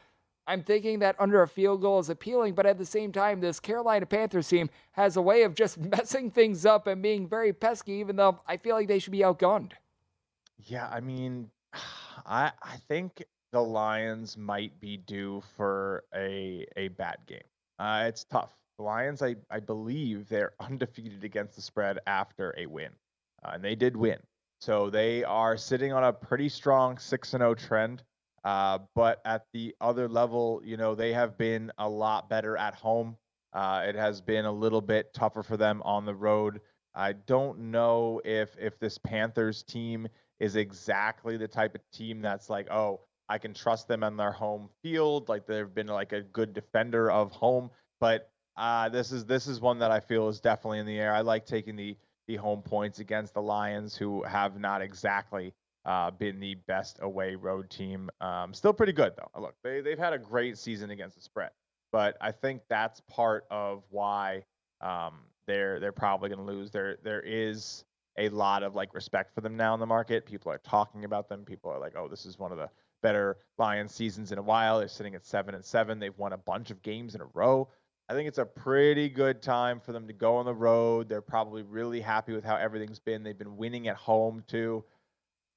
I'm 0.50 0.64
thinking 0.64 0.98
that 1.00 1.16
under 1.20 1.44
a 1.44 1.48
field 1.48 1.82
goal 1.82 2.00
is 2.00 2.10
appealing, 2.10 2.56
but 2.56 2.66
at 2.66 2.80
the 2.80 2.86
same 2.86 3.12
time, 3.12 3.40
this 3.40 3.60
Carolina 3.60 4.08
Panthers 4.08 4.48
team 4.48 4.68
has 4.94 5.16
a 5.16 5.22
way 5.22 5.44
of 5.44 5.54
just 5.54 5.78
messing 5.98 6.32
things 6.32 6.66
up 6.66 6.88
and 6.88 7.04
being 7.04 7.28
very 7.28 7.54
pesky, 7.54 7.94
even 7.94 8.16
though 8.16 8.40
I 8.48 8.58
feel 8.58 8.76
like 8.76 8.88
they 8.88 8.98
should 8.98 9.12
be 9.12 9.20
outgunned. 9.20 9.74
Yeah, 10.58 10.90
I 10.90 11.02
mean, 11.02 11.52
I 12.26 12.52
I 12.64 12.78
think 12.88 13.24
the 13.52 13.62
Lions 13.62 14.38
might 14.38 14.80
be 14.80 14.98
due 14.98 15.44
for 15.56 16.04
a 16.16 16.66
a 16.76 16.88
bad 16.90 17.18
game. 17.28 17.48
Uh, 17.78 18.06
it's 18.08 18.24
tough. 18.24 18.52
The 18.80 18.84
Lions, 18.84 19.22
I 19.22 19.36
I 19.52 19.60
believe 19.60 20.30
they're 20.30 20.54
undefeated 20.60 21.24
against 21.24 21.58
the 21.58 21.62
spread 21.62 22.00
after 22.08 22.56
a 22.58 22.66
win, 22.66 22.92
uh, 23.46 23.52
and 23.54 23.64
they 23.64 23.76
did 23.76 23.96
win. 23.96 24.18
So 24.62 24.90
they 24.90 25.24
are 25.24 25.58
sitting 25.58 25.94
on 25.94 26.04
a 26.04 26.12
pretty 26.12 26.50
strong 26.50 26.98
six 26.98 27.36
and 27.36 27.42
zero 27.42 27.52
oh 27.52 27.56
trend. 27.56 28.02
Uh, 28.50 28.80
but 28.96 29.22
at 29.26 29.46
the 29.54 29.76
other 29.80 30.10
level, 30.10 30.60
you 30.66 30.76
know, 30.76 30.96
they 30.96 31.14
have 31.14 31.38
been 31.38 31.72
a 31.78 31.88
lot 31.88 32.32
better 32.32 32.58
at 32.58 32.74
home. 32.74 33.16
Uh, 33.54 33.84
it 33.88 33.94
has 33.94 34.22
been 34.22 34.46
a 34.46 34.52
little 34.52 34.82
bit 34.82 35.14
tougher 35.14 35.44
for 35.44 35.56
them 35.56 35.84
on 35.84 36.04
the 36.04 36.16
road. 36.16 36.60
I 36.96 37.14
don't 37.14 37.60
know 37.70 38.20
if 38.26 38.58
if 38.58 38.80
this 38.80 38.98
Panthers 38.98 39.62
team 39.62 40.08
is 40.40 40.56
exactly 40.56 41.38
the 41.38 41.48
type 41.48 41.76
of 41.76 41.82
team 41.94 42.24
that's 42.24 42.50
like, 42.50 42.72
oh, 42.72 43.02
I 43.30 43.38
can 43.38 43.54
trust 43.54 43.88
them 43.88 44.04
on 44.04 44.18
their 44.18 44.32
home 44.32 44.70
field. 44.82 45.30
Like 45.30 45.46
they've 45.46 45.72
been 45.72 45.86
like 45.86 46.12
a 46.12 46.22
good 46.22 46.52
defender 46.56 47.12
of 47.12 47.32
home. 47.32 47.70
But 48.00 48.32
uh, 48.58 48.90
this 48.90 49.12
is 49.12 49.26
this 49.26 49.46
is 49.46 49.62
one 49.62 49.78
that 49.78 49.92
I 49.92 50.00
feel 50.00 50.28
is 50.28 50.40
definitely 50.40 50.80
in 50.80 50.88
the 50.88 50.98
air. 50.98 51.14
I 51.14 51.22
like 51.22 51.46
taking 51.46 51.76
the 51.76 51.96
the 52.28 52.38
home 52.38 52.64
points 52.64 52.98
against 52.98 53.36
the 53.36 53.44
Lions, 53.44 53.96
who 53.96 54.24
have 54.24 54.60
not 54.60 54.82
exactly 54.82 55.54
uh, 55.86 56.12
been 56.12 56.40
the 56.40 56.56
best 56.68 57.00
away 57.02 57.36
road 57.36 57.70
team. 57.70 58.10
Um, 58.22 58.54
still 58.54 58.74
pretty 58.74 58.94
good 58.94 59.14
though. 59.18 59.42
Look, 59.42 59.56
they 59.64 59.82
they've 59.82 60.00
had 60.00 60.14
a 60.14 60.20
great 60.20 60.58
season 60.58 60.92
against 60.92 61.16
the 61.16 61.22
spread, 61.22 61.52
but 61.92 62.18
I 62.22 62.32
think 62.32 62.62
that's 62.70 63.02
part 63.10 63.46
of 63.50 63.84
why 63.90 64.44
um, 64.82 65.20
they're 65.48 65.80
they're 65.80 65.92
probably 65.92 66.30
going 66.30 66.46
to 66.46 66.46
lose. 66.46 66.72
There 66.72 66.98
there 67.04 67.22
is 67.22 67.84
a 68.18 68.30
lot 68.30 68.64
of 68.64 68.76
like 68.76 68.94
respect 68.94 69.34
for 69.34 69.42
them 69.42 69.56
now 69.56 69.74
in 69.74 69.80
the 69.80 69.86
market. 69.86 70.26
People 70.26 70.52
are 70.52 70.60
talking 70.60 71.06
about 71.06 71.30
them. 71.30 71.46
People 71.46 71.72
are 71.72 71.80
like, 71.80 71.94
oh, 71.96 72.08
this 72.08 72.26
is 72.26 72.38
one 72.38 72.52
of 72.52 72.58
the 72.58 72.70
better 73.02 73.38
Lions 73.58 73.94
seasons 73.94 74.32
in 74.32 74.38
a 74.38 74.42
while. 74.42 74.80
They're 74.80 74.88
sitting 74.88 75.16
at 75.16 75.26
seven 75.26 75.56
and 75.56 75.64
seven. 75.64 76.00
They've 76.00 76.18
won 76.18 76.34
a 76.34 76.38
bunch 76.38 76.70
of 76.70 76.82
games 76.82 77.16
in 77.16 77.22
a 77.22 77.28
row. 77.34 77.70
I 78.10 78.14
think 78.14 78.28
it's 78.28 78.40
a 78.40 78.46
pretty 78.46 79.08
good 79.08 79.42
time 79.42 79.80
for 79.80 79.92
them 79.92 80.08
to 80.08 80.14
go 80.14 80.38
on 80.38 80.46
the 80.46 80.54
road. 80.54 81.08
They're 81.08 81.22
probably 81.22 81.62
really 81.62 82.02
happy 82.02 82.34
with 82.34 82.44
how 82.44 82.56
everything's 82.56 83.00
been. 83.00 83.24
They've 83.24 83.38
been 83.38 83.56
winning 83.56 83.88
at 83.88 83.96
home 83.96 84.44
too. 84.48 84.84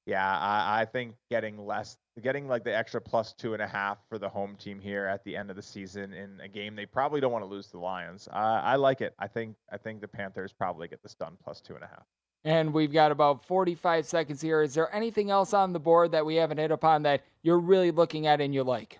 Yeah, 0.05 0.37
I, 0.37 0.81
I 0.81 0.85
think 0.85 1.15
getting 1.29 1.65
less, 1.65 1.97
getting 2.21 2.47
like 2.47 2.65
the 2.65 2.75
extra 2.75 2.99
plus 2.99 3.33
two 3.33 3.53
and 3.53 3.61
a 3.61 3.67
half 3.67 3.99
for 4.09 4.17
the 4.17 4.27
home 4.27 4.57
team 4.57 4.79
here 4.79 5.05
at 5.05 5.23
the 5.23 5.35
end 5.35 5.49
of 5.49 5.55
the 5.55 5.61
season 5.61 6.11
in 6.11 6.39
a 6.41 6.47
game 6.47 6.75
they 6.75 6.85
probably 6.85 7.21
don't 7.21 7.31
want 7.31 7.43
to 7.43 7.49
lose 7.49 7.67
to 7.67 7.73
the 7.73 7.79
Lions. 7.79 8.27
Uh, 8.31 8.61
I 8.63 8.75
like 8.75 8.99
it. 9.01 9.13
I 9.17 9.27
think 9.27 9.55
I 9.71 9.77
think 9.77 10.01
the 10.01 10.07
Panthers 10.07 10.51
probably 10.51 10.87
get 10.89 11.01
this 11.01 11.13
done 11.13 11.37
plus 11.41 11.61
two 11.61 11.75
and 11.75 11.83
a 11.83 11.87
half. 11.87 12.05
And 12.45 12.73
we've 12.73 12.91
got 12.91 13.11
about 13.13 13.45
45 13.45 14.05
seconds 14.05 14.41
here. 14.41 14.61
Is 14.61 14.73
there 14.73 14.93
anything 14.93 15.31
else 15.31 15.53
on 15.53 15.71
the 15.71 15.79
board 15.79 16.11
that 16.11 16.25
we 16.25 16.35
haven't 16.35 16.57
hit 16.57 16.71
upon 16.71 17.03
that 17.03 17.23
you're 17.41 17.59
really 17.59 17.91
looking 17.91 18.27
at 18.27 18.41
and 18.41 18.53
you 18.53 18.63
like? 18.63 18.99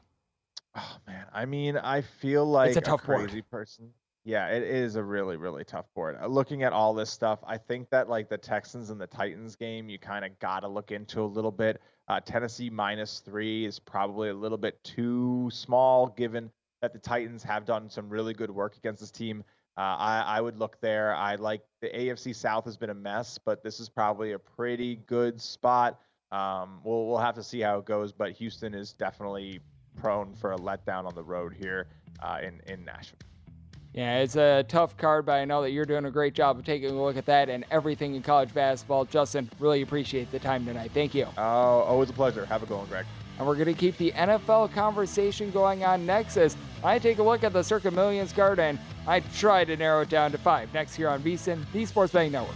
Oh 0.76 0.98
man, 1.06 1.26
I 1.34 1.46
mean, 1.46 1.78
I 1.78 2.02
feel 2.02 2.46
like 2.46 2.70
it's 2.70 2.78
a, 2.78 2.82
tough 2.82 3.04
a 3.04 3.06
crazy 3.06 3.42
board. 3.42 3.50
person. 3.52 3.90
Yeah, 4.26 4.48
it 4.48 4.64
is 4.64 4.96
a 4.96 5.04
really, 5.04 5.36
really 5.36 5.66
tough 5.66 5.86
board. 5.94 6.18
Uh, 6.22 6.28
looking 6.28 6.64
at 6.64 6.72
all 6.72 6.94
this 6.94 7.10
stuff, 7.10 7.40
I 7.46 7.58
think 7.58 7.90
that 7.90 8.08
like 8.08 8.30
the 8.30 8.38
Texans 8.38 8.90
and 8.90 9.00
the 9.00 9.08
Titans 9.08 9.58
game, 9.58 9.90
you 9.90 10.00
kind 10.00 10.24
of 10.24 10.38
got 10.40 10.62
to 10.62 10.70
look 10.70 10.92
into 10.92 11.22
a 11.22 11.26
little 11.26 11.52
bit. 11.52 11.82
Uh, 12.08 12.22
Tennessee 12.22 12.70
minus 12.70 13.20
three 13.20 13.66
is 13.66 13.80
probably 13.80 14.30
a 14.30 14.34
little 14.34 14.58
bit 14.58 14.82
too 14.84 15.50
small, 15.52 16.08
given 16.08 16.50
that 16.82 16.94
the 16.94 17.00
Titans 17.00 17.44
have 17.44 17.66
done 17.66 17.90
some 17.90 18.10
really 18.10 18.34
good 18.34 18.50
work 18.50 18.78
against 18.78 19.02
this 19.02 19.12
team. 19.12 19.44
Uh, 19.78 19.82
I, 19.82 20.24
I 20.38 20.42
would 20.42 20.58
look 20.58 20.80
there. 20.80 21.16
I 21.16 21.36
like 21.36 21.62
the 21.82 21.90
AFC 21.90 22.34
South 22.34 22.64
has 22.64 22.78
been 22.78 22.92
a 22.92 22.96
mess, 22.96 23.38
but 23.44 23.62
this 23.62 23.80
is 23.80 23.90
probably 23.90 24.34
a 24.34 24.40
pretty 24.40 24.98
good 25.08 25.42
spot. 25.42 26.00
Um, 26.32 26.80
we'll 26.84 27.08
we'll 27.08 27.18
have 27.18 27.36
to 27.36 27.44
see 27.44 27.60
how 27.60 27.80
it 27.80 27.86
goes, 27.86 28.14
but 28.14 28.32
Houston 28.32 28.74
is 28.74 28.94
definitely 28.94 29.60
prone 29.98 30.34
for 30.34 30.54
a 30.54 30.58
letdown 30.58 31.06
on 31.06 31.14
the 31.14 31.24
road 31.24 31.54
here 31.54 31.88
uh, 32.22 32.40
in 32.42 32.62
in 32.68 32.86
Nashville. 32.86 33.20
Yeah, 33.94 34.20
it's 34.20 34.36
a 34.36 34.66
tough 34.68 34.98
card, 34.98 35.28
but 35.28 35.34
I 35.34 35.46
know 35.46 35.62
that 35.62 35.72
you're 35.72 35.86
doing 35.86 36.06
a 36.06 36.12
great 36.12 36.34
job 36.34 36.58
of 36.58 36.66
taking 36.66 36.90
a 36.90 37.04
look 37.04 37.16
at 37.16 37.28
that 37.28 37.48
and 37.48 37.64
everything 37.70 38.16
in 38.16 38.24
college 38.24 38.52
basketball. 38.52 39.06
Justin, 39.06 39.50
really 39.60 39.84
appreciate 39.84 40.32
the 40.32 40.40
time 40.40 40.66
tonight. 40.66 40.92
Thank 40.94 41.14
you. 41.14 41.28
Oh, 41.38 41.42
always 41.42 42.10
a 42.10 42.14
pleasure. 42.14 42.46
Have 42.46 42.64
a 42.64 42.66
good 42.66 42.78
one, 42.78 42.88
Greg. 42.88 43.06
And 43.38 43.48
we're 43.48 43.56
going 43.56 43.68
to 43.68 43.74
keep 43.74 43.98
the 43.98 44.12
NFL 44.12 44.74
conversation 44.74 45.52
going 45.52 45.84
on 45.84 46.06
next 46.06 46.38
as 46.38 46.58
I 46.84 46.98
take 46.98 47.20
a 47.20 47.24
look 47.24 47.44
at 47.44 47.54
the 47.54 47.64
Circa 47.64 47.92
Millions 47.92 48.34
card 48.34 48.60
and 48.60 48.80
I 49.08 49.20
try 49.20 49.64
to 49.66 49.78
narrow 49.78 50.02
it 50.02 50.10
down 50.10 50.32
to 50.32 50.38
five. 50.38 50.74
Next 50.74 50.96
here 50.96 51.10
on 51.10 51.22
VSIN, 51.22 51.64
the 51.72 51.86
Sports 51.86 52.14
Betting 52.14 52.32
Network. 52.32 52.56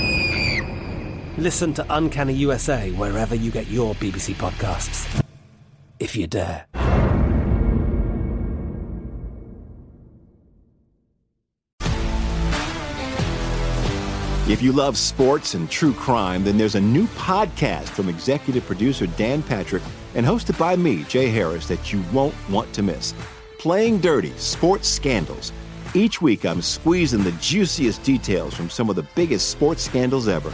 Listen 1.41 1.73
to 1.73 1.85
Uncanny 1.89 2.33
USA 2.33 2.91
wherever 2.91 3.33
you 3.33 3.49
get 3.49 3.67
your 3.67 3.95
BBC 3.95 4.35
podcasts, 4.35 5.23
if 5.99 6.15
you 6.15 6.27
dare. 6.27 6.67
If 14.47 14.61
you 14.61 14.71
love 14.71 14.95
sports 14.95 15.55
and 15.55 15.67
true 15.67 15.93
crime, 15.93 16.43
then 16.43 16.59
there's 16.59 16.75
a 16.75 16.79
new 16.79 17.07
podcast 17.07 17.89
from 17.89 18.07
executive 18.07 18.63
producer 18.67 19.07
Dan 19.07 19.41
Patrick 19.41 19.81
and 20.13 20.23
hosted 20.23 20.59
by 20.59 20.75
me, 20.75 21.05
Jay 21.05 21.29
Harris, 21.29 21.67
that 21.69 21.91
you 21.91 22.03
won't 22.13 22.35
want 22.51 22.71
to 22.73 22.83
miss. 22.83 23.15
Playing 23.57 23.99
Dirty 23.99 24.33
Sports 24.37 24.87
Scandals. 24.87 25.51
Each 25.95 26.21
week, 26.21 26.45
I'm 26.45 26.61
squeezing 26.61 27.23
the 27.23 27.31
juiciest 27.41 28.03
details 28.03 28.53
from 28.53 28.69
some 28.69 28.91
of 28.91 28.95
the 28.95 29.07
biggest 29.15 29.49
sports 29.49 29.81
scandals 29.81 30.27
ever. 30.27 30.53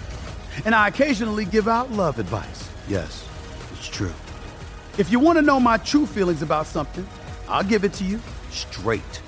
And 0.65 0.75
I 0.75 0.87
occasionally 0.87 1.45
give 1.45 1.67
out 1.67 1.91
love 1.91 2.19
advice. 2.19 2.69
Yes, 2.87 3.27
it's 3.73 3.87
true. 3.87 4.13
If 4.97 5.11
you 5.11 5.19
want 5.19 5.37
to 5.37 5.41
know 5.41 5.59
my 5.59 5.77
true 5.77 6.05
feelings 6.05 6.41
about 6.41 6.67
something, 6.67 7.07
I'll 7.47 7.63
give 7.63 7.83
it 7.83 7.93
to 7.93 8.03
you 8.03 8.19
straight. 8.49 9.21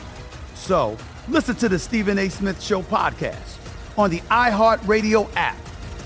So 0.56 0.98
listen 1.28 1.56
to 1.56 1.70
the 1.70 1.80
Stephen 1.80 2.20
A. 2.20 2.30
Smith 2.30 2.62
Show 2.62 2.82
podcast 2.84 3.58
on 3.98 4.10
the 4.10 4.20
iHeartRadio 4.22 5.30
app, 5.36 5.58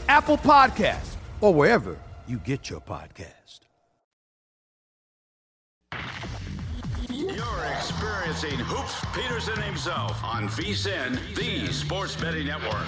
Apple 0.07 0.38
Podcasts, 0.38 1.15
or 1.41 1.53
wherever 1.53 1.97
you 2.28 2.38
get 2.38 2.69
your 2.69 2.82
podcast. 2.82 3.34
You're 7.09 7.65
experiencing 7.75 8.59
Hoops 8.59 9.03
Peterson 9.13 9.61
himself 9.61 10.23
on 10.23 10.47
VSIN, 10.49 11.36
the 11.36 11.71
Sports 11.71 12.15
Betting 12.15 12.47
Network. 12.47 12.86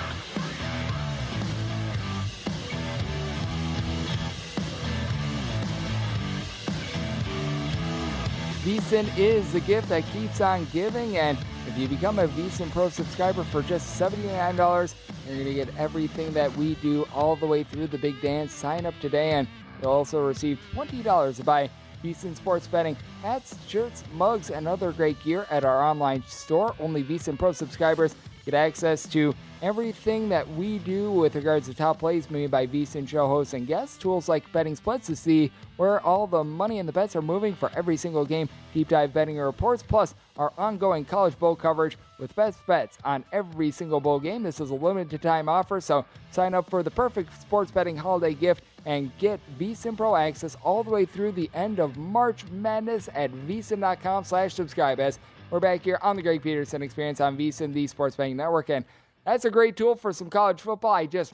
VSIN 8.64 9.18
is 9.18 9.54
the 9.54 9.62
gift 9.62 9.88
that 9.88 10.04
keeps 10.08 10.42
on 10.42 10.68
giving, 10.74 11.18
and 11.18 11.38
if 11.66 11.78
you 11.78 11.88
become 11.88 12.20
a 12.20 12.28
VSIN 12.28 12.70
Pro 12.72 12.90
subscriber 12.90 13.46
for 13.46 13.62
just 13.62 13.98
$79, 13.98 14.94
you're 15.26 15.36
going 15.36 15.48
to 15.48 15.54
get 15.54 15.74
everything 15.78 16.34
that 16.34 16.54
we 16.58 16.76
do 16.76 17.08
all 17.16 17.38
the 17.38 17.46
way 17.46 17.64
through 17.64 17.88
the 17.88 17.98
big 17.98 18.22
dance. 18.22 18.54
Sign 18.54 18.86
up 18.86 18.94
today, 19.00 19.32
and 19.32 19.48
you'll 19.82 19.92
also 19.92 20.26
receive 20.28 20.60
$20 20.74 21.38
to 21.38 21.44
buy 21.46 21.70
VSIN 22.04 22.36
Sports 22.36 22.68
Betting 22.68 22.98
hats, 23.22 23.56
shirts, 23.66 24.04
mugs, 24.14 24.50
and 24.50 24.68
other 24.68 24.92
great 24.92 25.24
gear 25.24 25.48
at 25.50 25.64
our 25.64 25.82
online 25.82 26.22
store. 26.28 26.76
Only 26.82 27.02
VSIN 27.02 27.40
Pro 27.40 27.54
subscribers 27.54 28.14
get 28.46 28.54
access 28.54 29.08
to 29.10 29.34
everything 29.62 30.30
that 30.30 30.48
we 30.56 30.80
do 30.80 31.12
with 31.12 31.36
regards 31.36 31.68
to 31.68 31.74
top 31.74 32.00
plays 32.00 32.30
made 32.30 32.50
by 32.50 32.66
VSIN 32.66 33.08
show 33.08 33.28
hosts 33.28 33.54
and 33.54 33.68
guests. 33.68 33.98
Tools 33.98 34.30
like 34.30 34.50
betting 34.52 34.76
splits 34.76 35.08
to 35.08 35.16
see 35.16 35.52
where 35.78 36.00
all 36.02 36.28
the 36.28 36.44
money 36.44 36.80
and 36.80 36.88
the 36.88 36.94
bets 36.94 37.16
are 37.16 37.22
moving 37.22 37.54
for 37.54 37.72
every 37.76 37.98
single 37.98 38.26
game. 38.26 38.48
Deep 38.74 38.88
dive 38.88 39.14
betting 39.14 39.38
reports, 39.38 39.84
plus 39.84 40.16
our 40.38 40.54
ongoing 40.58 41.04
college 41.06 41.38
bowl 41.38 41.56
coverage 41.56 41.98
with 42.20 42.36
best 42.36 42.66
bets 42.68 42.98
on 43.04 43.24
every 43.32 43.72
single 43.72 44.00
bowl 44.00 44.20
game. 44.20 44.44
This 44.44 44.60
is 44.60 44.70
a 44.70 44.76
limited 44.76 45.22
time 45.22 45.50
offer, 45.50 45.82
so 45.82 46.06
sign 46.32 46.54
up 46.54 46.70
for 46.70 46.84
the 46.84 46.92
perfect 46.92 47.42
sports 47.42 47.72
betting 47.72 47.98
holiday 47.98 48.34
gift 48.34 48.64
and 48.86 49.12
get 49.18 49.40
VSIN 49.60 49.98
Pro 49.98 50.16
access 50.16 50.56
all 50.64 50.84
the 50.84 50.90
way 50.90 51.06
through 51.06 51.34
the 51.34 51.50
end 51.54 51.80
of 51.80 51.98
March 51.98 52.46
Madness 52.52 53.10
at 53.14 53.32
VSIN.com 53.32 54.24
slash 54.24 54.54
subscribe 54.54 55.00
as 55.00 55.20
we're 55.50 55.60
back 55.60 55.84
here 55.84 55.98
on 56.04 56.16
the 56.16 56.22
Greg 56.22 56.44
Peterson 56.44 56.84
Experience 56.84 57.20
on 57.20 57.36
VSIN, 57.38 57.74
the 57.74 57.88
Sports 57.88 58.16
Betting 58.16 58.38
Network, 58.38 58.70
and 58.70 58.86
that's 59.26 59.46
a 59.46 59.50
great 59.50 59.76
tool 59.76 59.96
for 59.96 60.14
some 60.14 60.30
college 60.30 60.62
football. 60.62 60.94
I 60.94 61.08
just 61.08 61.34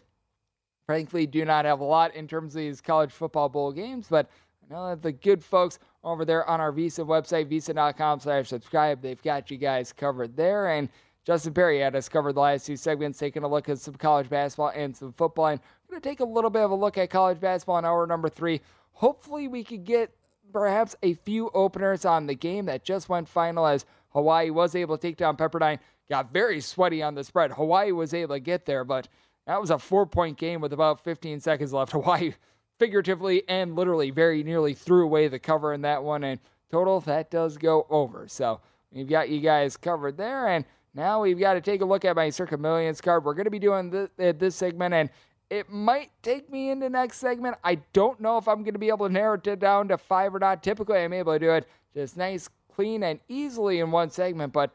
frankly 0.86 1.28
do 1.28 1.43
not 1.43 1.66
have 1.66 1.82
a 1.82 1.84
lot 1.84 2.16
in 2.16 2.28
terms 2.28 2.55
of 2.55 2.59
these 2.59 2.80
college 2.80 3.11
football 3.11 3.49
bowl 3.49 3.74
games, 3.74 4.07
but 4.09 4.30
I 4.63 4.74
know 4.74 4.89
that 4.89 5.01
the 5.01 5.11
good 5.11 5.43
folks 5.43 5.80
over 6.03 6.24
there 6.24 6.47
on 6.49 6.61
our 6.61 6.72
VSIN 6.72 7.07
website, 7.07 7.51
VSIN.com 7.51 8.22
slash 8.22 8.47
subscribe, 8.47 9.01
they've 9.01 9.22
got 9.22 9.51
you 9.51 9.57
guys 9.57 9.91
covered 9.91 10.38
there. 10.38 10.70
And 10.70 10.89
Justin 11.26 11.53
Perry 11.53 11.80
had 11.80 11.95
us 11.95 12.07
covered 12.07 12.34
the 12.34 12.41
last 12.41 12.66
two 12.66 12.78
segments, 12.78 13.20
taking 13.20 13.43
a 13.43 13.47
look 13.47 13.68
at 13.68 13.80
some 13.80 13.95
college 13.95 14.30
basketball 14.30 14.72
and 14.76 14.95
some 14.95 15.11
football. 15.11 15.47
And 15.47 15.59
we're 15.88 15.93
going 15.93 16.01
to 16.01 16.09
take 16.09 16.20
a 16.20 16.26
little 16.26 16.49
bit 16.49 16.63
of 16.63 16.72
a 16.72 16.76
look 16.76 16.97
at 16.97 17.09
college 17.09 17.39
basketball 17.39 17.80
in 17.80 17.86
hour 17.86 18.07
number 18.07 18.30
three. 18.30 18.61
Hopefully, 18.93 19.47
we 19.47 19.63
could 19.63 19.84
get 19.84 20.11
perhaps 20.53 20.95
a 21.03 21.16
few 21.16 21.49
openers 21.53 22.05
on 22.05 22.28
the 22.28 22.36
game 22.36 22.66
that 22.68 22.84
just 22.84 23.09
went 23.09 23.28
final 23.28 23.66
as 23.66 23.86
Hawaii 24.16 24.49
was 24.49 24.76
able 24.76 24.97
to 24.97 25.01
take 25.01 25.18
down 25.18 25.38
Pepperdine. 25.38 25.78
Got 26.09 26.32
very 26.32 26.61
sweaty 26.61 27.03
on 27.03 27.13
the 27.13 27.24
spread. 27.24 27.51
Hawaii 27.51 27.91
was 27.91 28.13
able 28.13 28.36
to 28.36 28.39
get 28.39 28.66
there, 28.66 28.84
but 28.84 29.07
that 29.45 29.59
was 29.59 29.70
a 29.70 29.78
four 29.78 30.05
point 30.05 30.38
game 30.38 30.61
with 30.61 30.74
about 30.74 31.03
15 31.03 31.39
seconds 31.41 31.74
left. 31.74 31.91
Hawaii 31.93 32.34
figuratively 32.80 33.43
and 33.47 33.76
literally 33.76 34.11
very 34.11 34.43
nearly 34.43 34.74
threw 34.74 35.03
away 35.03 35.28
the 35.28 35.39
cover 35.39 35.74
in 35.74 35.82
that 35.82 36.03
one. 36.03 36.24
And 36.24 36.39
total, 36.72 37.01
that 37.01 37.30
does 37.30 37.57
go 37.57 37.86
over. 37.89 38.28
So 38.28 38.61
we've 38.91 39.07
got 39.07 39.30
you 39.30 39.41
guys 39.41 39.78
covered 39.78 40.18
there. 40.18 40.47
And 40.47 40.66
now 40.93 41.22
we've 41.22 41.39
got 41.39 41.55
to 41.55 41.61
take 41.61 41.82
a 41.82 41.86
look 41.86 42.05
at 42.05 42.16
my 42.16 42.30
Circa 42.30 42.57
Millions 42.57 43.01
card. 43.01 43.26
We're 43.26 43.34
going 43.34 43.45
to 43.45 43.51
be 43.51 43.59
doing 43.59 43.89
this, 43.89 44.09
uh, 44.18 44.32
this 44.38 44.55
segment, 44.55 44.93
and 44.93 45.09
it 45.49 45.70
might 45.70 46.09
take 46.24 46.49
me 46.49 46.70
into 46.70 46.89
next 46.89 47.18
segment. 47.18 47.57
I 47.63 47.76
don't 47.93 48.20
know 48.20 48.38
if 48.38 48.47
I'm 48.47 48.63
going 48.63 48.74
to 48.74 48.80
be 48.80 48.88
able 48.88 49.07
to 49.07 49.13
narrow 49.13 49.39
it 49.43 49.59
down 49.59 49.89
to 49.89 49.97
five 49.97 50.34
or 50.34 50.39
not. 50.39 50.63
Typically, 50.63 50.99
I'm 50.99 51.13
able 51.13 51.34
to 51.34 51.39
do 51.39 51.51
it 51.51 51.68
just 51.93 52.18
nice, 52.18 52.49
clean, 52.76 53.03
and 53.03 53.19
easily 53.30 53.80
in 53.80 53.91
one 53.91 54.09
segment, 54.09 54.53
but 54.53 54.73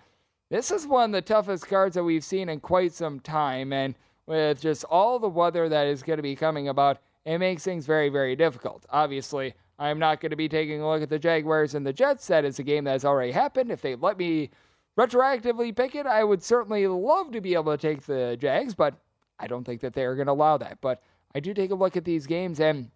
this 0.51 0.71
is 0.71 0.87
one 0.87 1.11
of 1.11 1.13
the 1.13 1.23
toughest 1.23 1.69
cards 1.69 1.95
that 1.95 2.05
we've 2.05 2.25
seen 2.25 2.49
in 2.49 2.61
quite 2.61 2.93
some 2.93 3.21
time. 3.21 3.73
And 3.73 3.95
with 4.27 4.61
just 4.61 4.85
all 4.85 5.19
the 5.19 5.29
weather 5.29 5.69
that 5.69 5.87
is 5.87 6.03
going 6.03 6.17
to 6.17 6.23
be 6.23 6.35
coming 6.35 6.69
about, 6.69 6.99
it 7.25 7.39
makes 7.39 7.63
things 7.63 7.87
very, 7.87 8.09
very 8.09 8.35
difficult. 8.35 8.85
Obviously, 8.91 9.55
I'm 9.79 9.99
not 9.99 10.21
going 10.21 10.31
to 10.31 10.37
be 10.37 10.49
taking 10.49 10.81
a 10.81 10.89
look 10.89 11.03
at 11.03 11.09
the 11.09 11.19
Jaguars 11.19 11.75
and 11.75 11.87
the 11.87 11.93
Jets. 11.93 12.27
That 12.27 12.45
is 12.45 12.59
a 12.59 12.63
game 12.63 12.85
that 12.85 12.93
has 12.93 13.05
already 13.05 13.33
happened. 13.33 13.71
If 13.71 13.83
they 13.83 13.95
let 13.95 14.19
me 14.19 14.51
retroactively 14.99 15.75
pick 15.75 15.95
it, 15.95 16.07
I 16.07 16.25
would 16.25 16.43
certainly 16.43 16.87
love 16.87 17.31
to 17.33 17.41
be 17.41 17.55
able 17.55 17.77
to 17.77 17.79
take 17.79 18.03
the 18.03 18.37
Jags, 18.41 18.75
but 18.75 18.95
I 19.39 19.47
don't 19.47 19.65
think 19.65 19.81
that 19.83 19.95
they're 19.95 20.17
going 20.17 20.27
to 20.27 20.33
allow 20.33 20.59
that. 20.59 20.81
But 20.81 21.03
I 21.35 21.41
do 21.41 21.55
take 21.55 21.71
a 21.71 21.77
look 21.77 21.97
at 21.97 22.05
these 22.05 22.27
games, 22.27 22.61
and 22.61 22.91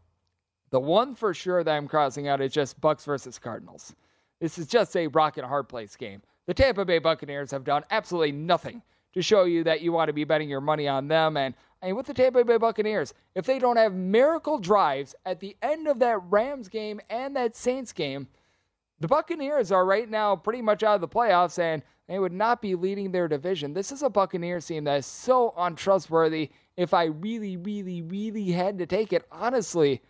the 0.71 0.81
one 0.81 1.15
for 1.15 1.33
sure 1.33 1.63
that 1.63 1.75
I'm 1.75 1.87
crossing 1.87 2.27
out 2.27 2.41
is 2.41 2.53
just 2.53 2.81
Bucks 2.81 3.05
versus 3.05 3.39
Cardinals. 3.39 3.95
This 4.45 4.59
is 4.59 4.67
just 4.67 4.95
a 4.95 5.07
rock 5.07 5.39
and 5.39 5.47
hard 5.47 5.71
place 5.71 5.97
game. 5.97 6.21
The 6.45 6.53
Tampa 6.53 6.85
Bay 6.85 6.99
Buccaneers 6.99 7.51
have 7.51 7.65
done 7.65 7.83
absolutely 7.91 8.33
nothing 8.33 8.83
to 9.15 9.23
show 9.23 9.45
you 9.45 9.65
that 9.65 9.81
you 9.81 9.91
want 9.91 10.11
to 10.11 10.13
be 10.13 10.25
betting 10.25 10.51
your 10.51 10.61
money 10.61 10.87
on 10.87 11.09
them. 11.09 11.39
And 11.39 11.55
I 11.83 11.87
mean, 11.87 11.97
with 11.97 12.05
the 12.05 12.13
Tampa 12.13 12.45
Bay 12.45 12.59
Buccaneers, 12.59 13.15
if 13.35 13.47
they 13.47 13.59
don't 13.59 13.79
have 13.79 13.95
miracle 13.95 14.59
drives 14.59 15.15
at 15.25 15.41
the 15.41 15.57
end 15.63 15.89
of 15.89 15.99
that 16.01 16.19
Rams 16.29 16.69
game 16.69 17.01
and 17.09 17.35
that 17.35 17.57
Saints 17.57 17.95
game, 17.95 18.29
the 19.01 19.09
Buccaneers 19.09 19.73
are 19.73 19.87
right 19.87 20.11
now 20.11 20.37
pretty 20.37 20.61
much 20.61 20.83
out 20.83 20.97
of 20.97 21.01
the 21.01 21.09
playoffs 21.09 21.59
and 21.59 21.83
they 22.07 22.19
would 22.19 22.35
not 22.35 22.61
be 22.61 22.75
leading 22.75 23.13
their 23.13 23.29
division. 23.29 23.73
This 23.73 23.93
is 23.93 24.03
a 24.03 24.11
Buccaneers 24.11 24.67
team 24.67 24.85
that 24.85 24.99
is 24.99 25.07
so 25.07 25.55
untrustworthy. 25.57 26.51
If 26.77 26.93
I 26.93 27.05
really, 27.05 27.57
really, 27.57 28.03
really 28.03 28.51
had 28.51 28.77
to 28.77 28.85
take 28.85 29.15
it, 29.15 29.25
honestly, 29.33 30.03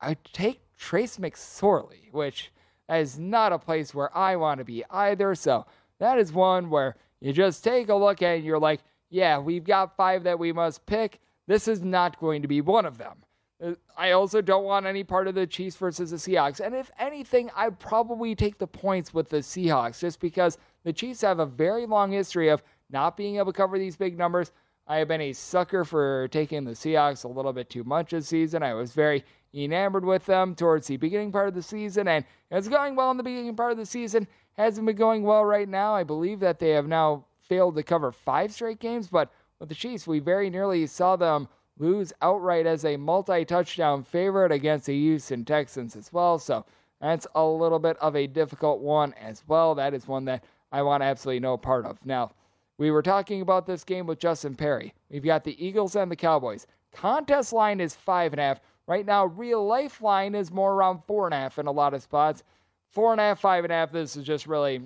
I'd 0.00 0.24
take 0.24 0.62
Trace 0.76 1.18
McSorley, 1.18 2.12
which 2.12 2.50
is 2.90 3.18
not 3.18 3.52
a 3.52 3.58
place 3.58 3.94
where 3.94 4.16
I 4.16 4.36
want 4.36 4.58
to 4.58 4.64
be 4.64 4.84
either. 4.90 5.34
So 5.34 5.66
that 5.98 6.18
is 6.18 6.32
one 6.32 6.70
where 6.70 6.96
you 7.20 7.32
just 7.32 7.64
take 7.64 7.88
a 7.88 7.94
look 7.94 8.22
at 8.22 8.36
and 8.36 8.44
you're 8.44 8.58
like, 8.58 8.80
yeah, 9.10 9.38
we've 9.38 9.64
got 9.64 9.96
five 9.96 10.24
that 10.24 10.38
we 10.38 10.52
must 10.52 10.84
pick. 10.86 11.20
This 11.46 11.68
is 11.68 11.82
not 11.82 12.18
going 12.20 12.42
to 12.42 12.48
be 12.48 12.60
one 12.60 12.86
of 12.86 12.98
them. 12.98 13.16
Uh, 13.64 13.72
I 13.96 14.10
also 14.10 14.42
don't 14.42 14.64
want 14.64 14.84
any 14.84 15.04
part 15.04 15.28
of 15.28 15.34
the 15.34 15.46
Chiefs 15.46 15.76
versus 15.76 16.10
the 16.10 16.16
Seahawks. 16.16 16.60
And 16.60 16.74
if 16.74 16.90
anything, 16.98 17.50
I'd 17.56 17.78
probably 17.78 18.34
take 18.34 18.58
the 18.58 18.66
points 18.66 19.14
with 19.14 19.30
the 19.30 19.38
Seahawks 19.38 20.00
just 20.00 20.20
because 20.20 20.58
the 20.84 20.92
Chiefs 20.92 21.22
have 21.22 21.38
a 21.38 21.46
very 21.46 21.86
long 21.86 22.12
history 22.12 22.48
of 22.48 22.62
not 22.90 23.16
being 23.16 23.36
able 23.36 23.52
to 23.52 23.56
cover 23.56 23.78
these 23.78 23.96
big 23.96 24.18
numbers. 24.18 24.52
I 24.86 24.98
have 24.98 25.08
been 25.08 25.22
a 25.22 25.32
sucker 25.32 25.84
for 25.84 26.28
taking 26.28 26.64
the 26.64 26.72
Seahawks 26.72 27.24
a 27.24 27.28
little 27.28 27.52
bit 27.52 27.70
too 27.70 27.82
much 27.84 28.10
this 28.10 28.28
season. 28.28 28.62
I 28.62 28.74
was 28.74 28.92
very 28.92 29.24
enamored 29.56 30.04
with 30.04 30.26
them 30.26 30.54
towards 30.54 30.86
the 30.86 30.96
beginning 30.96 31.32
part 31.32 31.48
of 31.48 31.54
the 31.54 31.62
season, 31.62 32.08
and 32.08 32.24
it's 32.50 32.68
going 32.68 32.94
well 32.94 33.10
in 33.10 33.16
the 33.16 33.22
beginning 33.22 33.56
part 33.56 33.72
of 33.72 33.78
the 33.78 33.86
season. 33.86 34.26
Hasn't 34.54 34.86
been 34.86 34.96
going 34.96 35.22
well 35.22 35.44
right 35.44 35.68
now. 35.68 35.94
I 35.94 36.04
believe 36.04 36.40
that 36.40 36.58
they 36.58 36.70
have 36.70 36.86
now 36.86 37.24
failed 37.48 37.76
to 37.76 37.82
cover 37.82 38.12
five 38.12 38.52
straight 38.52 38.80
games, 38.80 39.08
but 39.08 39.30
with 39.58 39.68
the 39.68 39.74
Chiefs, 39.74 40.06
we 40.06 40.18
very 40.18 40.50
nearly 40.50 40.86
saw 40.86 41.16
them 41.16 41.48
lose 41.78 42.12
outright 42.22 42.66
as 42.66 42.84
a 42.84 42.96
multi 42.96 43.44
touchdown 43.44 44.02
favorite 44.02 44.52
against 44.52 44.86
the 44.86 44.98
Houston 44.98 45.44
Texans 45.44 45.96
as 45.96 46.12
well. 46.12 46.38
So 46.38 46.64
that's 47.00 47.26
a 47.34 47.44
little 47.44 47.78
bit 47.78 47.96
of 47.98 48.16
a 48.16 48.26
difficult 48.26 48.80
one 48.80 49.12
as 49.14 49.42
well. 49.46 49.74
That 49.74 49.94
is 49.94 50.08
one 50.08 50.24
that 50.26 50.44
I 50.72 50.82
want 50.82 51.02
absolutely 51.02 51.40
no 51.40 51.56
part 51.56 51.84
of. 51.86 52.04
Now, 52.04 52.32
we 52.78 52.90
were 52.90 53.02
talking 53.02 53.40
about 53.40 53.66
this 53.66 53.84
game 53.84 54.06
with 54.06 54.18
Justin 54.18 54.54
Perry. 54.54 54.92
We've 55.10 55.24
got 55.24 55.44
the 55.44 55.64
Eagles 55.64 55.96
and 55.96 56.10
the 56.10 56.16
Cowboys. 56.16 56.66
Contest 56.92 57.52
line 57.52 57.80
is 57.80 57.94
five 57.94 58.32
and 58.32 58.40
a 58.40 58.44
half. 58.44 58.60
Right 58.86 59.04
now, 59.04 59.26
real 59.26 59.66
lifeline 59.66 60.34
is 60.34 60.52
more 60.52 60.72
around 60.72 61.00
four 61.06 61.26
and 61.26 61.34
a 61.34 61.38
half 61.38 61.58
in 61.58 61.66
a 61.66 61.72
lot 61.72 61.94
of 61.94 62.02
spots. 62.02 62.44
Four 62.92 63.12
and 63.12 63.20
a 63.20 63.24
half, 63.24 63.40
five 63.40 63.64
and 63.64 63.72
a 63.72 63.76
half. 63.76 63.90
This 63.90 64.16
is 64.16 64.24
just 64.24 64.46
really, 64.46 64.80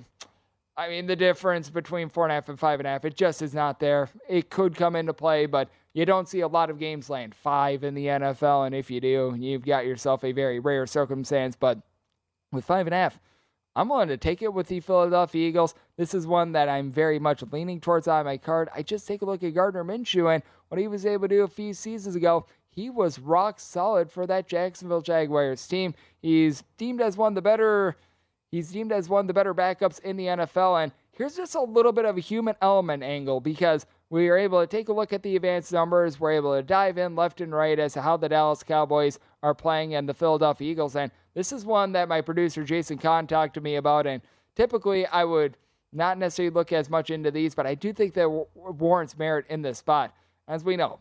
I 0.76 0.88
mean, 0.88 1.06
the 1.06 1.16
difference 1.16 1.68
between 1.68 2.08
four 2.08 2.24
and 2.24 2.32
a 2.32 2.34
half 2.34 2.48
and 2.48 2.58
five 2.58 2.80
and 2.80 2.86
a 2.86 2.90
half, 2.90 3.04
it 3.04 3.14
just 3.14 3.42
is 3.42 3.54
not 3.54 3.78
there. 3.78 4.08
It 4.28 4.48
could 4.48 4.74
come 4.74 4.96
into 4.96 5.12
play, 5.12 5.46
but 5.46 5.68
you 5.92 6.06
don't 6.06 6.28
see 6.28 6.40
a 6.40 6.48
lot 6.48 6.70
of 6.70 6.78
games 6.78 7.10
land 7.10 7.34
five 7.34 7.84
in 7.84 7.94
the 7.94 8.06
NFL. 8.06 8.66
And 8.66 8.74
if 8.74 8.90
you 8.90 9.00
do, 9.00 9.34
you've 9.38 9.66
got 9.66 9.84
yourself 9.84 10.24
a 10.24 10.32
very 10.32 10.60
rare 10.60 10.86
circumstance. 10.86 11.54
But 11.56 11.78
with 12.52 12.64
five 12.64 12.86
and 12.86 12.94
a 12.94 12.98
half, 12.98 13.20
I'm 13.76 13.88
willing 13.88 14.08
to 14.08 14.16
take 14.16 14.42
it 14.42 14.52
with 14.52 14.68
the 14.68 14.80
Philadelphia 14.80 15.48
Eagles. 15.48 15.74
This 15.96 16.14
is 16.14 16.26
one 16.26 16.52
that 16.52 16.68
I'm 16.68 16.90
very 16.90 17.18
much 17.18 17.42
leaning 17.52 17.80
towards 17.80 18.08
on 18.08 18.24
my 18.24 18.36
card. 18.36 18.68
I 18.74 18.82
just 18.82 19.06
take 19.06 19.22
a 19.22 19.24
look 19.24 19.42
at 19.44 19.54
Gardner 19.54 19.84
Minshew 19.84 20.32
and 20.34 20.42
what 20.68 20.80
he 20.80 20.88
was 20.88 21.06
able 21.06 21.28
to 21.28 21.34
do 21.34 21.42
a 21.42 21.48
few 21.48 21.72
seasons 21.72 22.16
ago. 22.16 22.46
He 22.70 22.88
was 22.88 23.18
rock 23.18 23.58
solid 23.58 24.10
for 24.10 24.26
that 24.26 24.48
Jacksonville 24.48 25.02
Jaguars 25.02 25.66
team. 25.66 25.94
He's 26.22 26.62
deemed 26.78 27.00
as 27.00 27.16
one 27.16 27.32
of 27.32 27.34
the 27.34 27.42
better. 27.42 27.96
He's 28.50 28.70
deemed 28.70 28.92
as 28.92 29.08
one 29.08 29.22
of 29.22 29.26
the 29.26 29.34
better 29.34 29.54
backups 29.54 30.00
in 30.00 30.16
the 30.16 30.26
NFL. 30.26 30.82
And 30.82 30.92
here's 31.12 31.36
just 31.36 31.54
a 31.54 31.60
little 31.60 31.92
bit 31.92 32.04
of 32.04 32.16
a 32.16 32.20
human 32.20 32.54
element 32.62 33.02
angle 33.02 33.40
because 33.40 33.86
we 34.08 34.28
are 34.28 34.36
able 34.36 34.60
to 34.60 34.66
take 34.66 34.88
a 34.88 34.92
look 34.92 35.12
at 35.12 35.22
the 35.22 35.36
advanced 35.36 35.72
numbers. 35.72 36.18
We're 36.18 36.32
able 36.32 36.56
to 36.56 36.62
dive 36.62 36.98
in 36.98 37.14
left 37.14 37.40
and 37.40 37.52
right 37.52 37.78
as 37.78 37.92
to 37.94 38.02
how 38.02 38.16
the 38.16 38.28
Dallas 38.28 38.62
Cowboys 38.62 39.18
are 39.42 39.54
playing 39.54 39.94
and 39.94 40.08
the 40.08 40.14
Philadelphia 40.14 40.70
Eagles. 40.70 40.96
And 40.96 41.12
this 41.34 41.52
is 41.52 41.64
one 41.64 41.92
that 41.92 42.08
my 42.08 42.20
producer 42.20 42.64
Jason 42.64 42.98
Kahn 42.98 43.26
talked 43.26 43.54
to 43.54 43.60
me 43.60 43.76
about. 43.76 44.06
And 44.06 44.22
typically 44.56 45.06
I 45.06 45.24
would 45.24 45.56
not 45.92 46.18
necessarily 46.18 46.54
look 46.54 46.72
as 46.72 46.90
much 46.90 47.10
into 47.10 47.30
these, 47.30 47.54
but 47.54 47.66
I 47.66 47.74
do 47.74 47.92
think 47.92 48.14
that 48.14 48.28
warrants 48.54 49.18
merit 49.18 49.46
in 49.48 49.62
this 49.62 49.78
spot. 49.78 50.14
As 50.48 50.64
we 50.64 50.76
know, 50.76 50.98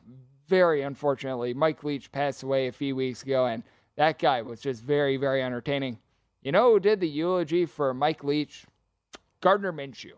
very 0.50 0.82
unfortunately, 0.82 1.54
Mike 1.54 1.84
Leach 1.84 2.12
passed 2.12 2.44
away 2.44 2.68
a 2.68 2.72
few 2.72 2.96
weeks 2.96 3.24
ago, 3.24 3.46
and 3.46 3.64
that 3.96 4.20
guy 4.20 4.42
was 4.42 4.60
just 4.60 4.84
very, 4.84 5.16
very 5.16 5.42
entertaining. 5.42 6.00
You 6.42 6.52
know 6.52 6.74
who 6.74 6.80
did 6.80 7.00
the 7.00 7.08
eulogy 7.08 7.66
for 7.66 7.94
Mike 7.94 8.24
Leach? 8.24 8.66
Gardner 9.42 9.72
Minshew. 9.72 10.18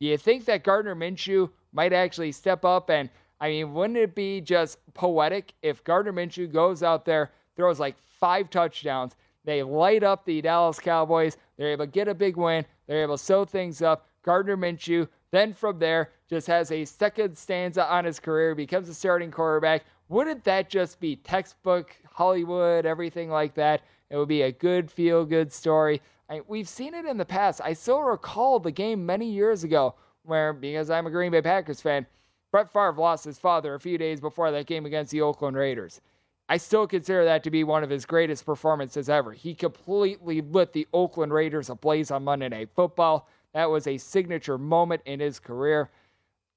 Do 0.00 0.06
you 0.06 0.18
think 0.18 0.46
that 0.46 0.64
Gardner 0.64 0.96
Minshew 0.96 1.50
might 1.72 1.92
actually 1.92 2.32
step 2.32 2.64
up. 2.64 2.90
And 2.90 3.10
I 3.40 3.48
mean, 3.48 3.74
wouldn't 3.74 3.98
it 3.98 4.14
be 4.14 4.40
just 4.40 4.78
poetic 4.94 5.54
if 5.62 5.82
Gardner 5.84 6.12
Minshew 6.12 6.52
goes 6.52 6.82
out 6.82 7.04
there, 7.04 7.32
throws 7.56 7.80
like 7.80 7.96
five 7.98 8.50
touchdowns, 8.50 9.16
they 9.44 9.62
light 9.62 10.04
up 10.04 10.24
the 10.24 10.40
Dallas 10.40 10.78
Cowboys, 10.78 11.36
they're 11.56 11.72
able 11.72 11.86
to 11.86 11.90
get 11.90 12.08
a 12.08 12.14
big 12.14 12.36
win, 12.36 12.64
they're 12.86 13.02
able 13.02 13.16
to 13.16 13.22
sew 13.22 13.44
things 13.44 13.82
up. 13.82 14.06
Gardner 14.22 14.56
Minshew, 14.56 15.08
then 15.32 15.52
from 15.54 15.78
there, 15.78 16.10
just 16.28 16.46
has 16.46 16.70
a 16.70 16.84
second 16.84 17.36
stanza 17.36 17.90
on 17.90 18.04
his 18.04 18.20
career, 18.20 18.54
becomes 18.54 18.88
a 18.88 18.94
starting 18.94 19.30
quarterback. 19.30 19.84
Wouldn't 20.08 20.44
that 20.44 20.70
just 20.70 21.00
be 21.00 21.16
textbook 21.16 21.96
Hollywood, 22.10 22.86
everything 22.86 23.30
like 23.30 23.54
that? 23.54 23.82
It 24.10 24.16
would 24.16 24.28
be 24.28 24.42
a 24.42 24.52
good 24.52 24.90
feel 24.90 25.24
good 25.24 25.50
story. 25.50 26.02
I, 26.28 26.42
we've 26.46 26.68
seen 26.68 26.94
it 26.94 27.06
in 27.06 27.16
the 27.16 27.24
past. 27.24 27.60
I 27.64 27.72
still 27.72 28.02
recall 28.02 28.60
the 28.60 28.70
game 28.70 29.04
many 29.04 29.30
years 29.30 29.64
ago 29.64 29.94
where, 30.22 30.52
because 30.52 30.90
I'm 30.90 31.06
a 31.06 31.10
Green 31.10 31.32
Bay 31.32 31.42
Packers 31.42 31.80
fan, 31.80 32.06
Brett 32.50 32.70
Favre 32.70 32.94
lost 32.96 33.24
his 33.24 33.38
father 33.38 33.74
a 33.74 33.80
few 33.80 33.96
days 33.96 34.20
before 34.20 34.50
that 34.50 34.66
game 34.66 34.84
against 34.84 35.10
the 35.10 35.22
Oakland 35.22 35.56
Raiders. 35.56 36.02
I 36.48 36.58
still 36.58 36.86
consider 36.86 37.24
that 37.24 37.42
to 37.44 37.50
be 37.50 37.64
one 37.64 37.82
of 37.82 37.88
his 37.88 38.04
greatest 38.04 38.44
performances 38.44 39.08
ever. 39.08 39.32
He 39.32 39.54
completely 39.54 40.42
lit 40.42 40.74
the 40.74 40.86
Oakland 40.92 41.32
Raiders 41.32 41.70
ablaze 41.70 42.10
on 42.10 42.24
Monday 42.24 42.50
Night 42.50 42.68
Football. 42.74 43.26
That 43.54 43.70
was 43.70 43.86
a 43.86 43.98
signature 43.98 44.58
moment 44.58 45.02
in 45.04 45.20
his 45.20 45.38
career. 45.38 45.90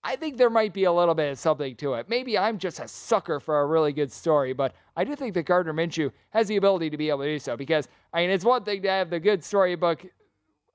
I 0.04 0.16
think 0.16 0.38
there 0.38 0.52
might 0.52 0.72
be 0.72 0.84
a 0.84 0.91
little 0.91 1.16
bit 1.16 1.32
of 1.32 1.39
something 1.39 1.76
to 1.78 1.96
it. 1.96 2.08
Maybe 2.08 2.38
I'm 2.38 2.60
just 2.60 2.80
a 2.80 2.88
sucker 2.88 3.39
for 3.39 3.62
a 3.62 3.66
really 3.66 3.91
good 3.91 4.12
story, 4.12 4.54
but 4.54 4.76
I 4.96 5.04
do 5.04 5.16
think 5.16 5.34
that 5.34 5.43
Gardner 5.43 5.74
Minshew 5.74 6.12
has 6.30 6.48
the 6.48 6.58
ability 6.58 6.91
to 6.91 6.98
be 6.98 7.10
able 7.10 7.24
to 7.24 7.34
do 7.34 7.39
so 7.39 7.58
because, 7.58 7.88
I 8.14 8.22
mean, 8.22 8.30
it's 8.30 8.46
one 8.46 8.64
thing 8.64 8.84
to 8.84 8.89
have 8.89 9.10
the 9.10 9.20
good 9.20 9.43
storybook 9.43 10.06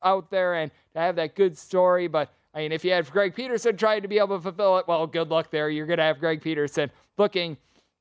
out 0.03 0.31
there 0.31 0.55
and 0.55 0.73
to 0.95 0.99
have 0.99 1.14
that 1.16 1.37
good 1.37 1.57
story, 1.57 2.09
but 2.09 2.33
I 2.53 2.59
mean, 2.59 2.73
if 2.73 2.85
you 2.85 2.91
had 2.91 3.09
Greg 3.11 3.35
Peterson 3.35 3.77
trying 3.77 4.03
to 4.03 4.09
be 4.09 4.18
able 4.18 4.37
to 4.37 4.43
fulfill 4.43 4.79
it, 4.79 4.89
well, 4.89 5.07
good 5.07 5.31
luck 5.31 5.51
there. 5.51 5.71
You're 5.71 5.87
going 5.87 5.99
to 5.99 6.05
have 6.05 6.18
Greg 6.18 6.43
Peterson 6.43 6.91
looking 7.16 7.57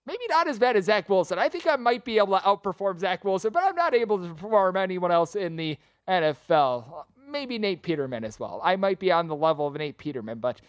maybe 0.08 0.24
not 0.30 0.48
as 0.48 0.58
bad 0.58 0.76
as 0.76 0.86
Zach 0.86 1.08
Wilson. 1.08 1.38
I 1.38 1.50
think 1.50 1.68
I 1.68 1.76
might 1.76 2.04
be 2.04 2.18
able 2.18 2.40
to 2.40 2.44
outperform 2.44 2.98
Zach 2.98 3.24
Wilson, 3.24 3.54
but 3.54 3.64
I'm 3.64 3.76
not 3.76 3.94
able 3.94 4.18
to 4.18 4.34
perform 4.34 4.76
anyone 4.76 5.12
else 5.12 5.36
in 5.36 5.56
the 5.56 5.78
NFL. 6.08 7.04
Maybe 7.32 7.58
Nate 7.58 7.82
Peterman 7.82 8.24
as 8.24 8.40
well. 8.40 8.62
I 8.64 8.76
might 8.76 9.00
be 9.00 9.12
on 9.12 9.28
the 9.28 9.36
level 9.36 9.68
of 9.68 9.76
Nate 9.76 9.98
Peterman, 9.98 10.40
but 10.40 10.62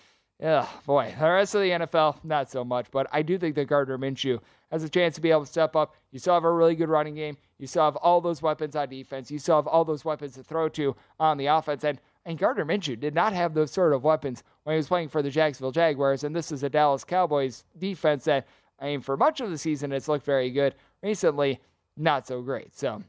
ugh, 0.42 0.66
boy, 0.86 1.14
the 1.18 1.30
rest 1.30 1.54
of 1.54 1.62
the 1.62 1.70
NFL, 1.70 2.16
not 2.24 2.50
so 2.50 2.64
much. 2.64 2.86
But 2.90 3.06
I 3.12 3.22
do 3.22 3.38
think 3.38 3.54
that 3.56 3.66
Gardner 3.66 3.98
Minshew 3.98 4.40
has 4.70 4.84
a 4.84 4.88
chance 4.88 5.14
to 5.16 5.20
be 5.20 5.30
able 5.30 5.42
to 5.42 5.46
step 5.46 5.74
up. 5.76 5.96
You 6.12 6.18
still 6.18 6.34
have 6.34 6.44
a 6.44 6.52
really 6.52 6.74
good 6.74 6.88
running 6.88 7.14
game. 7.14 7.36
You 7.58 7.66
still 7.66 7.84
have 7.84 7.96
all 7.96 8.20
those 8.20 8.42
weapons 8.42 8.76
on 8.76 8.88
defense. 8.88 9.30
You 9.30 9.38
still 9.38 9.56
have 9.56 9.66
all 9.66 9.84
those 9.84 10.04
weapons 10.04 10.34
to 10.34 10.42
throw 10.42 10.68
to 10.70 10.94
on 11.18 11.36
the 11.36 11.46
offense. 11.46 11.84
And 11.84 11.98
and 12.26 12.38
Gardner 12.38 12.64
Minshew 12.64 13.00
did 13.00 13.14
not 13.14 13.32
have 13.32 13.54
those 13.54 13.70
sort 13.70 13.92
of 13.92 14.04
weapons 14.04 14.42
when 14.64 14.74
he 14.74 14.76
was 14.76 14.88
playing 14.88 15.08
for 15.08 15.22
the 15.22 15.30
Jacksonville 15.30 15.72
Jaguars. 15.72 16.24
And 16.24 16.36
this 16.36 16.52
is 16.52 16.62
a 16.62 16.68
Dallas 16.68 17.04
Cowboys 17.04 17.64
defense 17.78 18.24
that, 18.24 18.46
I 18.78 18.86
mean, 18.86 19.00
for 19.00 19.16
much 19.16 19.40
of 19.40 19.50
the 19.50 19.58
season, 19.58 19.92
it's 19.92 20.08
looked 20.08 20.26
very 20.26 20.50
good. 20.50 20.74
Recently, 21.02 21.60
not 21.96 22.26
so 22.26 22.42
great. 22.42 22.76
So 22.76 23.02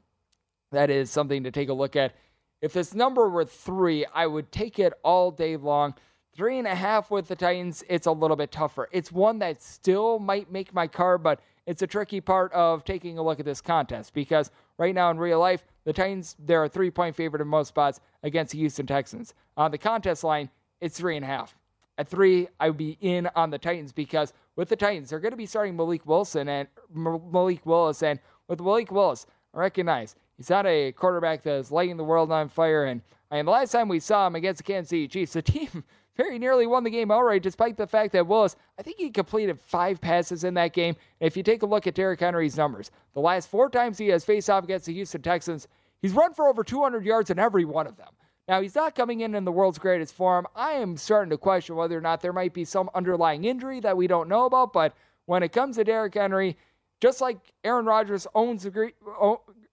that 0.72 0.89
is 0.89 1.12
something 1.12 1.43
to 1.43 1.52
take 1.52 1.70
a 1.70 1.74
look 1.74 1.95
at. 1.95 2.16
If 2.62 2.74
this 2.74 2.93
number 2.93 3.28
were 3.28 3.45
three, 3.45 4.05
I 4.14 4.28
would 4.28 4.51
take 4.51 4.78
it 4.78 4.93
all 5.03 5.32
day 5.32 5.57
long. 5.57 5.95
Three 6.36 6.59
and 6.59 6.68
a 6.68 6.76
half 6.76 7.09
with 7.09 7.28
the 7.28 7.36
Titans, 7.36 7.84
it's 7.89 8.05
a 8.05 8.12
little 8.12 8.38
bit 8.38 8.51
tougher. 8.51 8.88
It's 8.91 9.12
one 9.12 9.39
that 9.39 9.62
still 9.62 10.20
might 10.20 10.51
make 10.51 10.74
my 10.74 10.88
car, 10.88 11.18
but 11.18 11.41
it's 11.66 11.82
a 11.82 11.88
tricky 11.88 12.22
part 12.22 12.53
of 12.53 12.86
taking 12.86 13.18
a 13.18 13.24
look 13.24 13.39
at 13.39 13.45
this 13.45 13.62
contest 13.62 14.14
because 14.14 14.51
right 14.78 14.95
now 14.95 15.09
in 15.09 15.18
real 15.18 15.39
life, 15.39 15.66
the 15.84 15.93
Titans, 15.93 16.36
they're 16.39 16.64
a 16.64 16.70
three 16.70 16.91
point 16.91 17.16
favorite 17.16 17.41
in 17.41 17.47
most 17.47 17.70
spots 17.70 17.99
against 18.24 18.53
the 18.53 18.59
Houston 18.59 18.86
Texans. 18.86 19.34
On 19.57 19.72
the 19.72 19.78
contest 19.78 20.24
line, 20.24 20.49
it's 20.80 20.97
three 20.97 21.16
and 21.16 21.26
a 21.26 21.28
half. 21.28 21.55
At 21.97 22.07
three, 22.07 22.47
I 22.59 22.70
would 22.70 22.78
be 22.78 22.97
in 23.01 23.28
on 23.36 23.49
the 23.49 23.57
Titans 23.57 23.91
because 23.91 24.34
with 24.55 24.70
the 24.70 24.76
Titans, 24.76 25.09
they're 25.09 25.20
going 25.20 25.32
to 25.32 25.38
be 25.38 25.45
starting 25.45 25.76
Malik 25.76 26.05
Wilson 26.05 26.47
and 26.47 26.68
Malik 26.93 27.66
Willis. 27.66 28.03
And 28.03 28.20
with 28.47 28.62
Malik 28.62 28.91
Willis, 28.91 29.26
I 29.53 29.59
recognize 29.59 30.16
he's 30.38 30.49
not 30.49 30.65
a 30.65 30.91
quarterback 30.91 31.43
that 31.43 31.55
is 31.55 31.71
lighting 31.71 31.97
the 31.97 32.03
world 32.03 32.32
on 32.32 32.49
fire. 32.49 32.86
And 32.86 33.01
I 33.29 33.41
the 33.41 33.49
last 33.49 33.71
time 33.71 33.88
we 33.88 33.99
saw 33.99 34.27
him 34.27 34.36
against 34.36 34.59
the 34.59 34.63
Kansas 34.63 34.89
City 34.89 35.07
Chiefs, 35.07 35.34
the 35.34 35.41
team 35.41 35.84
very 36.17 36.38
nearly 36.38 36.67
won 36.67 36.84
the 36.84 36.89
game 36.89 37.11
outright, 37.11 37.41
despite 37.41 37.77
the 37.77 37.88
fact 37.88 38.11
that 38.13 38.27
Willis, 38.27 38.55
I 38.77 38.84
think 38.84 38.97
he 38.97 39.09
completed 39.09 39.59
five 39.59 40.01
passes 40.01 40.43
in 40.43 40.53
that 40.55 40.73
game. 40.73 40.95
And 41.19 41.27
if 41.27 41.38
you 41.38 41.43
take 41.43 41.63
a 41.63 41.65
look 41.65 41.88
at 41.88 41.95
Derrick 41.95 42.19
Henry's 42.19 42.57
numbers, 42.57 42.91
the 43.13 43.21
last 43.21 43.49
four 43.49 43.69
times 43.69 43.97
he 43.97 44.07
has 44.09 44.25
faced 44.25 44.49
off 44.49 44.63
against 44.63 44.86
the 44.86 44.93
Houston 44.93 45.21
Texans, 45.21 45.67
he's 46.01 46.13
run 46.13 46.34
for 46.34 46.47
over 46.47 46.63
200 46.63 47.05
yards 47.05 47.29
in 47.29 47.39
every 47.39 47.65
one 47.65 47.88
of 47.88 47.97
them. 47.97 48.09
Now, 48.47 48.61
he's 48.61 48.75
not 48.75 48.95
coming 48.95 49.21
in 49.21 49.36
in 49.36 49.45
the 49.45 49.51
world's 49.51 49.79
greatest 49.79 50.13
form. 50.13 50.45
I 50.55 50.73
am 50.73 50.97
starting 50.97 51.29
to 51.29 51.38
question 51.38 51.75
whether 51.75 51.97
or 51.97 52.01
not 52.01 52.21
there 52.21 52.34
might 52.34 52.53
be 52.53 52.65
some 52.65 52.89
underlying 52.93 53.45
injury 53.45 53.79
that 53.79 53.95
we 53.95 54.07
don't 54.07 54.27
know 54.27 54.45
about. 54.45 54.73
But 54.73 54.93
when 55.25 55.41
it 55.41 55.53
comes 55.53 55.77
to 55.77 55.86
Derrick 55.86 56.15
Henry, 56.15 56.57
just 56.99 57.21
like 57.21 57.38
Aaron 57.63 57.86
Rodgers 57.86 58.27
owns 58.36 58.63
the 58.63 58.91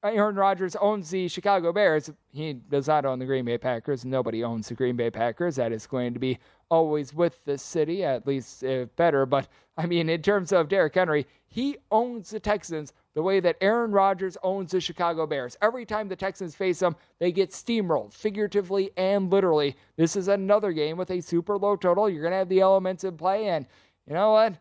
Aaron 0.05 0.37
Rodgers 0.37 0.77
owns 0.77 1.11
the 1.11 1.27
Chicago 1.27 1.73
Bears. 1.73 2.11
He 2.33 2.53
does 2.53 2.87
not 2.87 3.05
own 3.05 3.19
the 3.19 3.27
Green 3.27 3.45
Bay 3.45 3.59
Packers. 3.59 4.05
Nobody 4.05 4.45
owns 4.45 4.69
the 4.69 4.75
Green 4.75 4.97
Bay 4.97 5.11
Packers. 5.11 5.57
That 5.57 5.73
is 5.73 5.87
going 5.87 6.15
to 6.15 6.21
be 6.21 6.39
always 6.71 7.13
with 7.13 7.45
the 7.45 7.59
city, 7.59 8.05
at 8.05 8.27
least 8.27 8.63
if 8.63 8.85
uh, 8.85 8.91
better. 8.97 9.27
But 9.27 9.49
I 9.77 9.87
mean, 9.87 10.09
in 10.09 10.23
terms 10.23 10.53
of 10.53 10.69
Derrick 10.69 10.95
Henry, 10.95 11.27
he 11.47 11.79
owns 11.91 12.31
the 12.31 12.39
Texans 12.39 12.93
the 13.15 13.23
way 13.23 13.41
that 13.41 13.57
Aaron 13.61 13.91
Rodgers 13.91 14.37
owns 14.45 14.71
the 14.71 14.81
Chicago 14.81 15.27
Bears. 15.27 15.57
Every 15.63 15.85
time 15.85 16.09
the 16.09 16.15
Texans 16.15 16.55
face 16.55 16.79
them, 16.79 16.95
they 17.19 17.33
get 17.33 17.51
steamrolled, 17.51 18.13
figuratively 18.13 18.93
and 18.97 19.31
literally. 19.33 19.77
This 19.97 20.15
is 20.15 20.29
another 20.29 20.73
game 20.73 20.97
with 20.97 21.11
a 21.11 21.21
super 21.21 21.59
low 21.59 21.75
total. 21.75 22.09
You're 22.09 22.23
going 22.23 22.33
to 22.33 22.39
have 22.39 22.49
the 22.49 22.61
elements 22.61 23.03
in 23.03 23.17
play. 23.17 23.49
And 23.49 23.67
you 24.07 24.15
know 24.15 24.31
what? 24.31 24.55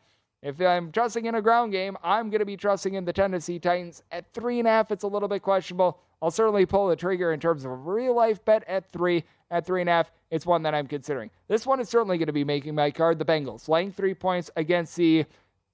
If 0.47 0.61
I'm 0.61 0.93
trusting 0.93 1.25
in 1.25 1.35
a 1.35 1.41
ground 1.41 1.73
game, 1.73 1.97
I'm 2.01 2.29
going 2.29 2.39
to 2.39 2.45
be 2.45 2.55
trusting 2.55 2.93
in 2.93 3.03
the 3.03 3.11
Tennessee 3.11 3.59
Titans. 3.59 4.01
At 4.13 4.33
three 4.33 4.59
and 4.59 4.67
a 4.67 4.71
half, 4.71 4.91
it's 4.91 5.03
a 5.03 5.07
little 5.07 5.27
bit 5.27 5.41
questionable. 5.41 5.99
I'll 6.21 6.31
certainly 6.31 6.65
pull 6.65 6.87
the 6.87 6.95
trigger 6.95 7.33
in 7.33 7.41
terms 7.41 7.65
of 7.65 7.71
a 7.71 7.75
real 7.75 8.15
life 8.15 8.45
bet 8.45 8.63
at 8.65 8.89
three. 8.93 9.25
At 9.51 9.65
three 9.65 9.81
and 9.81 9.89
a 9.89 9.93
half, 9.93 10.11
it's 10.31 10.45
one 10.45 10.63
that 10.63 10.73
I'm 10.73 10.87
considering. 10.87 11.31
This 11.49 11.65
one 11.65 11.81
is 11.81 11.89
certainly 11.89 12.17
going 12.17 12.27
to 12.27 12.33
be 12.33 12.45
making 12.45 12.75
my 12.75 12.91
card. 12.91 13.19
The 13.19 13.25
Bengals 13.25 13.67
laying 13.67 13.91
three 13.91 14.13
points 14.13 14.49
against 14.55 14.95
the 14.95 15.25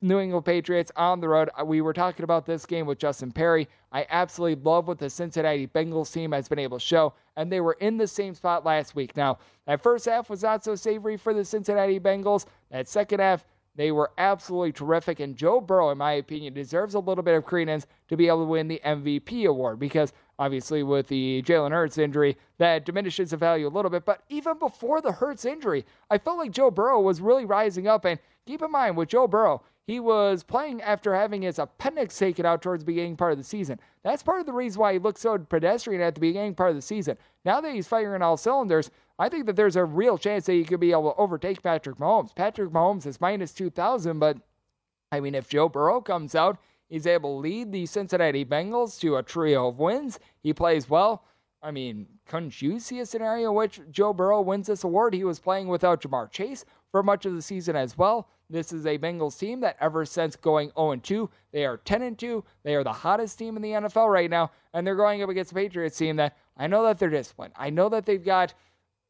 New 0.02 0.20
England 0.20 0.44
Patriots 0.44 0.92
on 0.96 1.22
the 1.22 1.30
road. 1.30 1.52
We 1.64 1.82
were 1.82 1.94
talking 1.94 2.24
about 2.24 2.48
this 2.48 2.66
game 2.66 2.88
with 2.88 2.98
Justin 2.98 3.32
Perry. 3.32 3.70
I 3.92 4.08
absolutely 4.10 4.64
love 4.64 4.88
what 4.88 4.98
the 4.98 5.10
Cincinnati 5.10 5.68
Bengals 5.68 6.12
team 6.12 6.32
has 6.32 6.50
been 6.50 6.58
able 6.58 6.80
to 6.80 6.84
show, 6.84 7.14
and 7.36 7.52
they 7.52 7.62
were 7.62 7.78
in 7.80 7.98
the 7.98 8.08
same 8.08 8.34
spot 8.34 8.66
last 8.66 8.96
week. 8.96 9.16
Now, 9.16 9.38
that 9.68 9.84
first 9.84 10.06
half 10.06 10.32
was 10.32 10.42
not 10.42 10.64
so 10.64 10.74
savory 10.74 11.16
for 11.16 11.36
the 11.36 11.46
Cincinnati 11.46 12.00
Bengals. 12.00 12.48
That 12.72 12.90
second 12.90 13.20
half, 13.20 13.46
they 13.76 13.92
were 13.92 14.12
absolutely 14.18 14.72
terrific. 14.72 15.20
And 15.20 15.36
Joe 15.36 15.60
Burrow, 15.60 15.90
in 15.92 15.98
my 15.98 16.14
opinion, 16.14 16.54
deserves 16.54 16.94
a 16.94 17.00
little 17.00 17.24
bit 17.24 17.36
of 17.36 17.46
credence 17.46 17.88
to 18.10 18.18
be 18.18 18.28
able 18.28 18.46
to 18.46 18.50
win 18.50 18.68
the 18.68 18.82
MVP 18.86 19.46
award 19.46 19.80
because 19.80 20.14
obviously 20.40 20.84
with 20.84 21.08
the 21.08 21.42
Jalen 21.44 21.72
Hurts 21.72 21.98
injury, 21.98 22.38
that 22.58 22.86
diminishes 22.86 23.32
the 23.32 23.38
value 23.38 23.68
a 23.68 23.70
little 23.70 23.92
bit. 23.92 24.06
But 24.06 24.24
even 24.30 24.60
before 24.60 25.02
the 25.02 25.12
Hurts 25.12 25.46
injury, 25.46 25.86
I 26.10 26.18
felt 26.18 26.38
like 26.38 26.52
Joe 26.52 26.72
Burrow 26.72 27.02
was 27.02 27.22
really 27.22 27.46
rising 27.46 27.88
up. 27.88 28.06
And 28.06 28.20
keep 28.46 28.62
in 28.62 28.72
mind, 28.72 28.98
with 28.98 29.10
Joe 29.10 29.28
Burrow, 29.28 29.64
he 29.86 30.00
was 30.00 30.44
playing 30.44 30.82
after 30.82 31.14
having 31.14 31.42
his 31.42 31.60
appendix 31.60 32.18
taken 32.18 32.46
out 32.46 32.62
towards 32.62 32.84
the 32.84 32.86
beginning 32.86 33.18
part 33.18 33.34
of 33.34 33.38
the 33.38 33.44
season. 33.44 33.80
That's 34.04 34.24
part 34.24 34.40
of 34.40 34.46
the 34.46 34.54
reason 34.54 34.80
why 34.80 34.94
he 34.94 35.00
looked 35.00 35.20
so 35.20 35.38
pedestrian 35.38 36.02
at 36.02 36.16
the 36.16 36.22
beginning 36.22 36.56
part 36.56 36.70
of 36.70 36.76
the 36.78 36.82
season. 36.82 37.18
Now 37.44 37.60
that 37.60 37.74
he's 37.74 37.88
firing 37.88 38.22
all 38.22 38.38
cylinders, 38.38 38.92
I 39.20 39.30
think 39.30 39.46
that 39.46 39.56
there's 39.56 39.76
a 39.76 39.86
real 39.86 40.18
chance 40.18 40.46
that 40.46 40.54
he 40.54 40.64
could 40.64 40.80
be 40.80 40.92
able 40.92 41.12
to 41.12 41.20
overtake 41.20 41.62
Patrick 41.62 41.98
Mahomes. 41.98 42.36
Patrick 42.36 42.72
Mahomes 42.72 43.06
is 43.06 43.22
minus 43.22 43.54
2,000, 43.54 44.20
but 44.20 44.38
I 45.12 45.20
mean, 45.20 45.36
if 45.36 45.48
Joe 45.48 45.70
Burrow 45.70 46.02
comes 46.02 46.34
out, 46.34 46.58
he's 46.90 47.06
able 47.06 47.36
to 47.36 47.42
lead 47.42 47.72
the 47.72 47.86
Cincinnati 47.86 48.44
Bengals 48.44 49.00
to 49.02 49.18
a 49.18 49.24
trio 49.24 49.68
of 49.68 49.80
wins. 49.80 50.20
He 50.42 50.54
plays 50.54 50.90
well. 50.90 51.24
I 51.62 51.72
mean, 51.72 52.08
couldn't 52.26 52.62
you 52.62 52.80
see 52.80 53.00
a 53.00 53.06
scenario 53.06 53.52
in 53.52 53.56
which 53.56 53.80
Joe 53.92 54.12
Burrow 54.12 54.42
wins 54.42 54.68
this 54.68 54.84
award? 54.84 55.14
He 55.14 55.24
was 55.24 55.40
playing 55.40 55.68
without 55.68 56.02
Ja'Marr 56.02 56.30
Chase 56.32 56.66
for 56.92 57.04
much 57.04 57.26
of 57.26 57.36
the 57.36 57.42
season 57.42 57.76
as 57.76 57.98
well. 57.98 58.28
This 58.50 58.74
is 58.74 58.86
a 58.86 58.98
Bengals 58.98 59.40
team 59.40 59.62
that 59.62 59.78
ever 59.80 60.04
since 60.04 60.36
going 60.36 60.72
0 60.78 60.98
2, 60.98 61.30
they 61.52 61.66
are 61.66 61.78
10 61.78 62.16
2. 62.16 62.44
They 62.64 62.76
are 62.76 62.84
the 62.84 62.92
hottest 62.92 63.40
team 63.40 63.56
in 63.56 63.62
the 63.62 63.72
NFL 63.72 64.12
right 64.12 64.30
now, 64.30 64.52
and 64.74 64.86
they're 64.86 64.96
going 64.96 65.24
up 65.24 65.30
against 65.30 65.54
the 65.54 65.56
Patriots 65.56 65.98
team 65.98 66.18
that 66.18 66.38
I 66.58 66.68
know 66.68 66.84
that 66.84 67.00
they're 67.00 67.10
disciplined. 67.10 67.54
I 67.56 67.70
know 67.70 67.88
that 67.90 68.06
they've 68.06 68.24
got 68.24 68.54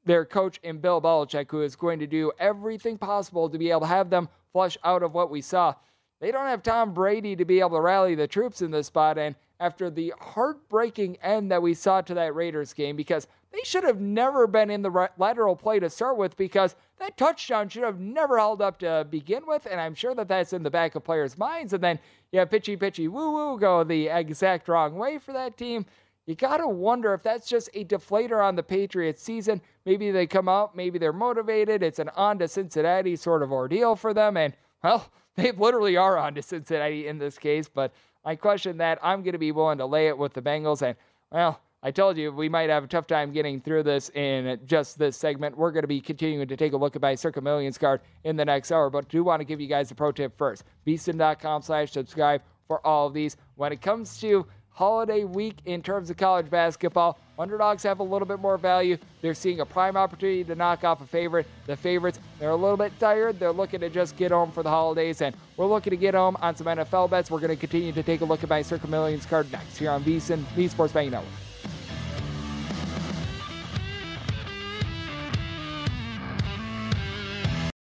their 0.05 0.25
coach 0.25 0.59
in 0.63 0.79
Bill 0.79 1.01
Belichick, 1.01 1.49
who 1.49 1.61
is 1.61 1.75
going 1.75 1.99
to 1.99 2.07
do 2.07 2.31
everything 2.39 2.97
possible 2.97 3.49
to 3.49 3.57
be 3.57 3.71
able 3.71 3.81
to 3.81 3.87
have 3.87 4.09
them 4.09 4.29
flush 4.51 4.77
out 4.83 5.03
of 5.03 5.13
what 5.13 5.31
we 5.31 5.41
saw. 5.41 5.73
They 6.19 6.31
don't 6.31 6.45
have 6.45 6.63
Tom 6.63 6.93
Brady 6.93 7.35
to 7.35 7.45
be 7.45 7.59
able 7.59 7.71
to 7.71 7.81
rally 7.81 8.15
the 8.15 8.27
troops 8.27 8.61
in 8.61 8.71
this 8.71 8.87
spot. 8.87 9.17
And 9.17 9.35
after 9.59 9.89
the 9.89 10.13
heartbreaking 10.19 11.17
end 11.17 11.51
that 11.51 11.61
we 11.61 11.73
saw 11.73 12.01
to 12.01 12.13
that 12.13 12.35
Raiders 12.35 12.73
game, 12.73 12.95
because 12.95 13.27
they 13.51 13.61
should 13.63 13.83
have 13.83 13.99
never 13.99 14.47
been 14.47 14.69
in 14.69 14.81
the 14.81 15.09
lateral 15.17 15.55
play 15.55 15.79
to 15.79 15.89
start 15.89 16.17
with, 16.17 16.35
because 16.37 16.75
that 16.99 17.17
touchdown 17.17 17.69
should 17.69 17.83
have 17.83 17.99
never 17.99 18.37
held 18.37 18.61
up 18.61 18.79
to 18.79 19.05
begin 19.09 19.45
with. 19.45 19.67
And 19.69 19.79
I'm 19.79 19.95
sure 19.95 20.15
that 20.15 20.27
that's 20.27 20.53
in 20.53 20.63
the 20.63 20.71
back 20.71 20.95
of 20.95 21.03
players' 21.03 21.37
minds. 21.37 21.73
And 21.73 21.83
then, 21.83 21.99
yeah, 22.31 22.45
pitchy, 22.45 22.75
pitchy, 22.77 23.07
woo 23.07 23.31
woo 23.31 23.59
go 23.59 23.83
the 23.83 24.07
exact 24.07 24.67
wrong 24.67 24.95
way 24.95 25.17
for 25.17 25.33
that 25.33 25.57
team 25.57 25.85
you 26.25 26.35
got 26.35 26.57
to 26.57 26.67
wonder 26.67 27.13
if 27.13 27.21
that's 27.21 27.47
just 27.47 27.69
a 27.73 27.83
deflator 27.83 28.43
on 28.43 28.55
the 28.55 28.63
Patriots 28.63 29.21
season. 29.21 29.61
Maybe 29.85 30.11
they 30.11 30.25
come 30.25 30.47
out, 30.47 30.75
maybe 30.75 30.97
they're 30.97 31.11
motivated. 31.11 31.83
It's 31.83 31.99
an 31.99 32.09
on 32.15 32.39
to 32.39 32.47
Cincinnati 32.47 33.15
sort 33.15 33.43
of 33.43 33.51
ordeal 33.51 33.95
for 33.95 34.13
them. 34.13 34.37
And, 34.37 34.53
well, 34.83 35.09
they 35.35 35.51
literally 35.51 35.97
are 35.97 36.17
on 36.17 36.35
to 36.35 36.41
Cincinnati 36.41 37.07
in 37.07 37.17
this 37.17 37.37
case. 37.37 37.67
But 37.67 37.93
I 38.23 38.35
question 38.35 38.77
that. 38.77 38.99
I'm 39.03 39.21
going 39.21 39.33
to 39.33 39.39
be 39.39 39.51
willing 39.51 39.79
to 39.79 39.85
lay 39.85 40.07
it 40.07 40.17
with 40.17 40.33
the 40.33 40.41
Bengals. 40.41 40.81
And, 40.81 40.95
well, 41.31 41.59
I 41.85 41.91
told 41.91 42.17
you 42.17 42.31
we 42.31 42.47
might 42.47 42.69
have 42.69 42.85
a 42.85 42.87
tough 42.87 43.07
time 43.07 43.33
getting 43.33 43.59
through 43.59 43.83
this 43.83 44.09
in 44.11 44.57
just 44.65 44.97
this 44.97 45.17
segment. 45.17 45.57
We're 45.57 45.71
going 45.71 45.83
to 45.83 45.87
be 45.87 45.99
continuing 45.99 46.47
to 46.47 46.55
take 46.55 46.71
a 46.71 46.77
look 46.77 46.95
at 46.95 47.01
my 47.01 47.15
Circa 47.15 47.41
Millions 47.41 47.77
card 47.77 47.99
in 48.23 48.37
the 48.37 48.45
next 48.45 48.71
hour, 48.71 48.89
but 48.89 49.09
do 49.09 49.25
want 49.25 49.41
to 49.41 49.43
give 49.43 49.59
you 49.59 49.67
guys 49.67 49.91
a 49.91 49.95
pro 49.95 50.13
tip 50.13 50.33
first. 50.37 50.63
VSiN.com 50.87 51.61
slash 51.61 51.91
subscribe 51.91 52.41
for 52.69 52.85
all 52.87 53.07
of 53.07 53.13
these. 53.13 53.35
When 53.55 53.73
it 53.73 53.81
comes 53.81 54.17
to 54.21 54.47
holiday 54.73 55.23
week 55.23 55.55
in 55.65 55.81
terms 55.81 56.09
of 56.09 56.17
college 56.17 56.49
basketball. 56.49 57.17
Underdogs 57.37 57.83
have 57.83 57.99
a 57.99 58.03
little 58.03 58.27
bit 58.27 58.39
more 58.39 58.57
value. 58.57 58.97
They're 59.21 59.33
seeing 59.33 59.59
a 59.59 59.65
prime 59.65 59.97
opportunity 59.97 60.43
to 60.43 60.55
knock 60.55 60.83
off 60.83 61.01
a 61.01 61.05
favorite. 61.05 61.47
The 61.65 61.75
favorites, 61.75 62.19
they're 62.39 62.51
a 62.51 62.55
little 62.55 62.77
bit 62.77 62.91
tired. 62.99 63.39
They're 63.39 63.51
looking 63.51 63.79
to 63.79 63.89
just 63.89 64.15
get 64.17 64.31
home 64.31 64.51
for 64.51 64.61
the 64.61 64.69
holidays, 64.69 65.21
and 65.21 65.35
we're 65.57 65.65
looking 65.65 65.91
to 65.91 65.97
get 65.97 66.13
home 66.13 66.37
on 66.41 66.55
some 66.55 66.67
NFL 66.67 67.09
bets. 67.09 67.31
We're 67.31 67.39
going 67.39 67.49
to 67.49 67.55
continue 67.55 67.91
to 67.91 68.03
take 68.03 68.21
a 68.21 68.25
look 68.25 68.43
at 68.43 68.49
my 68.49 68.61
Circa 68.61 68.87
Millions 68.87 69.25
card 69.25 69.51
next 69.51 69.77
here 69.77 69.91
on 69.91 70.03
VSiN, 70.03 70.43
the 70.55 70.67
Sports 70.67 70.93
Betting 70.93 71.11
Network. 71.11 71.52